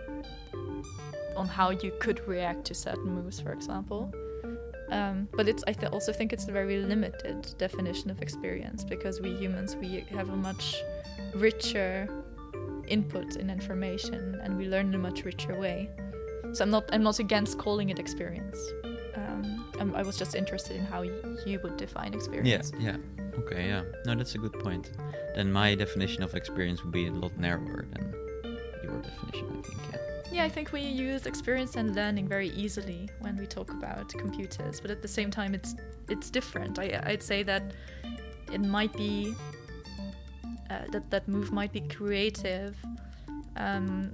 on 1.36 1.46
how 1.46 1.70
you 1.70 1.92
could 2.00 2.26
react 2.26 2.64
to 2.66 2.74
certain 2.74 3.10
moves, 3.12 3.40
for 3.40 3.52
example. 3.52 4.12
Um, 4.90 5.28
but 5.32 5.48
it's 5.48 5.64
I 5.66 5.72
th- 5.72 5.92
also 5.92 6.12
think 6.12 6.32
it's 6.32 6.46
a 6.48 6.52
very 6.52 6.78
limited 6.78 7.54
definition 7.58 8.10
of 8.10 8.22
experience 8.22 8.84
because 8.84 9.20
we 9.20 9.34
humans 9.34 9.74
we 9.76 10.04
have 10.10 10.28
a 10.28 10.36
much 10.36 10.76
richer 11.34 12.08
input 12.86 13.36
in 13.36 13.50
information 13.50 14.40
and 14.44 14.56
we 14.56 14.68
learn 14.68 14.88
in 14.88 14.94
a 14.94 14.98
much 14.98 15.24
richer 15.24 15.58
way. 15.58 15.90
So 16.52 16.62
I'm 16.64 16.70
not 16.70 16.88
I'm 16.92 17.02
not 17.02 17.18
against 17.18 17.58
calling 17.58 17.90
it 17.90 17.98
experience. 17.98 18.58
Um, 19.16 19.64
I'm, 19.80 19.92
was 20.06 20.16
just 20.16 20.34
interested 20.34 20.76
in 20.76 20.84
how 20.84 21.02
you 21.02 21.58
would 21.62 21.76
define 21.76 22.14
experience. 22.14 22.72
Yeah, 22.78 22.92
yeah. 22.92 22.96
Okay, 23.40 23.66
yeah. 23.66 23.82
No, 24.06 24.14
that's 24.14 24.34
a 24.34 24.38
good 24.38 24.58
point. 24.60 24.92
Then 25.34 25.52
my 25.52 25.74
definition 25.74 26.22
of 26.22 26.34
experience 26.34 26.82
would 26.82 26.92
be 26.92 27.08
a 27.08 27.10
lot 27.10 27.36
narrower 27.38 27.86
than 27.92 28.14
your 28.82 29.02
definition, 29.02 29.46
I 29.58 29.62
think. 29.62 29.80
Yeah. 29.92 30.05
Yeah, 30.36 30.44
I 30.44 30.50
think 30.50 30.70
we 30.70 30.82
use 30.82 31.24
experience 31.24 31.76
and 31.76 31.96
learning 31.96 32.28
very 32.28 32.50
easily 32.50 33.08
when 33.20 33.38
we 33.38 33.46
talk 33.46 33.70
about 33.70 34.10
computers, 34.10 34.80
but 34.82 34.90
at 34.90 35.00
the 35.00 35.08
same 35.08 35.30
time, 35.30 35.54
it's 35.54 35.74
it's 36.10 36.28
different. 36.28 36.78
I, 36.78 37.00
I'd 37.06 37.22
say 37.22 37.42
that 37.44 37.72
it 38.52 38.60
might 38.60 38.92
be 38.92 39.34
uh, 40.68 40.80
that 40.92 41.10
that 41.10 41.26
move 41.26 41.52
might 41.52 41.72
be 41.72 41.80
creative 41.80 42.76
um, 43.56 44.12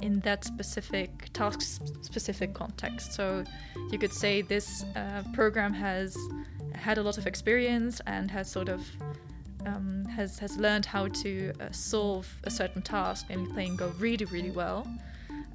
in 0.00 0.20
that 0.20 0.44
specific 0.44 1.10
task 1.32 1.60
specific 2.02 2.54
context. 2.54 3.14
So 3.14 3.42
you 3.90 3.98
could 3.98 4.12
say 4.12 4.42
this 4.42 4.84
uh, 4.94 5.24
program 5.32 5.72
has 5.72 6.16
had 6.72 6.98
a 6.98 7.02
lot 7.02 7.18
of 7.18 7.26
experience 7.26 8.00
and 8.06 8.30
has 8.30 8.48
sort 8.48 8.68
of 8.68 8.80
um, 9.66 10.04
has 10.04 10.38
has 10.38 10.56
learned 10.56 10.86
how 10.86 11.08
to 11.08 11.52
uh, 11.60 11.72
solve 11.72 12.32
a 12.44 12.50
certain 12.50 12.80
task 12.80 13.26
and 13.28 13.52
playing 13.52 13.74
Go 13.74 13.88
really 13.98 14.26
really 14.26 14.52
well, 14.52 14.86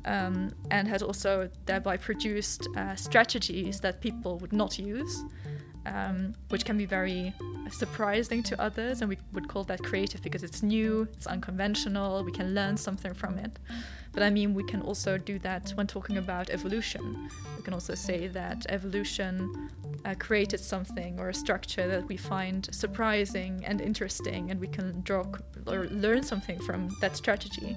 um, 0.05 0.53
and 0.71 0.87
has 0.87 1.01
also 1.01 1.49
thereby 1.65 1.97
produced 1.97 2.67
uh, 2.75 2.95
strategies 2.95 3.79
that 3.81 4.01
people 4.01 4.37
would 4.39 4.53
not 4.53 4.79
use, 4.79 5.23
um, 5.85 6.33
which 6.49 6.65
can 6.65 6.77
be 6.77 6.85
very 6.85 7.33
surprising 7.71 8.43
to 8.43 8.61
others, 8.61 9.01
and 9.01 9.09
we 9.09 9.17
would 9.33 9.47
call 9.47 9.63
that 9.65 9.83
creative 9.83 10.21
because 10.21 10.43
it's 10.43 10.63
new, 10.63 11.07
it's 11.13 11.27
unconventional, 11.27 12.23
we 12.23 12.31
can 12.31 12.53
learn 12.53 12.77
something 12.77 13.13
from 13.13 13.37
it. 13.37 13.59
But 14.13 14.21
I 14.21 14.29
mean, 14.29 14.53
we 14.53 14.63
can 14.63 14.81
also 14.81 15.17
do 15.17 15.39
that 15.39 15.71
when 15.71 15.87
talking 15.87 16.17
about 16.17 16.51
evolution. 16.51 17.29
We 17.57 17.63
can 17.63 17.73
also 17.73 17.95
say 17.95 18.27
that 18.27 18.65
evolution 18.69 19.69
uh, 20.05 20.13
created 20.19 20.59
something 20.59 21.19
or 21.19 21.29
a 21.29 21.33
structure 21.33 21.87
that 21.87 22.07
we 22.07 22.17
find 22.17 22.69
surprising 22.71 23.63
and 23.65 23.81
interesting, 23.81 24.51
and 24.51 24.59
we 24.59 24.67
can 24.67 25.01
draw 25.01 25.25
or 25.65 25.87
learn 25.87 26.21
something 26.21 26.59
from 26.59 26.89
that 27.01 27.17
strategy. 27.17 27.75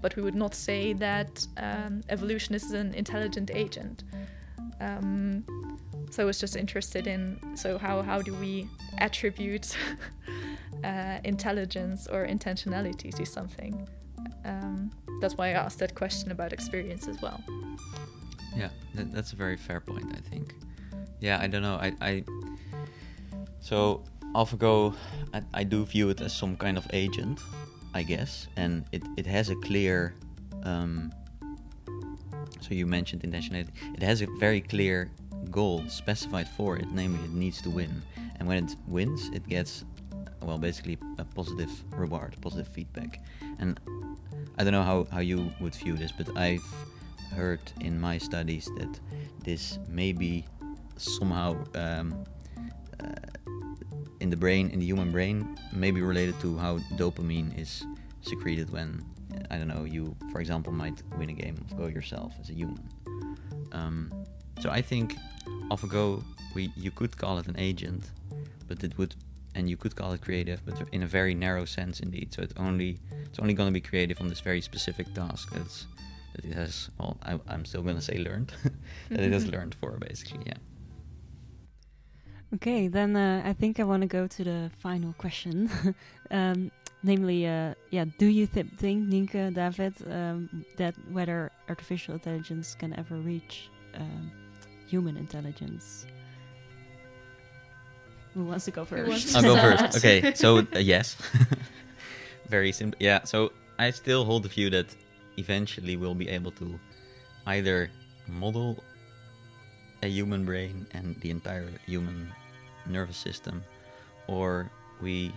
But 0.00 0.14
we 0.14 0.22
would 0.22 0.36
not 0.36 0.54
say 0.54 0.92
that 0.94 1.46
um, 1.56 2.02
evolution 2.08 2.54
is 2.54 2.70
an 2.72 2.94
intelligent 2.94 3.50
agent. 3.52 4.04
Um, 4.82 5.44
so 6.10 6.22
I 6.22 6.26
was 6.26 6.38
just 6.38 6.56
interested 6.56 7.06
in 7.06 7.38
so 7.54 7.78
how 7.78 8.02
how 8.02 8.20
do 8.20 8.34
we 8.34 8.68
attribute 8.98 9.76
uh, 10.84 11.18
intelligence 11.24 12.08
or 12.10 12.26
intentionality 12.26 13.14
to 13.14 13.24
something? 13.24 13.88
Um, 14.44 14.90
that's 15.20 15.36
why 15.36 15.48
I 15.48 15.52
asked 15.52 15.78
that 15.78 15.94
question 15.94 16.32
about 16.32 16.52
experience 16.52 17.06
as 17.08 17.22
well. 17.22 17.40
Yeah, 18.56 18.70
that, 18.94 19.12
that's 19.12 19.32
a 19.32 19.36
very 19.36 19.56
fair 19.56 19.80
point, 19.80 20.12
I 20.14 20.20
think. 20.30 20.54
Yeah, 21.20 21.38
I 21.40 21.46
don't 21.46 21.62
know. 21.62 21.76
I, 21.76 21.92
I 22.00 22.24
so 23.60 24.02
AlphaGo, 24.34 24.94
I, 25.32 25.42
I 25.54 25.64
do 25.64 25.84
view 25.84 26.10
it 26.10 26.20
as 26.20 26.32
some 26.34 26.56
kind 26.56 26.76
of 26.76 26.86
agent, 26.92 27.40
I 27.94 28.02
guess, 28.02 28.48
and 28.56 28.84
it, 28.92 29.02
it 29.16 29.26
has 29.26 29.48
a 29.48 29.56
clear. 29.56 30.14
Um, 30.64 31.12
so 32.62 32.74
you 32.74 32.86
mentioned 32.86 33.22
intentionality. 33.22 33.70
It 33.94 34.02
has 34.02 34.22
a 34.22 34.26
very 34.38 34.60
clear 34.60 35.10
goal 35.50 35.84
specified 35.88 36.48
for 36.48 36.76
it, 36.76 36.90
namely 36.92 37.24
it 37.24 37.32
needs 37.32 37.60
to 37.62 37.70
win, 37.70 38.02
and 38.36 38.48
when 38.48 38.64
it 38.64 38.76
wins, 38.86 39.28
it 39.32 39.46
gets 39.48 39.84
well 40.40 40.58
basically 40.58 40.98
a 41.18 41.24
positive 41.24 41.70
reward, 41.92 42.36
positive 42.40 42.68
feedback, 42.68 43.20
and 43.58 43.78
I 44.58 44.64
don't 44.64 44.72
know 44.72 44.82
how, 44.82 45.06
how 45.10 45.20
you 45.20 45.52
would 45.60 45.74
view 45.74 45.96
this, 45.96 46.12
but 46.12 46.36
I've 46.36 46.64
heard 47.34 47.60
in 47.80 48.00
my 48.00 48.18
studies 48.18 48.70
that 48.76 49.00
this 49.44 49.78
may 49.88 50.12
be 50.12 50.44
somehow 50.96 51.64
um, 51.74 52.24
uh, 53.02 53.06
in 54.20 54.30
the 54.30 54.36
brain, 54.36 54.70
in 54.70 54.78
the 54.78 54.86
human 54.86 55.10
brain, 55.10 55.58
may 55.72 55.90
be 55.90 56.00
related 56.00 56.38
to 56.40 56.56
how 56.58 56.78
dopamine 56.96 57.58
is 57.58 57.84
secreted 58.20 58.70
when, 58.70 59.04
I 59.50 59.58
don't 59.58 59.68
know, 59.68 59.84
you, 59.84 60.16
for 60.30 60.40
example, 60.40 60.72
might 60.72 61.02
win 61.18 61.30
a 61.30 61.32
game 61.32 61.56
of 61.60 61.76
Go 61.76 61.86
yourself 61.86 62.32
as 62.40 62.50
a 62.50 62.54
human. 62.54 62.88
Um, 63.72 64.12
so 64.60 64.70
I 64.70 64.82
think 64.82 65.16
of 65.70 65.86
Go, 65.88 66.22
we 66.54 66.72
you 66.76 66.90
could 66.90 67.16
call 67.16 67.38
it 67.38 67.46
an 67.46 67.56
agent, 67.58 68.10
but 68.68 68.84
it 68.84 68.96
would, 68.98 69.14
and 69.54 69.68
you 69.68 69.76
could 69.76 69.96
call 69.96 70.12
it 70.12 70.20
creative, 70.20 70.60
but 70.64 70.80
in 70.92 71.02
a 71.02 71.06
very 71.06 71.34
narrow 71.34 71.64
sense 71.64 72.00
indeed. 72.00 72.32
So 72.32 72.42
it 72.42 72.52
only 72.56 72.98
it's 73.26 73.38
only 73.38 73.54
going 73.54 73.68
to 73.68 73.72
be 73.72 73.80
creative 73.80 74.20
on 74.20 74.28
this 74.28 74.40
very 74.40 74.60
specific 74.60 75.12
task 75.14 75.52
that's 75.52 75.86
that 76.34 76.44
it 76.44 76.54
has. 76.54 76.90
Well, 76.98 77.16
I, 77.22 77.38
I'm 77.48 77.64
still 77.64 77.82
going 77.82 77.96
to 77.96 78.02
say 78.02 78.18
learned 78.18 78.52
that 79.10 79.20
it 79.20 79.32
has 79.32 79.46
learned 79.54 79.74
for 79.74 79.92
basically. 79.98 80.44
Yeah. 80.46 80.58
Okay, 82.54 82.86
then 82.86 83.16
uh, 83.16 83.42
I 83.46 83.54
think 83.54 83.80
I 83.80 83.84
want 83.84 84.02
to 84.02 84.06
go 84.06 84.26
to 84.26 84.44
the 84.44 84.70
final 84.78 85.14
question. 85.14 85.70
um, 86.30 86.70
namely, 87.02 87.46
uh, 87.46 87.74
yeah, 87.90 88.04
do 88.18 88.26
you 88.26 88.46
th- 88.46 88.66
think, 88.76 89.08
Nienke, 89.08 89.54
David, 89.54 89.94
um, 90.10 90.64
that 90.76 90.94
whether 91.10 91.50
artificial 91.68 92.14
intelligence 92.14 92.74
can 92.74 92.94
ever 92.94 93.16
reach 93.16 93.70
um, 93.94 94.30
human 94.86 95.16
intelligence? 95.16 96.06
Who 98.34 98.44
wants 98.44 98.64
to 98.64 98.70
go 98.70 98.84
first? 98.84 99.36
I'll 99.36 99.42
go 99.42 99.56
first. 99.56 99.96
Okay, 99.98 100.32
so 100.34 100.58
uh, 100.58 100.78
yes, 100.78 101.16
very 102.48 102.72
simple. 102.72 102.96
Yeah, 103.00 103.24
so 103.24 103.52
I 103.78 103.90
still 103.90 104.24
hold 104.24 104.44
the 104.44 104.48
view 104.48 104.70
that 104.70 104.86
eventually 105.36 105.96
we'll 105.96 106.14
be 106.14 106.28
able 106.28 106.52
to 106.52 106.78
either 107.46 107.90
model 108.28 108.82
a 110.02 110.08
human 110.08 110.44
brain 110.44 110.86
and 110.92 111.16
the 111.20 111.30
entire 111.30 111.68
human 111.86 112.32
nervous 112.86 113.16
system, 113.16 113.62
or 114.28 114.70
we 115.00 115.32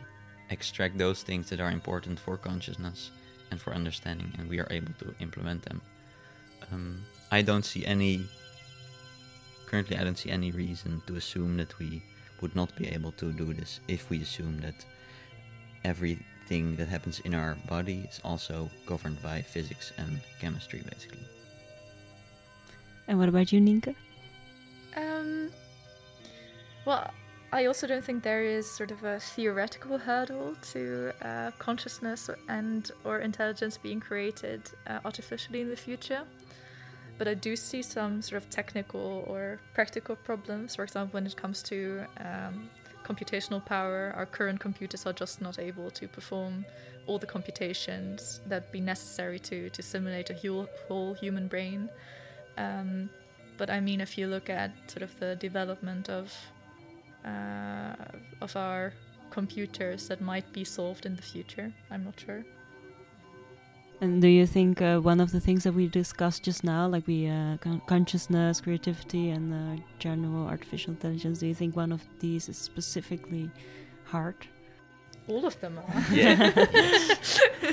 extract 0.49 0.97
those 0.97 1.23
things 1.23 1.49
that 1.49 1.59
are 1.59 1.71
important 1.71 2.19
for 2.19 2.37
consciousness 2.37 3.11
and 3.51 3.59
for 3.59 3.73
understanding, 3.73 4.31
and 4.37 4.49
we 4.49 4.59
are 4.59 4.67
able 4.69 4.93
to 4.99 5.13
implement 5.19 5.63
them. 5.63 5.81
Um, 6.71 7.05
I 7.31 7.41
don't 7.41 7.65
see 7.65 7.85
any. 7.85 8.25
Currently, 9.67 9.97
I 9.97 10.03
don't 10.03 10.17
see 10.17 10.29
any 10.29 10.51
reason 10.51 11.01
to 11.07 11.15
assume 11.15 11.57
that 11.57 11.77
we 11.79 12.03
would 12.41 12.55
not 12.55 12.75
be 12.75 12.87
able 12.87 13.11
to 13.13 13.31
do 13.31 13.53
this 13.53 13.79
if 13.87 14.09
we 14.09 14.21
assume 14.21 14.59
that 14.61 14.85
everything 15.83 16.75
that 16.75 16.87
happens 16.87 17.19
in 17.21 17.33
our 17.33 17.55
body 17.67 18.07
is 18.09 18.19
also 18.23 18.69
governed 18.85 19.21
by 19.21 19.41
physics 19.41 19.91
and 19.97 20.19
chemistry, 20.39 20.83
basically. 20.91 21.25
And 23.07 23.19
what 23.19 23.29
about 23.29 23.51
you, 23.51 23.59
Nienke? 23.61 23.95
Um, 24.95 25.51
well, 26.85 27.11
I 27.55 27.67
also 27.67 27.87
don't 27.87 28.03
think 28.03 28.21
there 28.21 28.43
is 28.43 28.69
sort 28.69 28.91
of 28.91 29.05
a 29.05 29.17
theoretical 29.17 29.97
hurdle 29.97 30.57
to 30.73 31.13
uh, 31.21 31.51
consciousness 31.57 32.29
and 32.49 32.91
or 33.05 33.19
intelligence 33.19 33.77
being 33.77 34.01
created 34.01 34.61
uh, 34.87 34.99
artificially 35.05 35.61
in 35.61 35.69
the 35.69 35.77
future. 35.77 36.23
But 37.17 37.29
I 37.29 37.33
do 37.33 37.55
see 37.55 37.81
some 37.81 38.21
sort 38.21 38.43
of 38.43 38.49
technical 38.49 39.23
or 39.25 39.61
practical 39.73 40.17
problems. 40.17 40.75
For 40.75 40.83
example, 40.83 41.13
when 41.13 41.25
it 41.25 41.37
comes 41.37 41.63
to 41.63 42.03
um, 42.19 42.69
computational 43.05 43.65
power, 43.65 44.13
our 44.17 44.25
current 44.25 44.59
computers 44.59 45.05
are 45.05 45.13
just 45.13 45.39
not 45.39 45.57
able 45.57 45.89
to 45.91 46.09
perform 46.09 46.65
all 47.07 47.17
the 47.17 47.25
computations 47.35 48.41
that 48.47 48.69
be 48.73 48.81
necessary 48.81 49.39
to 49.39 49.69
to 49.69 49.81
simulate 49.81 50.29
a 50.29 50.67
whole, 50.89 51.13
human 51.13 51.47
brain. 51.47 51.89
Um, 52.57 53.09
but 53.57 53.69
I 53.69 53.79
mean, 53.79 54.01
if 54.01 54.17
you 54.17 54.27
look 54.27 54.49
at 54.49 54.71
sort 54.91 55.03
of 55.03 55.17
the 55.21 55.37
development 55.37 56.09
of 56.09 56.33
of 57.26 58.55
our 58.55 58.93
computers, 59.30 60.07
that 60.07 60.21
might 60.21 60.51
be 60.53 60.63
solved 60.63 61.05
in 61.05 61.15
the 61.15 61.21
future. 61.21 61.71
I'm 61.91 62.03
not 62.03 62.19
sure. 62.19 62.43
And 64.01 64.21
do 64.21 64.28
you 64.28 64.45
think 64.45 64.82
uh, 64.82 64.99
one 64.99 65.21
of 65.21 65.32
the 65.32 65.39
things 65.39 65.63
that 65.63 65.73
we 65.73 65.88
discussed 65.88 66.43
just 66.43 66.63
now, 66.63 66.88
like 66.88 67.07
we 67.07 67.28
uh, 67.28 67.57
con- 67.57 67.82
consciousness, 67.88 68.59
creativity, 68.59 69.30
and 69.30 69.53
uh, 69.53 69.82
general 69.99 70.47
artificial 70.47 70.91
intelligence, 70.91 71.39
do 71.39 71.47
you 71.47 71.55
think 71.55 71.76
one 71.76 71.91
of 71.91 72.01
these 72.19 72.49
is 72.49 72.57
specifically 72.57 73.49
hard? 74.03 74.36
All 75.28 75.45
of 75.45 75.59
them 75.61 75.80
are. 75.80 76.05
Yeah. 76.11 76.51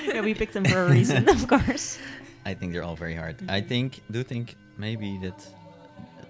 yeah, 0.06 0.20
we 0.20 0.32
picked 0.34 0.54
them 0.54 0.64
for 0.64 0.84
a 0.84 0.90
reason, 0.90 1.28
of 1.28 1.46
course. 1.48 1.98
I 2.46 2.54
think 2.54 2.72
they're 2.72 2.84
all 2.84 2.96
very 2.96 3.14
hard. 3.14 3.36
I 3.48 3.60
think, 3.60 4.00
do 4.10 4.22
think 4.22 4.56
maybe 4.78 5.18
that 5.18 5.46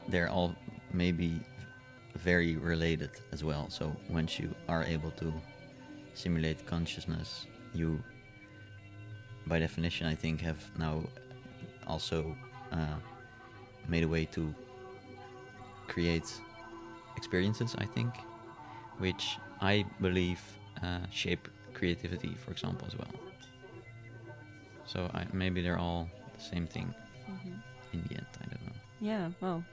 they're 0.08 0.28
all 0.28 0.54
maybe 0.92 1.40
very 2.16 2.56
related 2.56 3.10
as 3.32 3.42
well. 3.42 3.68
So 3.70 3.94
once 4.08 4.38
you 4.38 4.54
are 4.68 4.84
able 4.84 5.10
to 5.12 5.32
simulate 6.14 6.66
consciousness, 6.66 7.46
you, 7.74 8.02
by 9.46 9.58
definition, 9.58 10.06
I 10.06 10.14
think, 10.14 10.40
have 10.40 10.58
now 10.78 11.02
also 11.86 12.36
uh, 12.70 12.96
made 13.88 14.04
a 14.04 14.08
way 14.08 14.24
to 14.32 14.54
create 15.88 16.32
experiences. 17.16 17.74
I 17.78 17.86
think, 17.86 18.14
which 18.98 19.38
I 19.60 19.84
believe 20.00 20.40
uh, 20.82 21.06
shape 21.10 21.48
creativity, 21.74 22.34
for 22.44 22.50
example, 22.52 22.86
as 22.86 22.96
well. 22.96 23.10
So 24.84 25.10
I, 25.14 25.26
maybe 25.32 25.62
they're 25.62 25.78
all 25.78 26.08
the 26.36 26.42
same 26.42 26.66
thing 26.66 26.94
in 27.92 28.02
the 28.08 28.16
end. 28.16 28.41
I 29.02 29.06
don't 29.06 29.18
know. 29.18 29.24
Yeah, 29.24 29.28
well, 29.40 29.64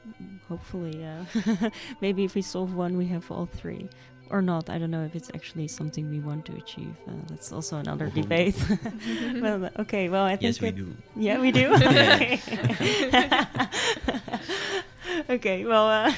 hopefully, 0.47 1.05
uh, 1.05 1.69
maybe 2.01 2.23
if 2.23 2.35
we 2.35 2.41
solve 2.41 2.73
one, 2.73 2.97
we 2.97 3.05
have 3.07 3.29
all 3.31 3.45
three. 3.45 3.89
Or 4.31 4.41
not, 4.43 4.69
I 4.69 4.77
don't 4.77 4.91
know 4.91 5.03
if 5.05 5.15
it's 5.15 5.31
actually 5.33 5.67
something 5.67 6.07
we 6.09 6.19
want 6.19 6.45
to 6.45 6.55
achieve. 6.55 6.95
Uh, 7.07 7.13
that's 7.29 7.51
also 7.51 7.77
another 7.77 8.07
Ooh. 8.07 8.21
debate. 8.21 8.55
well, 9.41 9.69
okay, 9.79 10.07
well, 10.09 10.25
I 10.25 10.35
think 10.35 10.41
Yes, 10.43 10.61
we 10.61 10.71
do. 10.71 10.95
Yeah, 11.15 11.39
we 11.39 11.51
do. 11.51 11.61
Yeah. 11.79 12.37
okay, 15.29 15.65
well, 15.65 15.87
uh, 15.89 16.13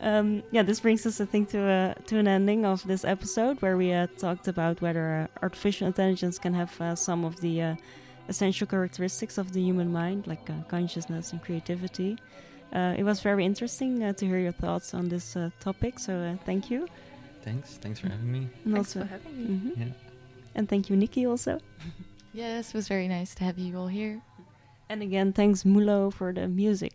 um, 0.00 0.42
yeah, 0.50 0.62
this 0.62 0.80
brings 0.80 1.04
us, 1.04 1.20
I 1.20 1.26
think, 1.26 1.50
to 1.50 1.60
uh, 1.60 1.94
to 2.06 2.16
an 2.18 2.26
ending 2.26 2.64
of 2.64 2.86
this 2.86 3.04
episode 3.04 3.60
where 3.60 3.76
we 3.76 3.92
uh, 3.92 4.06
talked 4.16 4.48
about 4.48 4.80
whether 4.80 5.28
uh, 5.28 5.42
artificial 5.42 5.86
intelligence 5.86 6.38
can 6.38 6.54
have 6.54 6.80
uh, 6.80 6.94
some 6.94 7.24
of 7.26 7.40
the 7.40 7.60
uh, 7.62 7.74
essential 8.30 8.66
characteristics 8.66 9.36
of 9.38 9.52
the 9.52 9.60
human 9.60 9.92
mind, 9.92 10.26
like 10.26 10.48
uh, 10.48 10.54
consciousness 10.68 11.32
and 11.32 11.42
creativity. 11.42 12.16
Uh, 12.72 12.94
it 12.96 13.02
was 13.04 13.20
very 13.20 13.44
interesting 13.44 14.02
uh, 14.04 14.12
to 14.14 14.24
hear 14.26 14.38
your 14.38 14.52
thoughts 14.64 14.94
on 14.94 15.08
this 15.08 15.36
uh, 15.36 15.50
topic, 15.60 15.98
so 15.98 16.12
uh, 16.14 16.36
thank 16.46 16.70
you. 16.70 16.86
Thanks. 17.42 17.78
Thanks 17.82 17.98
for 18.00 18.08
having 18.08 18.30
me. 18.32 18.48
And 18.64 18.74
Thanks 18.74 18.96
also, 18.96 19.00
for 19.00 19.06
having 19.16 19.34
me. 19.36 19.44
Mhm. 19.56 19.78
Yeah. 19.78 19.92
and 20.54 20.68
thank 20.68 20.88
you, 20.88 20.96
Nikki, 20.96 21.26
also. 21.26 21.58
Yes, 22.32 22.68
it 22.68 22.74
was 22.74 22.86
very 22.86 23.08
nice 23.08 23.34
to 23.34 23.42
have 23.44 23.58
you 23.58 23.76
all 23.76 23.88
here. 23.88 24.22
And 24.88 25.02
again, 25.02 25.32
thanks 25.32 25.64
Mulo 25.64 26.10
for 26.12 26.32
the 26.32 26.46
music. 26.46 26.94